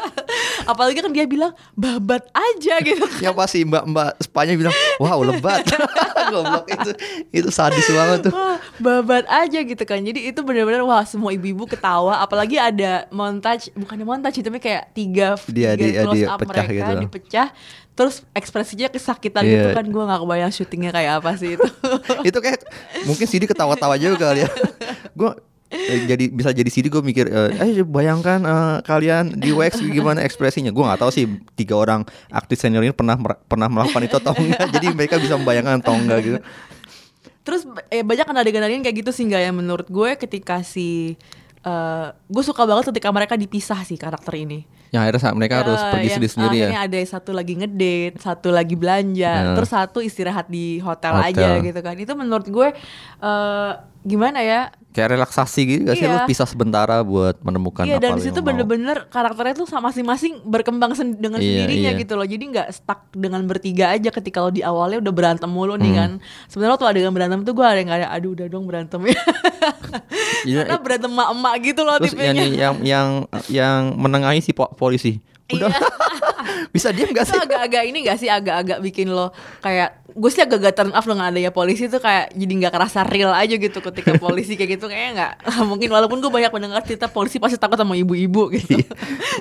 Apalagi 0.71 0.99
kan 0.99 1.09
dia 1.09 1.23
bilang 1.25 1.55
babat 1.73 2.27
aja 2.29 2.75
gitu. 2.81 3.07
yang 3.21 3.31
pasti 3.33 3.63
mbak-mbak 3.63 4.19
spanya 4.19 4.59
bilang 4.59 4.75
wow 4.99 5.23
lebat 5.23 5.63
goblok 6.33 6.67
itu 6.67 6.91
itu 7.33 7.49
sadis 7.49 7.87
banget 7.87 8.27
tuh 8.27 8.33
Wah, 8.35 8.59
babat 8.77 9.25
aja 9.25 9.59
gitu 9.61 9.79
kan. 9.81 10.01
Jadi 10.01 10.27
itu 10.27 10.41
benar-benar 10.41 10.83
wah 10.83 11.05
semua 11.05 11.31
ibu-ibu 11.31 11.65
ketawa. 11.65 12.19
Apalagi 12.19 12.59
ada 12.59 13.07
montage, 13.09 13.71
bukannya 13.73 14.03
montage 14.03 14.41
tapi 14.41 14.59
kayak 14.59 14.91
tiga, 14.91 15.39
Dia- 15.47 15.79
tiga 15.79 15.79
dia- 15.79 16.03
close 16.03 16.17
dia 16.17 16.27
up 16.29 16.39
pecah 16.41 16.65
mereka 16.67 16.73
gitu. 16.75 16.93
dipecah. 17.01 17.49
Terus 17.95 18.27
ekspresinya 18.35 18.91
kesakitan 18.91 19.47
Iya. 19.47 19.53
gitu 19.55 19.69
kan. 19.71 19.85
Gue 19.87 20.03
nggak 20.03 20.21
kebayang 20.21 20.51
syutingnya 20.51 20.91
kayak 20.91 21.23
apa 21.23 21.31
sih 21.39 21.55
itu. 21.55 21.67
itu 22.29 22.39
kayak 22.41 22.59
mungkin 23.05 23.27
Sidi 23.29 23.47
ketawa-tawa 23.47 23.95
juga 23.95 24.19
kali 24.27 24.43
ya 24.43 24.51
gue 25.15 25.31
jadi 26.05 26.25
bisa 26.27 26.51
jadi 26.51 26.67
Sidi 26.67 26.87
gue 26.87 27.01
mikir 27.01 27.27
eh 27.27 27.51
eh, 27.55 27.83
bayangkan 27.83 28.41
eh, 28.41 28.77
kalian 28.83 29.35
di 29.35 29.51
wax 29.51 29.79
gimana 29.81 30.21
ekspresinya 30.21 30.69
gue 30.69 30.81
nggak 30.81 30.99
tahu 30.99 31.11
sih 31.11 31.25
tiga 31.55 31.75
orang 31.75 32.01
aktif 32.29 32.59
senior 32.59 32.81
ini 32.81 32.91
pernah 32.91 33.17
pernah 33.43 33.67
melakukan 33.67 34.03
itu 34.03 34.17
atau 34.17 34.33
enggak 34.35 34.69
jadi 34.71 34.87
mereka 34.91 35.17
bisa 35.17 35.35
membayangkan 35.35 35.81
atau 35.81 35.95
enggak 35.95 36.21
gitu 36.23 36.41
Terus 37.43 37.61
eh, 37.89 38.01
banyak 38.01 38.25
kan 38.25 38.33
adegan-adegan 38.35 38.81
kayak 38.81 38.97
gitu 38.99 39.11
sih 39.11 39.25
nggak 39.25 39.43
yang 39.43 39.55
menurut 39.55 39.85
gue 39.87 40.17
ketika 40.17 40.61
si 40.61 41.13
eh 41.61 42.07
gue 42.25 42.43
suka 42.43 42.63
banget 42.63 42.89
ketika 42.89 43.09
mereka 43.11 43.35
dipisah 43.35 43.81
sih 43.83 43.97
karakter 43.97 44.35
ini. 44.35 44.65
yang 44.89 45.03
akhirnya 45.03 45.21
sa- 45.21 45.35
mereka 45.35 45.61
harus 45.61 45.75
Eh, 45.77 45.91
pergi 45.91 46.07
yang 46.07 46.15
sendiri-sendiri 46.15 46.57
ya 46.63 46.69
ada 46.81 46.99
satu 47.03 47.35
lagi 47.35 47.53
ngedate, 47.53 48.15
satu 48.17 48.49
lagi 48.49 48.79
belanja, 48.79 49.27
Ya. 49.35 49.53
terus 49.53 49.67
satu 49.69 49.99
istirahat 49.99 50.47
di 50.47 50.79
hotel, 50.79 51.19
Hotel. 51.19 51.35
aja 51.35 51.49
gitu 51.61 51.81
kan. 51.83 51.99
Itu 51.99 52.15
menurut 52.15 52.47
gue 52.47 52.69
eh 53.21 53.73
gimana 54.05 54.39
ya? 54.39 54.69
kayak 54.91 55.11
relaksasi 55.11 55.61
gitu 55.67 55.81
gak 55.85 55.97
sih 55.97 56.07
Iya. 56.07 56.15
lu 56.15 56.31
pisah 56.31 56.47
sementara 56.47 57.03
buat 57.03 57.43
menemukan 57.43 57.83
Iya 57.83 57.99
apa 57.99 58.05
dan 58.07 58.23
situ 58.23 58.31
yang 58.33 58.47
bener-bener 58.47 59.11
karakternya 59.11 59.55
tuh 59.57 59.67
sama 59.67 59.91
masing-masing 59.91 60.39
berkembang 60.45 60.95
sen- 60.95 61.19
dengan 61.19 61.43
Iya, 61.43 61.67
sendirinya 61.67 61.91
iya. 61.91 61.99
gitu 61.99 62.15
loh. 62.15 62.23
Jadi 62.23 62.45
nggak 62.47 62.69
stuck 62.71 63.11
dengan 63.11 63.43
bertiga 63.43 63.91
aja 63.91 64.07
ketika 64.09 64.39
lo 64.39 64.49
di 64.49 64.63
awalnya 64.63 65.03
udah 65.03 65.11
berantem 65.11 65.49
mulu 65.49 65.75
Hmm. 65.75 65.83
nih 65.83 65.93
kan. 65.93 66.11
Sebenarnya 66.47 66.79
tuh 66.79 66.87
adegan 66.87 67.11
berantem 67.11 67.43
tuh 67.43 67.53
gue 67.53 67.67
ada 67.67 67.75
yang 67.77 67.91
kayak 67.91 68.07
aduh 68.09 68.31
udah 68.31 68.47
dong 68.47 68.65
berantem 68.65 69.01
ya. 69.05 69.19
Iya, 70.45 70.57
Karena 70.63 70.79
berantem 70.79 71.11
emak-emak 71.11 71.55
gitu 71.65 71.81
loh 71.83 71.97
Terus 71.99 72.13
yang 72.13 72.37
tipenya. 72.37 72.45
yang 72.55 72.75
yang 72.81 73.09
yang 73.49 73.81
menengahi 73.95 74.39
si 74.39 74.53
po- 74.53 74.71
polisi. 74.71 75.19
Udah. 75.53 75.69
Bisa 76.75 76.89
diem 76.89 77.13
gak 77.13 77.29
sih? 77.29 77.37
agak-agak 77.37 77.83
ini 77.85 77.99
gak 78.09 78.17
sih 78.17 78.33
agak-agak 78.33 78.81
bikin 78.81 79.13
lo 79.13 79.29
kayak 79.61 80.05
gue 80.15 80.31
sih 80.33 80.41
agak-agak 80.41 80.73
turn 80.73 80.93
off 80.97 81.05
dengan 81.05 81.29
adanya 81.29 81.53
polisi 81.53 81.91
tuh 81.91 82.01
kayak 82.01 82.33
jadi 82.33 82.53
nggak 82.65 82.73
kerasa 82.73 83.03
real 83.05 83.35
aja 83.35 83.53
gitu 83.59 83.83
ketika 83.83 84.17
polisi 84.25 84.57
kayak 84.57 84.79
gitu 84.79 84.87
kayaknya 84.89 85.11
nggak 85.13 85.33
mungkin 85.71 85.91
walaupun 85.93 86.23
gue 86.23 86.31
banyak 86.33 86.49
mendengar 86.55 86.81
cerita 86.87 87.11
polisi 87.11 87.37
pasti 87.37 87.61
takut 87.61 87.77
sama 87.77 87.99
ibu-ibu 87.99 88.49
gitu 88.57 88.81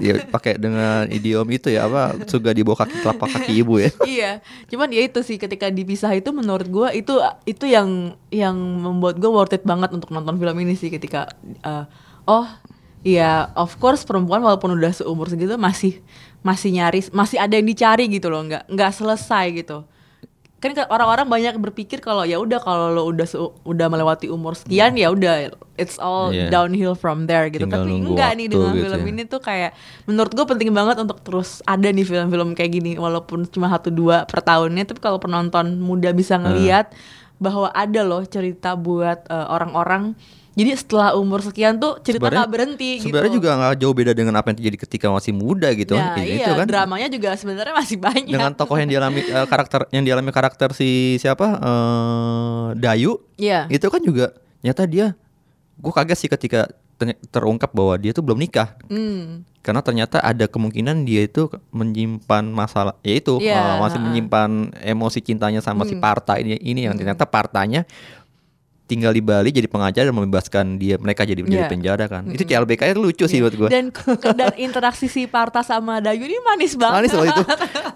Iya, 0.02 0.26
pakai 0.26 0.58
dengan 0.58 1.06
idiom 1.06 1.46
itu 1.54 1.70
ya 1.70 1.86
apa? 1.86 2.18
Suga 2.26 2.50
di 2.50 2.66
bawah 2.66 2.84
kaki 2.84 3.06
telapak 3.06 3.30
kaki 3.30 3.52
ibu 3.62 3.78
ya. 3.78 3.90
iya 4.04 4.32
cuman 4.68 4.90
ya 4.90 5.06
itu 5.06 5.22
sih 5.22 5.38
ketika 5.38 5.70
dipisah 5.70 6.12
itu 6.18 6.34
menurut 6.34 6.68
gue 6.68 6.90
itu 6.98 7.14
itu 7.46 7.66
yang 7.70 8.18
yang 8.34 8.58
membuat 8.58 9.22
gue 9.22 9.30
worth 9.30 9.54
it 9.56 9.64
banget 9.64 9.94
untuk 9.94 10.10
nonton 10.10 10.36
film 10.42 10.58
ini 10.60 10.74
sih 10.74 10.90
ketika 10.90 11.30
uh, 11.62 11.86
oh 12.26 12.48
iya 13.04 13.52
of 13.54 13.76
course 13.78 14.08
perempuan 14.08 14.40
walaupun 14.40 14.74
udah 14.74 14.92
seumur 14.92 15.28
segitu 15.28 15.60
masih 15.60 16.00
masih 16.40 16.72
nyari 16.72 17.04
masih 17.12 17.38
ada 17.40 17.56
yang 17.56 17.68
dicari 17.68 18.08
gitu 18.08 18.28
loh 18.32 18.44
nggak 18.44 18.68
nggak 18.68 18.92
selesai 18.92 19.46
gitu 19.54 19.84
kan 20.64 20.72
orang-orang 20.88 21.28
banyak 21.28 21.60
berpikir 21.60 22.00
kalau 22.00 22.24
ya 22.24 22.40
udah 22.40 22.56
kalau 22.64 22.88
lo 22.96 23.04
udah 23.12 23.28
udah 23.68 23.88
melewati 23.92 24.32
umur 24.32 24.56
sekian 24.56 24.96
ya 24.96 25.12
udah 25.12 25.52
it's 25.76 26.00
all 26.00 26.32
Iya. 26.32 26.48
downhill 26.48 26.96
from 26.96 27.28
there 27.28 27.52
gitu 27.52 27.68
Tinggal 27.68 27.84
tapi 27.84 28.00
enggak 28.00 28.32
nih 28.40 28.48
dengan 28.48 28.72
gitu 28.72 28.88
film 28.88 29.02
ya. 29.04 29.10
ini 29.12 29.22
tuh 29.28 29.42
kayak 29.44 29.76
menurut 30.08 30.32
gue 30.32 30.46
penting 30.48 30.72
banget 30.72 31.04
untuk 31.04 31.20
terus 31.20 31.60
ada 31.68 31.92
nih 31.92 32.08
film-film 32.08 32.56
kayak 32.56 32.72
gini 32.80 32.96
walaupun 32.96 33.44
cuma 33.52 33.68
satu 33.68 33.92
dua 33.92 34.24
per 34.24 34.40
tahunnya 34.40 34.88
tapi 34.88 35.04
kalau 35.04 35.20
penonton 35.20 35.84
muda 35.84 36.16
bisa 36.16 36.40
ngelihat 36.40 36.96
bahwa 37.44 37.68
ada 37.76 38.00
loh 38.08 38.24
cerita 38.24 38.80
buat 38.80 39.28
eh, 39.28 39.48
orang-orang 39.52 40.16
jadi 40.54 40.72
setelah 40.74 41.14
umur 41.14 41.40
sekian 41.40 41.76
tuh 41.76 41.98
cerita 42.00 42.24
Sebenarnya- 42.24 42.40
nggak 42.40 42.52
berhenti 42.52 42.90
Sebenarnya 42.98 43.28
gitu. 43.28 43.38
juga 43.38 43.50
nggak 43.54 43.74
jauh 43.76 43.94
beda 43.94 44.12
dengan 44.12 44.34
apa 44.34 44.48
yang 44.48 44.58
terjadi 44.58 44.78
ketika 44.80 45.08
masih 45.10 45.32
muda 45.32 45.70
gitu 45.72 45.94
Nah, 45.94 46.14
kan. 46.14 46.22
Iya, 46.22 46.38
gitu 46.40 46.52
kan. 46.54 46.66
dramanya 46.66 47.08
juga 47.08 47.30
sebenarnya 47.34 47.74
masih 47.74 47.98
banyak. 47.98 48.30
Dengan 48.30 48.52
tokoh 48.52 48.76
yang 48.76 48.88
dialami 48.88 49.22
eh, 49.22 49.46
karakter 49.46 49.90
yang 49.90 50.04
dialami 50.04 50.30
karakter 50.30 50.70
si 50.72 50.90
siapa? 51.18 51.48
eh 51.58 52.66
Dayu. 52.76 53.18
Iya. 53.36 53.66
Itu 53.68 53.88
kan 53.88 54.00
juga 54.00 54.32
nyata 54.60 54.86
dia 54.86 55.18
gue 55.76 55.92
kaget 55.92 56.18
sih 56.18 56.30
ketika 56.30 56.70
terungkap 57.28 57.70
bahwa 57.70 57.98
dia 57.98 58.12
tuh 58.12 58.22
belum 58.22 58.38
nikah. 58.38 58.78
Hmm. 58.86 59.44
Karena 59.60 59.80
ternyata 59.80 60.20
ada 60.20 60.46
kemungkinan 60.46 61.04
dia 61.04 61.24
itu 61.24 61.48
menyimpan 61.70 62.46
masalah 62.46 62.96
yaitu 63.02 63.40
Iya, 63.40 63.56
eh, 63.56 63.76
masih 63.78 63.98
ha-ha. 63.98 64.06
menyimpan 64.06 64.50
emosi 64.78 65.20
cintanya 65.20 65.60
sama 65.60 65.84
si 65.84 65.96
Hmm. 65.96 66.04
Parta 66.04 66.36
ini 66.36 66.56
ini 66.58 66.84
yang 66.84 66.94
ternyata 66.94 67.26
Partanya 67.26 67.84
tinggal 68.94 69.10
di 69.10 69.20
Bali 69.20 69.50
jadi 69.50 69.66
pengajar 69.66 70.04
dan 70.04 70.14
membebaskan 70.14 70.78
dia 70.78 70.96
mereka 70.96 71.24
jadi 71.24 71.42
jadi 71.42 71.50
Iya. 71.60 71.68
penjara 71.68 72.06
kan. 72.06 72.24
Itu 72.26 72.44
CLBK 72.44 72.82
itu 72.88 73.00
lucu 73.00 73.26
sih 73.26 73.40
buat 73.40 73.52
gue. 73.52 73.68
Dan 73.68 73.90
dan 74.38 74.54
interaksi 74.56 75.06
si 75.06 75.26
Parta 75.26 75.60
sama 75.60 75.98
Dayu 75.98 76.22
ini 76.22 76.38
manis 76.40 76.74
banget. 76.74 76.96
Manis 77.00 77.12
loh 77.12 77.26
itu. 77.26 77.44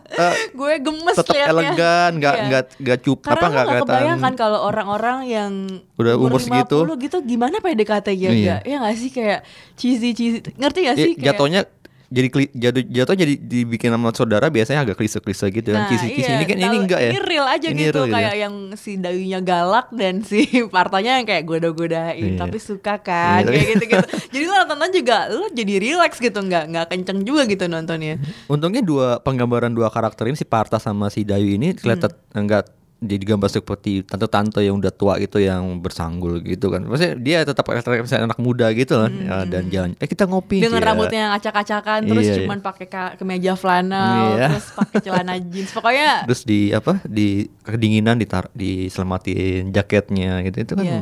Eh, 0.09 0.33
gue 0.49 0.73
gemes 0.81 1.13
tetap 1.13 1.29
liatnya. 1.29 1.51
elegan, 1.51 2.09
nggak 2.17 2.33
Iya. 2.33 2.45
nggak 2.47 2.63
nggak 2.79 2.97
cup 3.03 3.19
Karena 3.21 3.37
apa 3.37 3.45
nggak 3.45 3.65
kelihatan. 3.67 3.85
kebayang 3.93 4.17
kan 4.19 4.33
kalau 4.35 4.59
orang-orang 4.63 5.17
yang 5.27 5.51
Udah 5.93 6.13
umur 6.17 6.41
segitu. 6.41 6.77
50 6.81 6.97
gitu 6.99 7.17
gimana 7.21 7.61
PDKT-nya 7.61 8.29
Iya. 8.31 8.55
ya? 8.55 8.57
Ya 8.65 8.75
nggak 8.79 8.95
sih 8.97 9.11
kayak 9.11 9.45
cheesy 9.75 10.09
cheesy. 10.11 10.41
Ngerti 10.51 10.79
gak 10.81 10.95
Ya, 10.95 10.97
sih 10.97 11.13
kayak 11.13 11.25
jatuhnya 11.27 11.61
jadi 12.07 12.27
jatuh 12.49 12.83
jatuh 12.85 13.15
jadi 13.15 13.33
dibikin 13.35 13.89
sama 13.89 14.09
saudara 14.09 14.47
biasanya 14.47 14.81
agak 14.81 14.95
klise-klise 14.95 15.47
gitu 15.49 15.69
kan. 15.69 15.83
Nah, 15.83 15.89
Kisi-kisi 15.89 16.23
iya, 16.25 16.37
ini 16.37 16.45
kan 16.45 16.57
ini 16.57 16.77
enggak 16.79 16.99
ya. 16.99 17.11
Ini 17.11 17.19
real 17.21 17.45
aja 17.45 17.67
Ini 17.67 17.81
gitu 17.83 18.01
real 18.01 18.13
kayak 18.13 18.35
yang 18.37 18.53
si 18.73 18.91
Dayunya 18.95 19.39
galak 19.39 19.91
dan 19.91 20.23
si 20.27 20.39
Partanya 20.65 21.17
yang 21.17 21.25
kayak 21.25 21.43
goda-godain 21.43 22.15
Iya. 22.29 22.39
tapi 22.39 22.57
suka 22.57 22.97
kan 22.97 23.41
Iya, 23.41 23.45
kayak 23.45 23.59
tapi- 23.59 23.69
gitu-gitu. 23.73 24.05
jadi 24.29 24.43
lo 24.45 24.55
nonton 24.65 24.89
juga 24.93 25.17
lo 25.27 25.45
jadi 25.49 25.73
relax 25.77 26.11
gitu 26.17 26.39
nggak 26.39 26.63
nggak 26.69 26.85
kenceng 26.87 27.19
juga 27.21 27.43
gitu 27.43 27.65
nontonnya. 27.65 28.15
Untungnya 28.45 28.79
dua 28.79 29.19
penggambaran 29.19 29.69
dua 29.69 29.87
karakter 29.87 30.25
ini 30.25 30.35
si 30.35 30.43
Parta 30.43 30.77
sama 30.77 31.07
si 31.07 31.21
Dayu 31.21 31.51
ini 31.51 31.73
kelihatan 31.73 32.09
Hmm. 32.09 32.39
enggak 32.39 32.71
jadi 32.97 33.23
gambar 33.29 33.45
seperti 33.47 34.01
tante-tante 34.01 34.57
yang 34.59 34.77
udah 34.77 34.89
tua 34.89 35.15
gitu 35.17 35.37
yang 35.37 35.77
bersanggul 35.77 36.41
gitu 36.41 36.67
kan. 36.67 36.81
Maksudnya 36.81 37.13
dia 37.15 37.37
tetap 37.41 37.61
karakter 37.63 37.93
misalnya 37.95 38.33
anak 38.33 38.39
muda 38.39 38.73
gitu 38.73 38.97
kan 38.97 39.11
ya, 39.13 39.45
dan 39.45 39.69
jalan. 39.69 39.93
Eh 39.95 40.05
kita 40.05 40.25
ngopi. 40.25 40.57
Hmm. 40.57 40.65
Dengan 40.65 40.81
ya. 40.81 40.87
rambutnya 40.89 41.19
yang 41.21 41.33
acak-acakan 41.35 41.99
terus 42.03 42.23
Iya, 42.23 42.33
iya. 42.33 42.39
cuman 42.41 42.59
pakai 42.59 42.85
ka- 42.85 43.13
kemeja 43.15 43.53
flanel 43.53 44.33
Iya. 44.33 44.47
terus 44.49 44.67
pakai 44.73 44.97
celana 44.99 45.33
jeans 45.53 45.69
pokoknya 45.69 46.25
Terus 46.25 46.41
di 46.41 46.59
apa 46.71 46.97
di 47.03 47.27
kedinginan 47.61 48.17
ditar 48.17 48.49
diselamatin 48.51 49.69
jaketnya 49.69 50.41
gitu 50.41 50.57
itu 50.59 50.73
kan 50.73 50.85
Iya. 50.85 50.99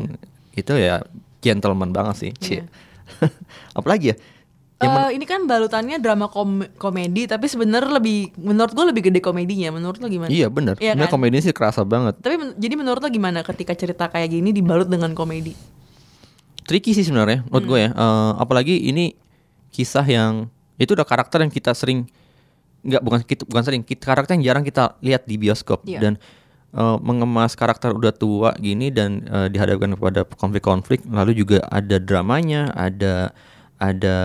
itu 0.54 0.74
ya 0.76 0.96
gentleman 1.40 1.90
banget 1.90 2.16
sih. 2.18 2.32
Iya. 2.44 2.68
Apalagi 3.78 4.12
ya? 4.12 4.16
Eh, 4.76 5.10
ini 5.16 5.24
kan 5.24 5.48
balutannya 5.48 6.04
drama 6.04 6.28
kom- 6.28 6.68
komedi 6.76 7.24
tapi 7.26 7.48
sebenarnya 7.48 7.96
lebih 7.96 8.36
menurut 8.36 8.76
gue 8.76 8.86
lebih 8.86 9.08
gede 9.08 9.24
komedinya 9.24 9.72
menurut 9.72 9.98
lo 9.98 10.08
gimana? 10.08 10.28
Iya 10.28 10.52
benar. 10.52 10.76
Iya 10.78 10.92
Sebenarnya 10.92 11.08
kan? 11.08 11.16
komedi 11.16 11.38
sih 11.40 11.54
kerasa 11.56 11.82
banget. 11.82 12.20
Tapi 12.20 12.36
men- 12.36 12.56
jadi 12.56 12.76
menurut 12.76 13.00
lo 13.00 13.08
gimana 13.08 13.40
ketika 13.42 13.72
cerita 13.72 14.12
kayak 14.12 14.28
gini 14.30 14.52
dibalut 14.52 14.86
dengan 14.86 15.16
komedi? 15.16 15.56
Tricky 16.66 16.92
sih 16.92 17.08
sebenarnya 17.08 17.48
menurut 17.48 17.64
Hmm. 17.64 17.72
gue 17.72 17.80
ya. 17.80 17.90
Eh, 17.90 18.32
apalagi 18.36 18.76
ini 18.84 19.16
kisah 19.72 20.04
yang 20.04 20.52
itu 20.76 20.92
udah 20.92 21.08
karakter 21.08 21.40
yang 21.40 21.50
kita 21.50 21.72
sering 21.72 22.12
nggak 22.82 23.02
bukan 23.02 23.20
kita 23.24 23.42
bukan 23.44 23.64
sering 23.64 23.82
kita, 23.82 24.04
karakter 24.06 24.36
yang 24.36 24.44
jarang 24.46 24.64
kita 24.64 25.00
lihat 25.00 25.24
di 25.24 25.40
bioskop 25.40 25.88
Iya. 25.88 26.04
dan 26.04 26.14
eh, 26.72 26.98
mengemas 27.00 27.56
karakter 27.56 27.90
udah 27.90 28.12
tua 28.12 28.52
gini 28.56 28.92
dan 28.92 29.24
eh, 29.24 29.48
dihadapkan 29.48 29.96
kepada 29.96 30.28
konflik-konflik 30.28 31.00
lalu 31.08 31.32
juga 31.34 31.64
ada 31.66 31.96
dramanya 31.96 32.76
ada 32.76 33.32
ada 33.76 34.18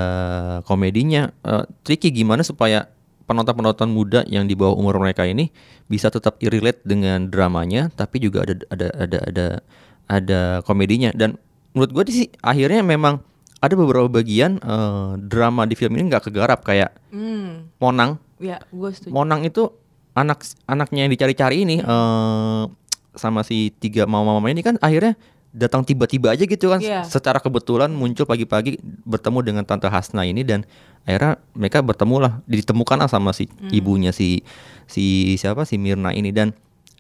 komedinya 0.65 1.31
Eh, 1.43 1.65
tricky 1.83 2.15
gimana 2.15 2.47
supaya 2.47 2.87
penonton-penonton 3.27 3.91
muda 3.91 4.27
yang 4.27 4.51
di 4.51 4.59
bawah 4.59 4.75
umur 4.75 4.99
mereka 4.99 5.23
ini 5.23 5.55
bisa 5.87 6.11
tetap 6.11 6.39
relate 6.43 6.83
dengan 6.83 7.31
dramanya 7.31 7.91
tapi 7.95 8.19
juga 8.19 8.43
ada 8.43 8.55
ada 8.71 8.89
ada 8.99 9.19
ada 9.27 9.47
ada 10.11 10.41
komedinya. 10.67 11.15
Dan 11.15 11.39
menurut 11.75 11.91
gue 11.95 12.05
sih 12.11 12.29
akhirnya 12.43 12.83
memang 12.83 13.23
ada 13.63 13.75
beberapa 13.77 14.11
bagian 14.11 14.59
eh, 14.59 15.11
drama 15.21 15.67
di 15.67 15.75
film 15.79 15.95
ini 15.99 16.11
nggak 16.11 16.31
kegarap 16.31 16.63
kayak 16.67 16.95
Hmm, 17.11 17.71
Monang. 17.79 18.19
Ya 18.43 18.63
gue 18.71 18.91
setuju. 18.91 19.13
Monang 19.15 19.47
itu 19.47 19.71
anak 20.15 20.43
anaknya 20.67 21.07
yang 21.07 21.13
dicari-cari 21.15 21.63
ini 21.63 21.77
eh 21.83 22.63
sama 23.15 23.43
si 23.43 23.75
tiga 23.83 24.07
mama-mama 24.07 24.51
ini 24.55 24.63
kan 24.63 24.79
akhirnya 24.79 25.19
datang 25.51 25.83
tiba-tiba 25.83 26.31
aja 26.31 26.43
gitu 26.43 26.71
kan 26.71 26.79
Iya. 26.79 27.03
secara 27.03 27.39
kebetulan 27.39 27.91
muncul 27.91 28.23
pagi-pagi 28.23 28.79
bertemu 29.03 29.39
dengan 29.43 29.63
tante 29.67 29.91
Hasna 29.91 30.23
ini 30.23 30.47
dan 30.47 30.63
akhirnya 31.03 31.43
mereka 31.53 31.83
bertemu 31.83 32.17
lah 32.19 32.33
ditemukan 32.47 32.97
lah 32.97 33.11
sama 33.11 33.35
si 33.35 33.51
ibunya 33.69 34.15
si 34.15 34.47
si 34.87 35.35
siapa 35.35 35.63
si 35.65 35.75
Mirna 35.75 36.11
ini 36.11 36.31
dan 36.31 36.55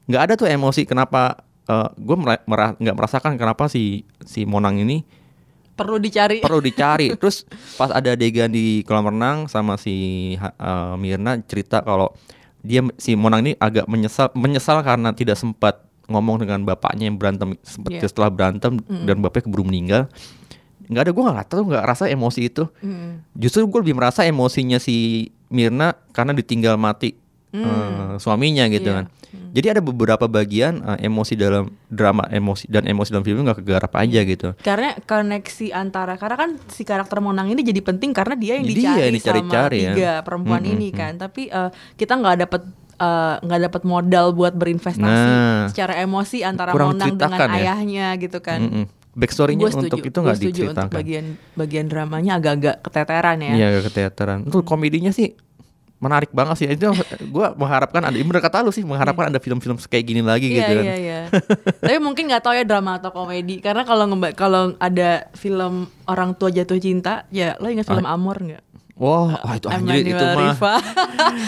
nggak 0.06 0.22
ada 0.22 0.34
tuh 0.34 0.46
emosi 0.46 0.82
kenapa 0.82 1.46
gue 1.94 2.16
nggak 2.18 2.96
merasakan 2.98 3.38
kenapa 3.38 3.70
si 3.70 4.02
si 4.22 4.42
Monang 4.42 4.78
ini 4.78 5.06
Perlu 5.70 5.96
dicari. 5.96 6.44
perlu 6.44 6.60
dicari. 6.66 7.08
Terus 7.16 7.48
pas 7.78 7.88
ada 7.88 8.12
adegan 8.12 8.52
di 8.52 8.84
kolam 8.84 9.08
renang 9.08 9.48
sama 9.48 9.80
si 9.80 9.94
eh, 10.36 10.94
Mirna 10.98 11.40
cerita 11.40 11.80
kalau 11.80 12.12
dia 12.60 12.84
si 12.98 13.16
Monang 13.16 13.40
ini 13.40 13.52
agak 13.56 13.88
menyesal 13.88 14.28
menyesal 14.36 14.84
karena 14.84 15.16
tidak 15.16 15.40
sempat 15.40 15.80
ngomong 16.10 16.42
dengan 16.42 16.60
bapaknya 16.60 17.06
yang 17.06 17.16
berantem 17.16 17.54
seperti 17.62 17.96
Iya. 17.96 18.08
setelah 18.08 18.28
berantem 18.28 18.76
dan 18.82 19.16
bapaknya 19.18 19.46
keburu 19.46 19.64
meninggal. 19.64 20.10
nggak 20.82 21.06
ada 21.06 21.12
gue 21.14 21.22
nggak 21.22 21.46
tahu 21.46 21.62
nggak 21.70 21.84
rasa 21.86 22.04
emosi 22.06 22.40
itu. 22.44 22.66
Mm. 22.82 23.22
Justru 23.32 23.62
gue 23.62 23.80
lebih 23.80 23.94
merasa 23.94 24.26
emosinya 24.26 24.76
si 24.76 25.30
Mirna 25.46 25.94
karena 26.10 26.34
ditinggal 26.34 26.74
mati 26.74 27.14
eh, 27.50 28.14
suaminya 28.18 28.66
gitu 28.66 28.90
Iya. 28.90 28.96
kan. 28.98 29.06
Jadi 29.50 29.66
ada 29.68 29.78
beberapa 29.78 30.26
bagian 30.26 30.78
eh, 30.80 31.06
emosi 31.06 31.34
dalam 31.34 31.70
drama 31.86 32.26
emosi 32.26 32.66
dan 32.66 32.82
emosi 32.84 33.10
dalam 33.10 33.22
film 33.22 33.42
nggak 33.42 33.58
kegarap 33.58 33.92
aja 33.96 34.20
gitu. 34.24 34.48
Karena 34.56 34.94
koneksi 34.96 35.66
antara 35.70 36.14
karena 36.14 36.34
kan 36.36 36.50
si 36.66 36.82
karakter 36.82 37.18
Monang 37.18 37.46
ini 37.46 37.62
jadi 37.62 37.78
penting 37.80 38.10
karena 38.10 38.34
dia 38.34 38.58
yang 38.58 38.66
Dia 38.66 38.74
dicari 38.74 39.14
yang 39.14 39.18
sama 39.46 39.70
ya. 39.70 39.94
tiga 39.94 40.12
perempuan 40.22 40.62
Mm-mm, 40.62 40.74
ini 40.74 40.88
kan. 40.90 41.14
Tapi 41.16 41.46
eh, 41.46 41.70
kita 41.94 42.14
nggak 42.14 42.36
dapet 42.40 42.62
eh, 43.00 43.34
nggak 43.40 43.60
dapet 43.66 43.82
modal 43.82 44.26
buat 44.30 44.52
berinvestasi 44.52 45.08
Nah. 45.32 45.66
secara 45.66 45.96
emosi 45.98 46.44
antara 46.44 46.76
Monang 46.76 47.16
dengan 47.16 47.48
ya. 47.48 47.56
ayahnya 47.56 48.06
gitu 48.16 48.38
kan. 48.38 48.60
Mm-mm. 48.60 48.84
Backstory-nya 49.10 49.66
Gua 49.66 49.82
untuk 49.82 50.00
itu 50.00 50.18
nggak 50.22 50.38
diceritakan. 50.38 50.86
Untuk 50.86 50.94
bagian 50.94 51.26
bagian 51.58 51.86
dramanya 51.88 52.38
agak-agak 52.38 52.76
keteteran 52.80 53.38
ya. 53.42 53.52
Iya 53.52 53.66
agak 53.74 53.82
keteateran. 53.90 54.38
Itu 54.46 54.62
komedinya 54.62 55.10
sih 55.10 55.34
menarik 55.98 56.30
banget 56.30 56.56
sih. 56.56 56.68
Itu 56.70 56.94
gue 57.34 57.46
mengharapkan 57.58 58.00
ada, 58.00 58.14
bener 58.14 58.40
kata 58.40 58.62
lu 58.62 58.70
sih 58.70 58.86
mengharapkan 58.86 59.28
ada 59.28 59.36
film-film 59.36 59.76
kayak 59.82 60.04
gini 60.06 60.22
lagi 60.22 60.48
Iya 60.48 60.56
gitu 60.56 60.72
kan. 60.72 60.84
iya 60.86 60.96
iya. 60.96 61.20
Tapi 61.84 61.98
mungkin 61.98 62.30
nggak 62.30 62.40
tahu 62.40 62.54
ya 62.54 62.64
drama 62.64 62.96
atau 62.96 63.10
komedi 63.10 63.58
karena 63.58 63.82
kalau 63.82 64.06
kalau 64.32 64.62
ada 64.78 65.26
film 65.34 65.90
orang 66.06 66.32
tua 66.32 66.48
jatuh 66.48 66.78
cinta 66.78 67.26
ya 67.28 67.58
lo 67.58 67.66
ingat 67.66 67.84
film 67.84 68.06
Amor 68.06 68.38
nggak? 68.40 68.62
Wah, 69.00 69.32
ah, 69.40 69.56
itu 69.56 69.64
anjir 69.66 70.04
itu 70.04 70.12
mah. 70.20 70.52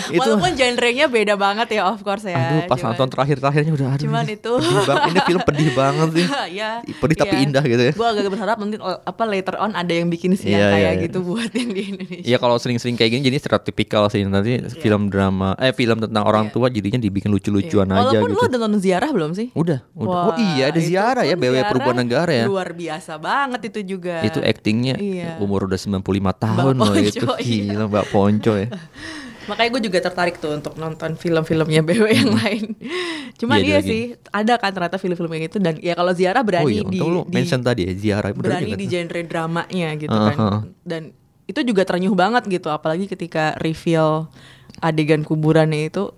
Itu- 0.09 0.21
Walaupun 0.25 0.57
genrenya 0.57 1.05
beda 1.07 1.35
banget 1.37 1.69
ya 1.73 1.85
of 1.87 2.01
course 2.01 2.25
ya. 2.25 2.33
Aduh, 2.33 2.61
pas 2.65 2.77
Cuman- 2.77 2.97
nonton 2.97 3.09
terakhir-terakhirnya 3.09 3.73
udah 3.73 3.89
aduh. 3.93 4.03
Cuman 4.03 4.25
itu. 4.27 4.53
Pedih 4.57 4.81
banget. 4.83 5.11
Ini 5.13 5.21
film 5.23 5.43
pedih 5.49 5.71
banget 5.73 6.09
sih. 6.11 6.27
ya, 6.51 6.71
Pedih 6.81 7.17
tapi 7.19 7.35
indah 7.39 7.61
gitu 7.63 7.83
ya. 7.83 7.93
Gue 7.93 8.07
agak 8.07 8.25
berharap 8.27 8.57
nanti 8.57 8.77
oh, 8.79 8.97
apa 8.97 9.23
later 9.25 9.55
on 9.59 9.73
ada 9.73 9.93
yang 9.93 10.09
bikin 10.09 10.33
sih 10.33 10.49
Iya, 10.49 10.57
yang 10.57 10.65
kayak 10.67 10.81
iya, 10.81 10.91
iya. 10.91 11.05
gitu 11.05 11.19
buat 11.21 11.51
yang 11.53 11.71
di 11.71 11.83
Indonesia. 11.87 12.25
Iya 12.25 12.37
kalau 12.39 12.57
sering-sering 12.57 12.97
kayak 12.97 13.11
gini 13.13 13.23
jadi 13.23 13.37
stereotipikal 13.39 14.09
sih 14.09 14.25
nanti 14.25 14.51
Iya. 14.55 14.73
film 14.75 15.07
drama 15.07 15.53
eh 15.57 15.73
film 15.73 16.01
tentang 16.01 16.25
orang 16.25 16.49
tua 16.49 16.67
jadinya 16.67 16.97
dibikin 16.97 17.29
lucu-lucuan 17.29 17.85
aja 17.87 18.17
Walaupun 18.17 18.29
gitu. 18.29 18.39
lo 18.39 18.49
udah 18.49 18.59
nonton 18.59 18.81
ziarah 18.81 19.11
belum 19.11 19.31
sih? 19.33 19.53
Udah, 19.53 19.85
udah. 19.93 20.09
Wah, 20.09 20.25
oh 20.31 20.35
iya 20.39 20.69
ada 20.69 20.81
ziarah 20.81 21.23
ya 21.23 21.35
BW 21.35 21.61
Perubahan 21.67 21.99
Negara 21.99 22.33
ya. 22.33 22.45
Luar 22.45 22.73
biasa 22.73 23.17
banget 23.19 23.69
itu 23.69 23.97
juga. 23.97 24.25
Itu 24.25 24.41
actingnya 24.41 24.97
Iya. 24.97 25.37
umur 25.37 25.67
udah 25.67 25.77
95 25.77 26.01
tahun 26.33 26.75
loh 26.75 26.89
Ponco, 26.89 27.01
itu 27.13 27.27
iya. 27.27 27.42
Gila 27.43 27.85
Mbak 27.91 28.07
Ponco 28.09 28.53
ya. 28.57 28.69
Makanya 29.51 29.71
gue 29.75 29.83
juga 29.91 29.99
tertarik 29.99 30.39
tuh 30.39 30.55
untuk 30.55 30.79
nonton 30.79 31.19
film-filmnya 31.19 31.83
BW 31.83 32.05
yang 32.15 32.31
lain. 32.31 32.79
Cuman 33.43 33.59
Iya, 33.59 33.67
iya, 33.67 33.79
lagi. 33.83 33.91
sih, 33.91 34.03
ada 34.31 34.55
kan 34.55 34.71
ternyata 34.71 35.03
film-film 35.03 35.31
yang 35.35 35.45
itu 35.51 35.59
dan 35.59 35.75
ya 35.83 35.99
kalau 35.99 36.15
ziarah 36.15 36.47
berani 36.47 36.67
oh 36.67 36.71
iya, 36.71 36.83
di, 36.87 36.99
lu 37.03 37.27
di 37.27 37.35
mention 37.35 37.59
tadi 37.59 37.91
ya 37.91 37.93
ziarah 37.99 38.31
berani 38.31 38.79
di 38.79 38.87
genre 38.87 39.21
dramanya 39.27 39.89
gitu 39.99 40.15
Aha. 40.15 40.31
kan. 40.31 40.39
Dan 40.87 41.03
itu 41.51 41.61
juga 41.67 41.83
ternyuh 41.83 42.15
banget 42.15 42.47
gitu, 42.47 42.71
apalagi 42.71 43.11
ketika 43.11 43.59
reveal 43.59 44.31
adegan 44.79 45.27
kuburannya 45.27 45.91
itu 45.91 46.15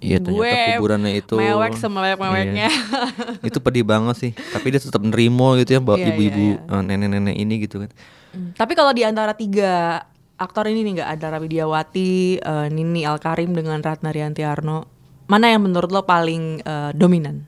Iya 0.00 0.16
ternyata 0.16 0.40
gue 0.40 0.52
kuburannya 0.80 1.12
itu 1.20 1.34
mewek 1.36 1.76
semewek-meweknya. 1.76 2.68
Iya. 2.72 3.44
Itu 3.44 3.60
pedih 3.60 3.84
banget 3.84 4.16
sih. 4.16 4.32
Tapi 4.32 4.72
dia 4.72 4.80
tetap 4.80 5.04
nerimo 5.04 5.52
gitu 5.60 5.76
ya 5.76 5.80
bawa 5.80 6.00
Iya, 6.00 6.16
ibu-ibu 6.16 6.46
iya, 6.56 6.72
eh, 6.72 6.82
nenek-nenek 6.88 7.36
ini 7.36 7.54
gitu 7.68 7.84
kan. 7.84 7.90
Hmm. 8.32 8.56
Tapi 8.56 8.72
kalau 8.72 8.96
di 8.96 9.04
antara 9.04 9.36
tiga 9.36 10.00
aktor 10.40 10.64
ini 10.66 10.80
nih 10.80 10.92
nggak 10.96 11.10
ada 11.14 11.36
Rabidiawati, 11.36 12.40
eh, 12.40 12.66
Nini 12.72 13.04
Alkarim 13.04 13.52
dengan 13.52 13.78
Ratna 13.78 14.08
Rianti 14.08 14.40
Arno, 14.40 14.88
mana 15.28 15.46
yang 15.46 15.60
menurut 15.60 15.92
lo 15.92 16.02
paling 16.02 16.64
eh, 16.64 16.90
dominan 16.96 17.44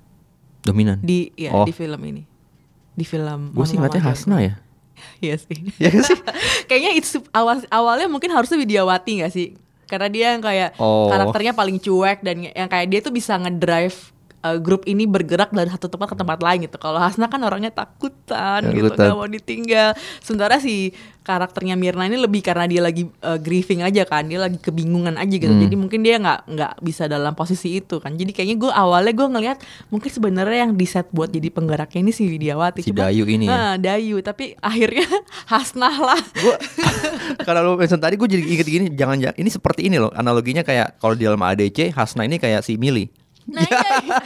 Dominan. 0.60 1.00
di 1.00 1.32
ya 1.34 1.50
Oh. 1.50 1.64
di 1.64 1.72
film 1.72 1.98
ini? 2.04 2.22
Di 2.92 3.02
film 3.02 3.50
Gue 3.50 3.64
sih 3.64 3.80
ngeliatnya 3.80 4.04
Hasna 4.04 4.36
ya. 4.38 4.54
Iya 5.24 5.34
sih. 5.34 5.58
Iya 5.80 5.90
sih? 5.98 6.14
Kayaknya 6.68 6.92
itu 6.94 7.18
awal 7.32 7.64
awalnya 7.66 8.06
mungkin 8.06 8.30
harusnya 8.30 8.54
Widiawati 8.54 9.24
gak 9.24 9.32
sih? 9.32 9.56
Karena 9.88 10.06
dia 10.06 10.26
yang 10.36 10.44
kayak 10.44 10.76
Oh. 10.78 11.08
karakternya 11.10 11.56
paling 11.56 11.80
cuek 11.80 12.22
dan 12.22 12.44
yang 12.44 12.68
kayak 12.70 12.86
dia 12.86 13.00
tuh 13.02 13.10
bisa 13.10 13.34
ngedrive 13.34 14.11
uh, 14.42 14.58
grup 14.58 14.84
ini 14.84 15.06
bergerak 15.06 15.54
dari 15.54 15.70
satu 15.70 15.88
tempat 15.88 16.12
ke 16.12 16.16
tempat 16.18 16.38
lain 16.42 16.66
gitu. 16.66 16.76
Kalau 16.76 16.98
Hasna 16.98 17.30
kan 17.30 17.40
orangnya 17.42 17.70
takutan, 17.70 18.66
gitu, 18.70 18.90
Takutan. 18.92 19.06
gak 19.08 19.16
mau 19.16 19.28
ditinggal. 19.30 19.90
Sementara 20.20 20.58
si 20.58 20.90
karakternya 21.22 21.78
Mirna 21.78 22.10
ini 22.10 22.18
lebih 22.18 22.42
karena 22.42 22.66
dia 22.66 22.82
lagi 22.82 23.06
uh, 23.22 23.38
grieving 23.38 23.86
aja 23.86 24.02
kan, 24.02 24.26
dia 24.26 24.42
lagi 24.42 24.58
kebingungan 24.58 25.14
aja 25.14 25.30
gitu. 25.30 25.54
Hmm. 25.54 25.62
Jadi 25.62 25.74
mungkin 25.78 26.02
dia 26.02 26.18
nggak 26.18 26.50
nggak 26.50 26.72
bisa 26.82 27.06
dalam 27.06 27.32
posisi 27.38 27.78
itu 27.78 28.02
kan. 28.02 28.18
Jadi 28.18 28.34
kayaknya 28.34 28.56
gue 28.58 28.70
awalnya 28.74 29.14
gue 29.14 29.28
ngelihat 29.30 29.58
mungkin 29.88 30.10
sebenarnya 30.10 30.66
yang 30.66 30.74
di 30.74 30.86
set 30.86 31.06
buat 31.14 31.30
jadi 31.30 31.46
penggeraknya 31.54 32.02
ini 32.02 32.10
si 32.10 32.26
Widiawati. 32.26 32.82
Si 32.82 32.90
Cuma- 32.90 33.06
Dayu 33.06 33.24
ini 33.30 33.46
ya? 33.46 33.54
Nah, 33.54 33.74
Dayu, 33.78 34.18
tapi 34.18 34.58
akhirnya 34.58 35.06
Hasnah 35.52 35.94
lah. 35.94 36.20
Gue 36.34 36.56
kalau 37.46 37.62
lu 37.62 37.72
mention 37.78 38.02
tadi 38.02 38.18
gue 38.18 38.28
jadi 38.28 38.42
inget 38.42 38.66
gini 38.66 38.86
jangan 38.92 39.16
jangan 39.22 39.36
ini 39.38 39.50
seperti 39.50 39.80
ini 39.86 39.96
loh 40.02 40.10
analoginya 40.12 40.66
kayak 40.66 40.98
kalau 40.98 41.14
di 41.14 41.24
dalam 41.24 41.40
ADC 41.40 41.94
Hasna 41.94 42.26
ini 42.26 42.36
kayak 42.42 42.66
si 42.66 42.74
Mili 42.76 43.21
Nah, 43.42 43.58
iya, 43.60 43.78
iya. 44.00 44.18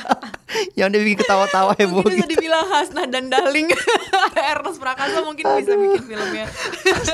yang 0.85 0.89
dia 0.89 1.01
bikin 1.01 1.19
ketawa-tawa 1.19 1.73
heboh 1.75 2.01
mungkin 2.01 2.13
bisa 2.15 2.29
gitu. 2.29 2.33
dibilang 2.37 2.67
Hasnah 2.67 3.07
dan 3.07 3.27
Darling. 3.27 3.73
Ernest 4.53 4.77
Prakasa 4.77 5.21
mungkin 5.21 5.45
bisa 5.57 5.73
bikin 5.73 6.03
filmnya. 6.05 6.47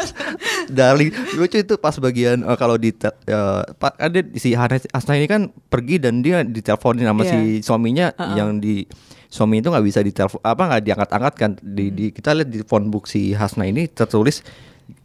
Darling 0.79 1.11
lucu 1.35 1.59
itu 1.59 1.75
pas 1.77 1.95
bagian 1.97 2.43
eh, 2.43 2.57
kalau 2.57 2.75
di 2.75 2.91
eh, 2.91 3.63
pa- 3.77 3.97
ada 3.97 4.19
si 4.35 4.53
Hasna 4.53 5.15
ini 5.15 5.27
kan 5.27 5.43
pergi 5.69 5.97
dan 5.99 6.21
dia 6.21 6.43
diteleponin 6.43 7.07
sama 7.07 7.23
Iya. 7.23 7.31
si 7.31 7.39
suaminya 7.63 8.07
Uh-uh. 8.13 8.35
yang 8.35 8.59
di 8.59 8.83
suami 9.29 9.59
itu 9.59 9.71
nggak 9.71 9.87
bisa 9.87 10.01
ditelepon 10.01 10.43
apa 10.43 10.63
nggak 10.67 10.83
diangkat-angkat 10.83 11.35
kan 11.37 11.51
di, 11.59 11.85
Hmm. 11.87 11.95
di- 11.95 12.13
kita 12.13 12.31
lihat 12.35 12.49
di 12.49 12.59
phone 12.63 12.91
book 12.91 13.07
si 13.07 13.33
Hasna 13.33 13.65
ini 13.65 13.87
tertulis 13.87 14.43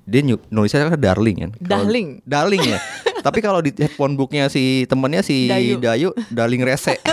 dia 0.03 0.23
nulisnya 0.23 0.87
kan 0.87 0.95
darling 0.97 1.37
kan 1.37 1.51
Darling. 1.59 2.23
darling 2.23 2.63
ya 2.63 2.79
tapi 3.27 3.43
kalau 3.43 3.59
di 3.59 3.75
phone 3.93 4.15
booknya 4.15 4.47
si 4.47 4.87
temennya 4.87 5.21
si 5.21 5.51
Dayu. 5.51 5.75
Dayu, 5.77 6.09
darling 6.31 6.63
rese 6.63 6.97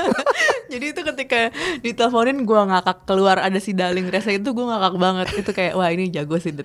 Jadi 0.75 0.91
itu 0.91 1.01
ketika 1.07 1.55
diteleponin 1.87 2.43
gue 2.43 2.61
ngakak 2.67 3.07
keluar 3.07 3.39
ada 3.39 3.63
si 3.63 3.71
Darling 3.71 4.11
Resa 4.11 4.35
itu 4.35 4.51
gue 4.51 4.67
ngakak 4.67 4.95
banget. 4.99 5.27
Itu 5.39 5.55
kayak 5.55 5.79
wah 5.79 5.87
ini 5.87 6.11
jago 6.11 6.35
sih 6.43 6.51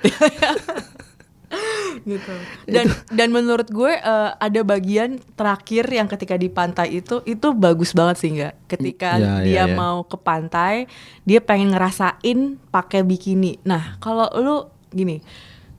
gitu. 2.09 2.33
Dan 2.65 2.89
dan 3.13 3.29
menurut 3.29 3.69
gue 3.69 3.93
eh, 3.93 4.29
ada 4.33 4.61
bagian 4.65 5.21
terakhir 5.37 5.85
yang 5.89 6.09
ketika 6.09 6.41
di 6.41 6.49
pantai 6.49 7.01
itu 7.01 7.21
itu 7.25 7.53
bagus 7.53 7.93
banget 7.93 8.15
sih 8.17 8.29
nggak? 8.33 8.53
Ketika 8.65 9.09
Ya, 9.21 9.45
dia 9.45 9.53
ya, 9.53 9.65
ya. 9.69 9.75
mau 9.77 10.01
ke 10.01 10.17
pantai, 10.17 10.89
dia 11.25 11.37
pengen 11.43 11.73
ngerasain 11.77 12.57
pakai 12.73 13.05
bikini. 13.05 13.61
Nah, 13.61 13.97
kalau 14.01 14.25
lu 14.41 14.57
gini, 14.89 15.21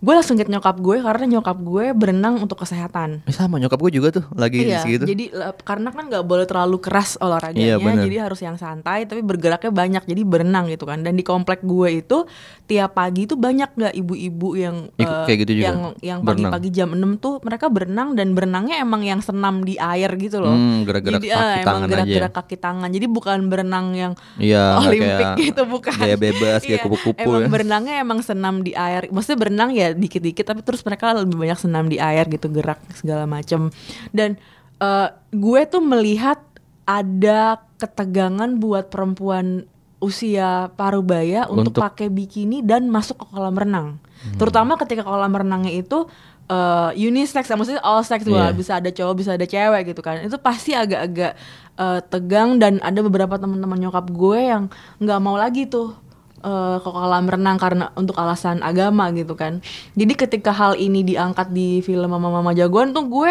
gue 0.01 0.13
langsung 0.13 0.33
get 0.35 0.49
nyokap 0.49 0.77
gue 0.77 0.97
karena 0.99 1.25
nyokap 1.31 1.61
gue 1.61 1.93
berenang 1.93 2.41
untuk 2.41 2.57
kesehatan. 2.59 3.21
Eh, 3.23 3.33
sama 3.33 3.57
nyokap 3.57 3.77
gue 3.79 3.93
juga 3.95 4.09
tuh 4.11 4.25
lagi 4.33 4.65
Iya, 4.65 4.81
segitu 4.81 5.05
jadi 5.05 5.29
le- 5.29 5.61
karena 5.61 5.89
kan 5.89 6.09
nggak 6.09 6.25
boleh 6.25 6.45
terlalu 6.45 6.81
keras 6.81 7.15
olahraganya, 7.15 7.61
Iya, 7.71 7.77
bener. 7.77 8.09
jadi 8.09 8.17
harus 8.25 8.41
yang 8.41 8.57
santai 8.57 9.05
tapi 9.05 9.21
bergeraknya 9.21 9.69
banyak, 9.69 10.03
jadi 10.03 10.23
berenang 10.23 10.67
gitu 10.67 10.85
kan. 10.85 11.01
Dan 11.01 11.15
di 11.15 11.23
komplek 11.23 11.61
gue 11.61 12.01
itu 12.01 12.25
tiap 12.65 12.97
pagi 12.97 13.27
itu 13.27 13.37
banyak 13.37 13.71
nggak 13.71 13.95
ibu-ibu 13.95 14.49
yang 14.55 14.77
Ikut 14.95 15.05
eh, 15.05 15.25
kayak 15.27 15.39
gitu 15.45 15.53
juga? 15.59 15.93
yang 16.01 16.19
pagi-pagi 16.21 16.71
jam 16.71 16.89
6 16.91 17.19
tuh 17.19 17.37
mereka 17.43 17.69
berenang 17.69 18.17
dan 18.17 18.33
berenangnya 18.33 18.81
emang 18.81 19.05
yang 19.05 19.21
senam 19.21 19.61
di 19.61 19.77
air 19.77 20.09
gitu 20.17 20.41
loh. 20.41 20.57
Hmm, 20.57 20.81
gerak-gerak 20.83 21.21
Jadi, 21.21 21.29
kaki 21.29 21.37
eh, 21.37 21.45
emang 21.53 21.67
tangan 21.67 21.85
aja 21.85 21.93
gerak-gerak 21.93 22.33
ya? 22.33 22.39
kaki 22.41 22.57
tangan. 22.57 22.89
Jadi 22.89 23.07
bukan 23.07 23.39
berenang 23.47 23.87
yang 23.93 24.13
Iya, 24.41 24.81
Olimpik 24.81 25.13
kayak 25.13 25.37
gitu 25.37 25.63
bukan. 25.69 25.93
gaya 25.95 26.17
bebas, 26.17 26.61
kayak 26.63 26.81
Iya, 26.81 26.85
kupu-kupu 26.87 27.21
Emang 27.21 27.43
ya. 27.43 27.49
berenangnya 27.53 27.95
emang 28.01 28.19
senam 28.23 28.65
di 28.65 28.73
air. 28.73 29.05
Maksudnya 29.11 29.37
berenang 29.39 29.71
ya 29.71 29.90
dikit-dikit 29.93 30.45
tapi 30.45 30.61
terus 30.61 30.81
mereka 30.83 31.13
lebih 31.15 31.37
banyak 31.37 31.59
senam 31.59 31.87
di 31.87 31.97
air 31.97 32.27
gitu, 32.27 32.47
gerak 32.49 32.79
segala 32.95 33.25
macem. 33.25 33.69
Dan 34.11 34.37
eh, 34.79 35.09
gue 35.31 35.61
tuh 35.67 35.83
melihat 35.83 36.41
ada 36.85 37.63
ketegangan 37.79 38.59
buat 38.59 38.91
perempuan 38.91 39.65
usia 40.01 40.73
parubaya 40.75 41.45
untuk, 41.47 41.77
Untuk- 41.77 41.85
pakai 41.85 42.09
bikini 42.09 42.65
dan 42.65 42.89
masuk 42.89 43.21
ke 43.21 43.27
kolam 43.31 43.53
renang. 43.53 43.89
Terutama 44.37 44.77
ketika 44.77 45.05
kolam 45.05 45.33
renangnya 45.33 45.73
itu 45.73 46.09
eh, 46.51 46.91
unisex, 46.99 47.47
ya, 47.47 47.55
maksudnya 47.55 47.79
all 47.79 48.03
sex, 48.03 48.27
Iya. 48.27 48.51
bisa 48.51 48.83
ada 48.83 48.91
cowok, 48.91 49.15
bisa 49.15 49.31
ada 49.39 49.47
cewek 49.47 49.95
gitu 49.95 50.03
kan. 50.03 50.19
Itu 50.19 50.35
pasti 50.43 50.75
agak-agak 50.75 51.39
eh, 51.79 52.01
tegang 52.11 52.59
dan 52.59 52.83
ada 52.83 53.01
beberapa 53.01 53.39
teman-teman 53.39 53.79
nyokap 53.79 54.11
gue 54.11 54.41
yang 54.51 54.67
nggak 54.99 55.21
mau 55.23 55.39
lagi 55.39 55.71
tuh 55.71 55.95
eh, 56.41 56.77
ke 56.81 56.89
kolam 56.89 57.25
renang 57.29 57.57
karena 57.57 57.93
untuk 57.95 58.17
alasan 58.17 58.61
agama 58.61 59.09
gitu 59.13 59.37
kan. 59.37 59.61
Jadi 59.95 60.13
ketika 60.17 60.51
hal 60.51 60.77
ini 60.77 61.05
diangkat 61.05 61.53
di 61.53 61.81
film 61.81 62.11
Mama 62.11 62.29
Mama 62.29 62.53
Jagoan 62.53 62.93
tuh 62.97 63.07
gue 63.07 63.31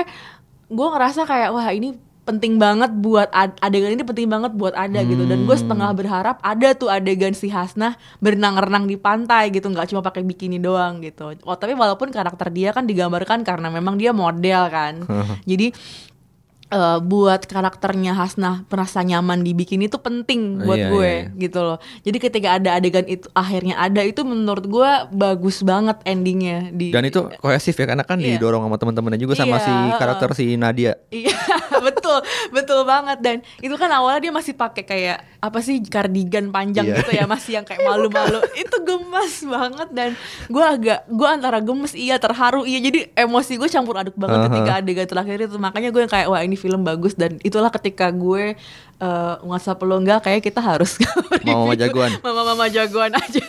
gue 0.70 0.88
ngerasa 0.94 1.26
kayak 1.26 1.50
wah 1.50 1.70
ini 1.74 1.98
penting 2.30 2.62
banget 2.62 2.94
buat 2.94 3.26
ad- 3.34 3.58
adegan 3.58 3.90
ini 3.90 4.06
penting 4.06 4.30
banget 4.30 4.54
buat 4.54 4.78
ada 4.78 5.02
gitu 5.02 5.26
dan 5.26 5.50
gue 5.50 5.58
setengah 5.58 5.90
berharap 5.98 6.38
ada 6.46 6.78
tuh 6.78 6.86
adegan 6.86 7.34
si 7.34 7.50
Hasnah 7.50 7.98
berenang-renang 8.22 8.86
di 8.86 9.02
pantai 9.02 9.50
gitu 9.50 9.66
nggak 9.66 9.90
cuma 9.90 10.06
pakai 10.06 10.22
bikini 10.22 10.62
doang 10.62 11.02
gitu. 11.02 11.34
Oh 11.42 11.58
tapi 11.58 11.74
walaupun 11.74 12.14
karakter 12.14 12.54
dia 12.54 12.70
kan 12.70 12.86
digambarkan 12.86 13.42
karena 13.42 13.74
memang 13.74 13.98
dia 13.98 14.14
model 14.14 14.70
kan. 14.70 15.10
Jadi 15.50 15.74
eh, 16.70 17.00
buat 17.00 17.44
karakternya 17.44 18.14
Hasnah 18.14 18.66
merasa 18.66 19.02
nyaman 19.02 19.42
di 19.42 19.52
bikini 19.52 19.86
itu 19.86 19.98
penting 19.98 20.62
buat 20.62 20.78
Iya, 20.78 20.88
gue 20.88 21.02
iya, 21.04 21.20
iya. 21.28 21.40
gitu 21.40 21.60
loh. 21.60 21.78
Jadi 22.00 22.18
ketika 22.20 22.50
ada 22.54 22.70
adegan 22.74 23.06
itu 23.06 23.26
akhirnya 23.32 23.76
ada 23.76 24.02
itu 24.02 24.22
menurut 24.22 24.64
gue 24.64 24.90
bagus 25.12 25.62
banget 25.62 25.98
endingnya 26.04 26.70
di 26.70 26.90
dan 26.90 27.04
itu 27.04 27.26
kohesif 27.38 27.74
ya 27.74 27.86
karena 27.86 28.02
kan 28.02 28.18
Iya. 28.18 28.36
didorong 28.36 28.62
sama 28.62 28.78
teman-temannya 28.78 29.18
juga 29.18 29.34
sama 29.34 29.58
Iya, 29.58 29.66
si 29.66 29.74
karakter 29.96 30.30
si 30.34 30.46
Nadia 30.56 30.94
Iya 31.10 31.34
betul 31.86 32.20
betul 32.50 32.84
banget 32.84 33.18
dan 33.20 33.38
itu 33.58 33.74
kan 33.74 33.90
awalnya 33.90 34.22
dia 34.22 34.34
masih 34.34 34.52
pakai 34.52 34.84
kayak 34.84 35.18
apa 35.40 35.60
sih 35.60 35.80
kardigan 35.82 36.52
panjang 36.52 36.84
Iya. 36.86 37.00
gitu 37.00 37.12
ya 37.14 37.26
masih 37.26 37.52
yang 37.54 37.64
kayak 37.64 37.82
malu-malu 37.82 38.44
itu 38.62 38.76
gemes 38.80 39.36
banget 39.42 39.90
dan 39.90 40.10
gue 40.46 40.60
agak 40.62 41.08
gue 41.08 41.28
antara 41.28 41.60
gemes 41.60 41.94
iya 41.94 42.16
terharu 42.16 42.64
iya 42.64 42.78
jadi 42.80 43.08
emosi 43.18 43.56
gue 43.56 43.70
campur 43.70 43.96
aduk 43.96 44.14
banget 44.14 44.38
Aha. 44.38 44.46
ketika 44.50 44.72
adegan 44.78 45.08
terakhir 45.08 45.38
itu 45.42 45.58
makanya 45.58 45.90
gue 45.90 46.02
yang 46.02 46.12
kayak 46.12 46.28
wah 46.28 46.42
ini 46.42 46.59
film 46.60 46.84
bagus 46.84 47.16
dan 47.16 47.40
itulah 47.40 47.72
ketika 47.72 48.12
gue 48.12 48.60
eh 49.00 49.36
WhatsApp 49.42 49.80
lo 49.82 49.96
enggak 49.96 50.20
kayak 50.22 50.44
kita 50.44 50.60
harus 50.60 51.00
Mama-mama 51.48 51.72
review 51.72 51.88
jagoan. 51.88 52.12
mama-mama 52.20 52.66
jagoan 52.68 53.12
aja 53.16 53.48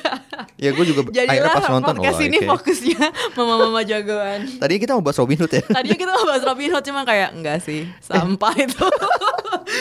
ya 0.57 0.71
gue 0.71 0.85
juga 0.87 1.01
akhirnya 1.03 1.27
jadilah 1.27 1.51
pas 1.51 1.67
nonton 1.69 1.95
podcast 1.97 2.17
wah, 2.17 2.25
ini 2.25 2.39
oke. 2.39 2.49
fokusnya 2.49 3.01
mama-mama 3.35 3.81
jagoan 3.83 4.41
tadi 4.57 4.75
kita 4.79 4.95
mau 4.95 5.03
bahas 5.03 5.19
Robin 5.19 5.37
Hood 5.37 5.51
ya 5.51 5.63
Tadinya 5.67 5.99
kita 5.99 6.13
mau 6.13 6.25
bahas 6.25 6.43
Robin 6.45 6.71
Hood 6.71 6.85
cuma 6.85 7.03
kayak 7.03 7.29
enggak 7.35 7.59
sih 7.61 7.83
sampah 8.01 8.55
itu. 8.57 8.87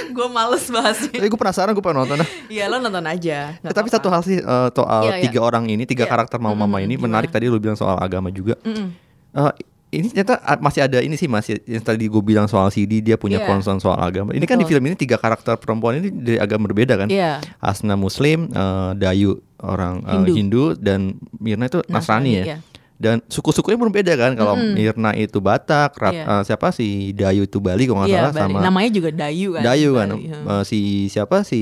gue 0.09 0.27
males 0.27 0.65
bahasnya. 0.67 1.13
tapi 1.13 1.27
gue 1.27 1.38
penasaran 1.38 1.71
gue 1.71 1.82
pengen 1.82 2.01
nonton 2.01 2.17
Iya 2.47 2.65
lo 2.65 2.77
nonton 2.77 3.05
aja. 3.05 3.53
Eh, 3.55 3.69
tapi 3.69 3.88
satu 3.88 4.07
hal 4.07 4.21
sih 4.21 4.38
eh, 4.38 4.67
soal 4.71 5.03
iya. 5.07 5.21
tiga 5.21 5.39
orang 5.39 5.65
ini 5.65 5.86
tiga 5.86 5.99
Iya. 5.99 6.09
karakter 6.09 6.38
mama 6.39 6.57
mama 6.57 6.77
Mm-mm, 6.77 6.86
ini 6.86 6.93
gimana? 6.95 7.05
menarik 7.21 7.30
tadi 7.30 7.45
lu 7.45 7.57
bilang 7.57 7.75
soal 7.75 7.93
agama 7.95 8.30
juga 8.30 8.57
Mm-mm. 8.63 8.89
Eh, 9.30 9.51
ini 9.91 10.05
ternyata 10.07 10.37
masih 10.57 10.81
ada 10.81 10.99
ini 10.99 11.13
sih 11.13 11.25
masih 11.25 11.57
yang 11.63 11.81
tadi 11.81 12.05
gue 12.05 12.19
bilang 12.19 12.45
soal 12.45 12.69
CD 12.69 12.99
dia 12.99 13.15
punya 13.15 13.37
Iya. 13.37 13.47
concern 13.47 13.77
soal 13.77 13.97
agama. 13.97 14.31
Ini 14.31 14.43
kan 14.43 14.55
di 14.55 14.63
Betul. 14.63 14.77
film 14.77 14.83
ini 14.85 14.95
tiga 14.95 15.15
karakter 15.15 15.55
perempuan 15.55 15.97
ini 15.97 16.09
dari 16.09 16.37
agama 16.37 16.65
berbeda 16.65 16.93
kan? 16.95 17.07
Iya. 17.07 17.41
Asna 17.57 17.93
Muslim, 17.93 18.47
eh, 18.47 18.91
Dayu 18.95 19.33
orang 19.57 20.01
eh, 20.01 20.13
Hindu. 20.13 20.31
Hindu. 20.31 20.63
dan 20.75 20.99
Mirna 21.35 21.65
itu 21.65 21.81
Nasrani, 21.83 21.91
Nasrani 21.91 22.31
ya. 22.31 22.45
iya. 22.45 22.57
Dan 22.95 23.23
suku-sukunya 23.25 23.79
berbeda 23.79 24.11
kan? 24.13 24.35
Kalau 24.35 24.53
Mirna 24.53 25.15
itu 25.15 25.39
Batak, 25.39 25.95
Rat- 25.95 26.13
Iya. 26.13 26.25
eh, 26.29 26.43
siapa 26.43 26.69
si 26.69 26.87
Dayu 27.11 27.43
itu 27.43 27.57
Bali 27.57 27.87
kalau 27.87 28.03
nggak 28.03 28.11
Iya, 28.11 28.19
salah 28.21 28.33
Bali. 28.35 28.43
sama 28.45 28.57
namanya 28.61 28.89
juga 28.91 29.09
Dayu 29.09 29.47
kan. 29.51 29.63
Dayu 29.63 29.89
kan, 29.95 30.07
Bali, 30.11 30.25
hmm. 30.27 30.45
Eh, 30.45 30.63
si 30.63 30.79
siapa 31.07 31.41
si 31.41 31.59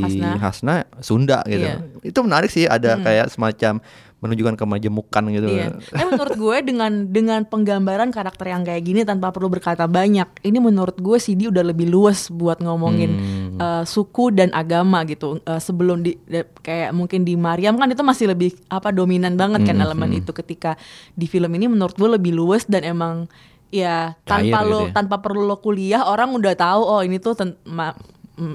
Hasna. 0.00 0.30
Hasna, 0.38 0.74
Sunda 1.00 1.38
gitu. 1.44 1.60
Iya. 1.60 1.76
Hmm. 1.76 2.00
Itu 2.02 2.18
menarik 2.22 2.48
sih, 2.48 2.64
ada 2.64 2.96
kayak 2.96 3.28
semacam 3.28 3.82
menunjukkan 4.16 4.56
kemajemukan 4.56 5.22
gitu. 5.28 5.46
Iya. 5.46 5.76
Tapi 5.76 6.04
menurut 6.08 6.36
gue 6.36 6.56
dengan 6.64 6.92
dengan 7.06 7.40
penggambaran 7.42 8.08
karakter 8.08 8.48
yang 8.48 8.62
kayak 8.62 8.82
gini 8.82 9.00
tanpa 9.02 9.28
perlu 9.28 9.46
berkata 9.46 9.84
banyak, 9.84 10.40
ini 10.40 10.58
menurut 10.58 10.96
gue 10.96 11.16
CD 11.16 11.46
udah 11.46 11.60
lebih 11.62 11.86
luas 11.86 12.28
buat 12.28 12.58
ngomongin 12.58 13.10
Hmm. 13.12 13.56
eh, 13.56 13.84
suku 13.84 14.30
dan 14.30 14.48
agama 14.52 15.04
gitu. 15.04 15.38
Eh, 15.38 15.58
sebelum 15.58 16.00
di 16.00 16.16
de- 16.22 16.48
kayak 16.58 16.90
mungkin 16.90 17.22
di 17.22 17.34
Mariam 17.34 17.74
kan 17.74 17.86
itu 17.86 18.00
masih 18.00 18.26
lebih 18.28 18.56
apa 18.66 18.88
dominan 18.88 19.34
banget 19.34 19.62
kan 19.62 19.74
Hmm, 19.74 19.84
elemen 19.84 20.10
itu 20.14 20.32
ketika 20.32 20.80
di 21.12 21.24
film 21.24 21.52
ini 21.52 21.66
menurut 21.66 21.92
gue 21.92 22.08
lebih 22.10 22.32
luas 22.32 22.64
dan 22.64 22.82
emang 22.82 23.28
ya 23.66 24.14
tanpa 24.22 24.62
Cair 24.62 24.64
lo 24.64 24.78
gitu 24.78 24.88
ya. 24.88 24.94
tanpa 24.94 25.16
perlu 25.18 25.42
lo 25.42 25.58
kuliah 25.58 26.02
orang 26.04 26.30
udah 26.30 26.54
tahu 26.54 26.80
oh 26.80 27.00
ini 27.00 27.18
tuh 27.18 27.34
ten- 27.34 27.58
ma- 27.64 27.98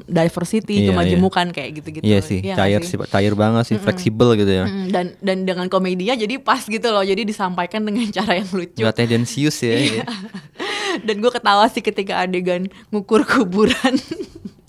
diversity 0.06 0.76
Iya, 0.80 0.88
kemajemukan 0.90 1.50
kayak 1.50 1.70
gitu-gitu. 1.76 2.04
Iya 2.04 2.20
sih, 2.20 2.38
Iya 2.40 2.54
nggak 2.54 2.60
cair 2.60 2.82
sih, 2.84 2.98
cair 3.04 3.34
banget 3.34 3.64
sih, 3.66 3.78
fleksibel 3.78 4.34
gitu 4.36 4.52
ya. 4.52 4.64
Mm, 4.64 4.86
dan 4.88 5.06
dan 5.18 5.38
dengan 5.44 5.66
komedinya 5.68 6.14
jadi 6.14 6.38
pas 6.38 6.62
gitu 6.62 6.86
loh 6.86 7.02
jadi 7.02 7.22
disampaikan 7.22 7.82
dengan 7.82 8.06
cara 8.14 8.36
yang 8.36 8.48
lucu 8.48 8.78
Gak 8.78 8.96
tendensius 8.96 9.58
ya. 9.60 9.74
Iya. 9.76 10.04
dan 11.06 11.16
gue 11.18 11.32
ketawa 11.32 11.66
sih 11.66 11.80
ketika 11.80 12.20
adegan 12.20 12.70
ngukur 12.90 13.24
kuburan 13.24 13.96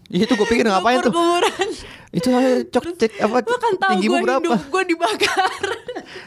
Iya 0.09 0.25
itu 0.25 0.35
gue 0.35 0.45
pikir 0.47 0.65
ngapain 0.67 0.97
ngukur 0.99 1.09
tuh? 1.09 1.13
kuburan 1.15 1.69
Itu 2.11 2.29
cok 2.67 2.85
cek 2.97 3.13
apa? 3.19 3.37
lo 3.41 3.57
kan 3.57 3.73
tahu 3.79 3.93
gue 3.99 4.19
berapa? 4.19 4.45
hidup 4.45 4.61
gue 4.67 4.83
dibakar 4.87 5.65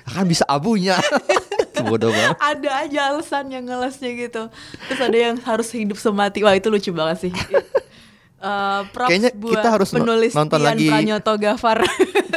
Kan 0.07 0.25
bisa 0.25 0.41
abunya. 0.45 0.97
Bodoh 1.77 2.09
banget. 2.09 2.33
ada 2.39 2.69
aja 2.79 2.99
alasan 3.07 3.45
yang 3.47 3.61
ngelesnya 3.63 4.09
gitu 4.15 4.49
terus 4.83 4.97
ada 4.99 5.13
yang 5.13 5.37
harus 5.39 5.69
hidup 5.69 5.95
semati 5.95 6.41
wah 6.41 6.53
itu 6.53 6.65
lucu 6.65 6.89
banget 6.89 7.17
sih 7.21 7.31
Eh, 8.35 8.81
props 8.91 9.09
Kayaknya 9.09 9.31
buat 9.31 9.53
kita 9.57 9.69
harus 9.71 9.89
penulis 9.95 10.31
nonton 10.35 10.59
Pian 10.59 10.67
lagi. 10.75 10.87
Pranyoto 10.91 11.33
Gafar 11.39 11.79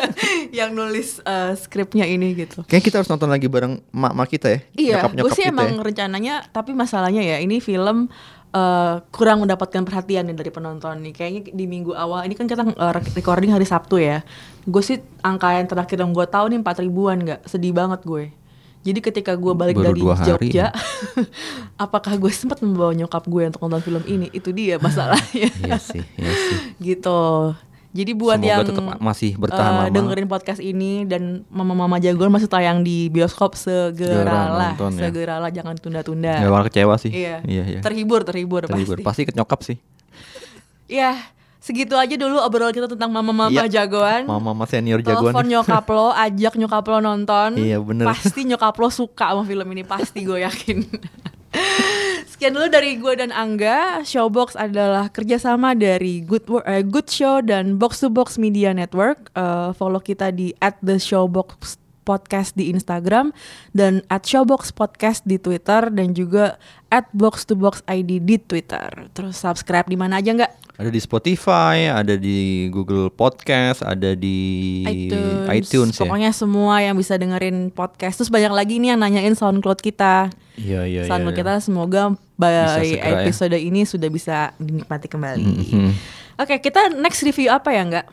yang 0.58 0.70
nulis 0.70 1.18
eh, 1.26 1.52
skripnya 1.58 2.06
ini 2.06 2.38
gitu 2.38 2.62
Kayaknya 2.64 2.84
kita 2.86 2.96
harus 3.02 3.10
nonton 3.10 3.26
lagi 3.26 3.50
bareng 3.50 3.82
mak-mak 3.90 4.30
kita 4.30 4.46
ya. 4.46 4.60
Iya, 4.78 4.96
gue 5.10 5.30
sih 5.34 5.44
emang 5.44 5.74
ya. 5.74 5.82
rencananya, 5.82 6.34
tapi 6.54 6.70
masalahnya 6.72 7.20
ya 7.20 7.42
ini 7.42 7.58
film 7.58 8.06
eh, 8.54 8.94
kurang 9.10 9.42
mendapatkan 9.42 9.82
perhatian 9.82 10.30
nih 10.30 10.38
dari 10.38 10.50
penonton 10.54 11.02
nih. 11.02 11.12
Kayaknya 11.18 11.40
di 11.50 11.64
minggu 11.66 11.92
awal 11.92 12.30
ini 12.30 12.38
kan 12.38 12.46
kita 12.46 12.62
rec- 12.94 13.12
recording 13.18 13.50
hari 13.50 13.66
Sabtu 13.66 13.98
ya. 13.98 14.22
Gue 14.70 14.80
sih 14.86 15.02
angka 15.26 15.50
yang 15.50 15.66
terakhir 15.66 15.98
yang 15.98 16.14
gue 16.14 16.26
tahu 16.30 16.46
nih 16.54 16.62
4 16.62 16.84
ribuan 16.86 17.18
nggak, 17.26 17.40
sedih 17.50 17.74
banget 17.74 18.06
gue. 18.06 18.37
Jadi 18.88 19.00
ketika 19.04 19.36
gue 19.36 19.52
balik 19.52 19.76
Baru 19.76 19.92
dari 19.92 20.00
Jogja, 20.00 20.48
ya. 20.48 20.68
apakah 21.84 22.16
gue 22.16 22.32
sempat 22.32 22.64
membawa 22.64 22.96
nyokap 22.96 23.28
gue 23.28 23.42
untuk 23.44 23.60
nonton 23.60 23.84
film 23.84 24.02
ini? 24.08 24.32
Itu 24.32 24.48
dia 24.50 24.80
masalahnya. 24.80 25.52
Iya 25.68 25.76
sih, 25.76 26.00
iya 26.16 26.32
sih. 26.32 26.56
gitu. 26.80 27.52
Jadi 27.88 28.12
buat 28.12 28.36
Semoga 28.36 28.52
yang 28.52 28.60
tetap 28.64 28.84
masih 29.00 29.32
bertahan 29.36 29.88
lama. 29.88 29.92
dengerin 29.92 30.28
podcast 30.28 30.60
ini 30.60 31.04
dan 31.04 31.44
mama-mama 31.48 31.96
jagoan 31.96 32.28
masih 32.28 32.44
tayang 32.46 32.84
di 32.84 33.08
bioskop 33.08 33.56
Segera 33.56 34.24
segeralah, 34.24 34.72
nonton 34.76 34.92
ya. 34.94 35.08
segeralah 35.08 35.50
jangan 35.52 35.74
tunda-tunda. 35.76 36.36
Gak 36.36 36.64
kecewa 36.68 36.94
sih. 37.00 37.12
Iya. 37.12 37.40
iya, 37.48 37.64
iya. 37.64 37.80
Terhibur, 37.80 38.24
terhibur, 38.24 38.64
Terhibur. 38.64 39.00
pasti. 39.00 39.04
Pasti 39.04 39.22
kenyokap 39.32 39.60
sih. 39.64 39.76
Iya, 40.88 41.16
segitu 41.58 41.98
aja 41.98 42.14
dulu 42.14 42.38
obrolan 42.38 42.70
kita 42.70 42.86
tentang 42.86 43.10
mama-mama 43.10 43.50
Iya. 43.50 43.82
jagoan. 43.84 44.24
Mama-mama 44.24 44.64
senior 44.64 45.02
jagoan. 45.02 45.34
Telepon 45.34 45.46
nyokap 45.46 45.84
lo, 45.90 46.08
ajak 46.26 46.54
nyokap 46.54 46.84
lo 46.86 46.98
nonton. 47.02 47.50
Iya, 47.58 47.82
bener. 47.82 48.06
Pasti 48.06 48.46
nyokap 48.46 48.74
lo 48.78 48.88
suka 48.88 49.34
sama 49.34 49.42
film 49.42 49.66
ini, 49.74 49.82
pasti 49.82 50.22
gue 50.22 50.40
yakin. 50.40 50.78
Sekian 52.28 52.54
dulu 52.54 52.68
dari 52.68 52.94
gue 52.96 53.12
dan 53.18 53.32
Angga. 53.32 54.04
Showbox 54.04 54.54
adalah 54.54 55.08
kerjasama 55.08 55.74
dari 55.74 56.22
Good 56.22 56.46
eh, 56.62 56.84
Good 56.84 57.08
Show 57.08 57.42
dan 57.42 57.80
Box 57.80 57.98
to 57.98 58.12
Box 58.12 58.36
Media 58.38 58.70
Network. 58.70 59.32
Eh, 59.34 59.70
follow 59.74 59.98
kita 59.98 60.30
di 60.30 60.54
@the_showbox 60.60 61.80
podcast 62.04 62.56
di 62.56 62.70
Instagram 62.70 63.32
dan 63.72 64.00
@showbox 64.08 64.72
podcast 64.72 65.24
di 65.24 65.36
Twitter 65.36 65.90
dan 65.90 66.14
juga 66.14 66.56
@box 67.12 67.44
to 67.44 67.52
box 67.52 67.84
ID 67.84 68.22
di 68.22 68.36
Twitter. 68.38 68.88
Terus 69.12 69.36
subscribe 69.36 69.84
di 69.84 69.96
mana 69.98 70.20
aja 70.22 70.32
nggak? 70.32 70.52
Ada 70.78 70.94
di 70.94 71.02
Spotify, 71.02 71.90
ada 71.90 72.14
di 72.14 72.70
Google 72.70 73.10
Podcast, 73.10 73.82
ada 73.82 74.14
di 74.14 74.86
iTunes, 75.50 75.98
ya. 75.98 76.06
Pokoknya 76.06 76.30
semua 76.30 76.78
yang 76.78 76.94
bisa 76.94 77.18
dengerin 77.18 77.74
podcast. 77.74 78.22
Terus 78.22 78.30
banyak 78.30 78.54
lagi 78.54 78.78
nih 78.78 78.94
yang 78.94 79.02
nanyain 79.02 79.34
SoundCloud 79.34 79.82
kita. 79.82 80.30
Iya, 80.54 80.86
iya, 80.86 81.02
iya. 81.02 81.10
SoundCloud 81.10 81.34
iya. 81.34 81.42
kita 81.42 81.54
semoga 81.66 82.14
by 82.38 82.78
segera 82.78 83.10
ya. 83.10 83.26
episode 83.26 83.58
ini 83.58 83.82
sudah 83.82 84.06
bisa 84.06 84.54
dinikmati 84.62 85.10
kembali. 85.10 85.42
Mhm. 85.66 85.90
Oke, 86.46 86.62
kita 86.62 86.94
next 86.94 87.26
review 87.26 87.50
apa 87.50 87.74
ya 87.74 87.82
enggak? 87.82 88.06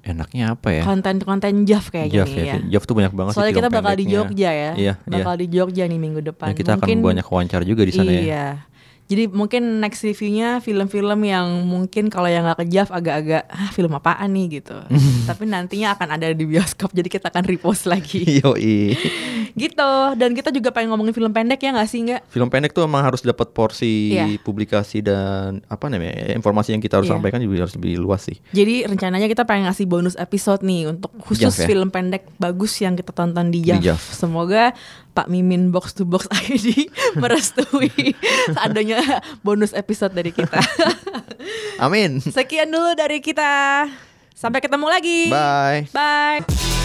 Enaknya 0.00 0.56
apa 0.56 0.72
ya? 0.72 0.88
Konten-konten 0.88 1.68
Jav 1.68 1.92
kayaknya 1.92 2.24
Jav 2.24 2.28
nih 2.32 2.40
ya. 2.40 2.54
ya. 2.56 2.56
Jav 2.72 2.88
tuh 2.88 2.96
banyak 2.96 3.12
banget 3.12 3.32
sih 3.32 3.38
Soalnya 3.38 3.52
film 3.52 3.68
kita 3.68 3.76
bakal 3.76 3.94
di. 4.00 4.04
Jogja 4.08 4.50
ya. 4.50 4.72
Iya, 4.80 4.92
bakal 5.04 5.34
iya. 5.36 5.40
di 5.44 5.46
Jogja 5.52 5.84
nih 5.84 6.00
minggu 6.00 6.20
depan. 6.24 6.48
Dan 6.48 6.56
kita 6.56 6.72
Mungkin- 6.80 7.04
akan 7.04 7.08
banyak 7.12 7.26
wawancara 7.28 7.62
juga 7.68 7.84
di 7.84 7.92
sana 7.92 8.08
ya. 8.16 8.64
Jadi 9.12 9.28
mungkin 9.28 9.62
next 9.78 10.00
reviewnya 10.00 10.56
film-film 10.58 11.20
yang 11.20 11.44
mungkin 11.62 12.08
kalau 12.08 12.24
yang 12.26 12.42
nggak 12.42 12.64
ke 12.64 12.66
Jav 12.66 12.88
agak-agak 12.88 13.44
ah 13.44 13.68
film 13.68 13.92
apaan 13.92 14.32
nih 14.32 14.58
gitu. 14.58 14.72
Tapi 15.28 15.44
nantinya 15.44 15.92
akan 15.92 16.16
ada 16.16 16.32
di 16.32 16.48
bioskop 16.48 16.88
jadi 16.90 17.12
kita 17.12 17.28
akan 17.28 17.44
repost 17.44 17.84
lagi. 17.84 18.24
Yoi. 18.40 18.96
gitu. 19.62 19.92
Dan 20.16 20.32
kita 20.32 20.48
juga 20.48 20.72
pengen 20.72 20.88
ngomongin 20.88 21.12
film 21.12 21.28
pendek 21.28 21.60
ya 21.60 21.76
nggak 21.76 21.84
sih 21.84 22.00
nggak? 22.02 22.32
Film 22.32 22.48
pendek 22.48 22.72
tuh 22.72 22.88
emang 22.88 23.04
harus 23.04 23.20
dapat 23.20 23.52
porsi 23.52 24.16
Iya. 24.16 24.40
publikasi 24.40 25.04
dan 25.04 25.60
apa 25.68 25.92
namanya 25.92 26.32
informasi 26.32 26.72
yang 26.72 26.80
kita 26.80 26.96
harus 26.96 27.12
Iya. 27.12 27.20
sampaikan 27.20 27.44
juga 27.44 27.68
harus 27.68 27.76
lebih 27.76 28.00
luas 28.00 28.24
sih. 28.24 28.40
Jadi 28.50 28.88
rencananya 28.88 29.28
kita 29.28 29.44
pengen 29.44 29.68
ngasih 29.68 29.84
bonus 29.84 30.16
episode 30.16 30.64
nih 30.64 30.88
untuk 30.88 31.12
khusus 31.20 31.52
Jav 31.52 31.52
ya? 31.52 31.68
film 31.68 31.92
pendek 31.92 32.32
bagus 32.40 32.80
yang 32.80 32.96
kita 32.96 33.12
tonton 33.12 33.52
di. 33.52 33.60
Jav. 33.62 34.00
Semoga 34.00 34.72
Pak 35.12 35.28
Mimin 35.28 35.68
Box 35.70 35.92
to 35.96 36.08
Box 36.08 36.24
ID 36.48 36.88
merestui 37.20 38.16
adanya 38.56 39.20
bonus 39.44 39.76
episode 39.76 40.16
dari 40.16 40.32
kita. 40.32 40.58
Amin. 41.78 42.20
Sekian 42.20 42.72
dulu 42.72 42.96
dari 42.96 43.20
kita. 43.20 43.86
Sampai 44.32 44.58
ketemu 44.58 44.86
lagi. 44.88 45.30
Bye. 45.30 45.86
Bye. 45.94 46.81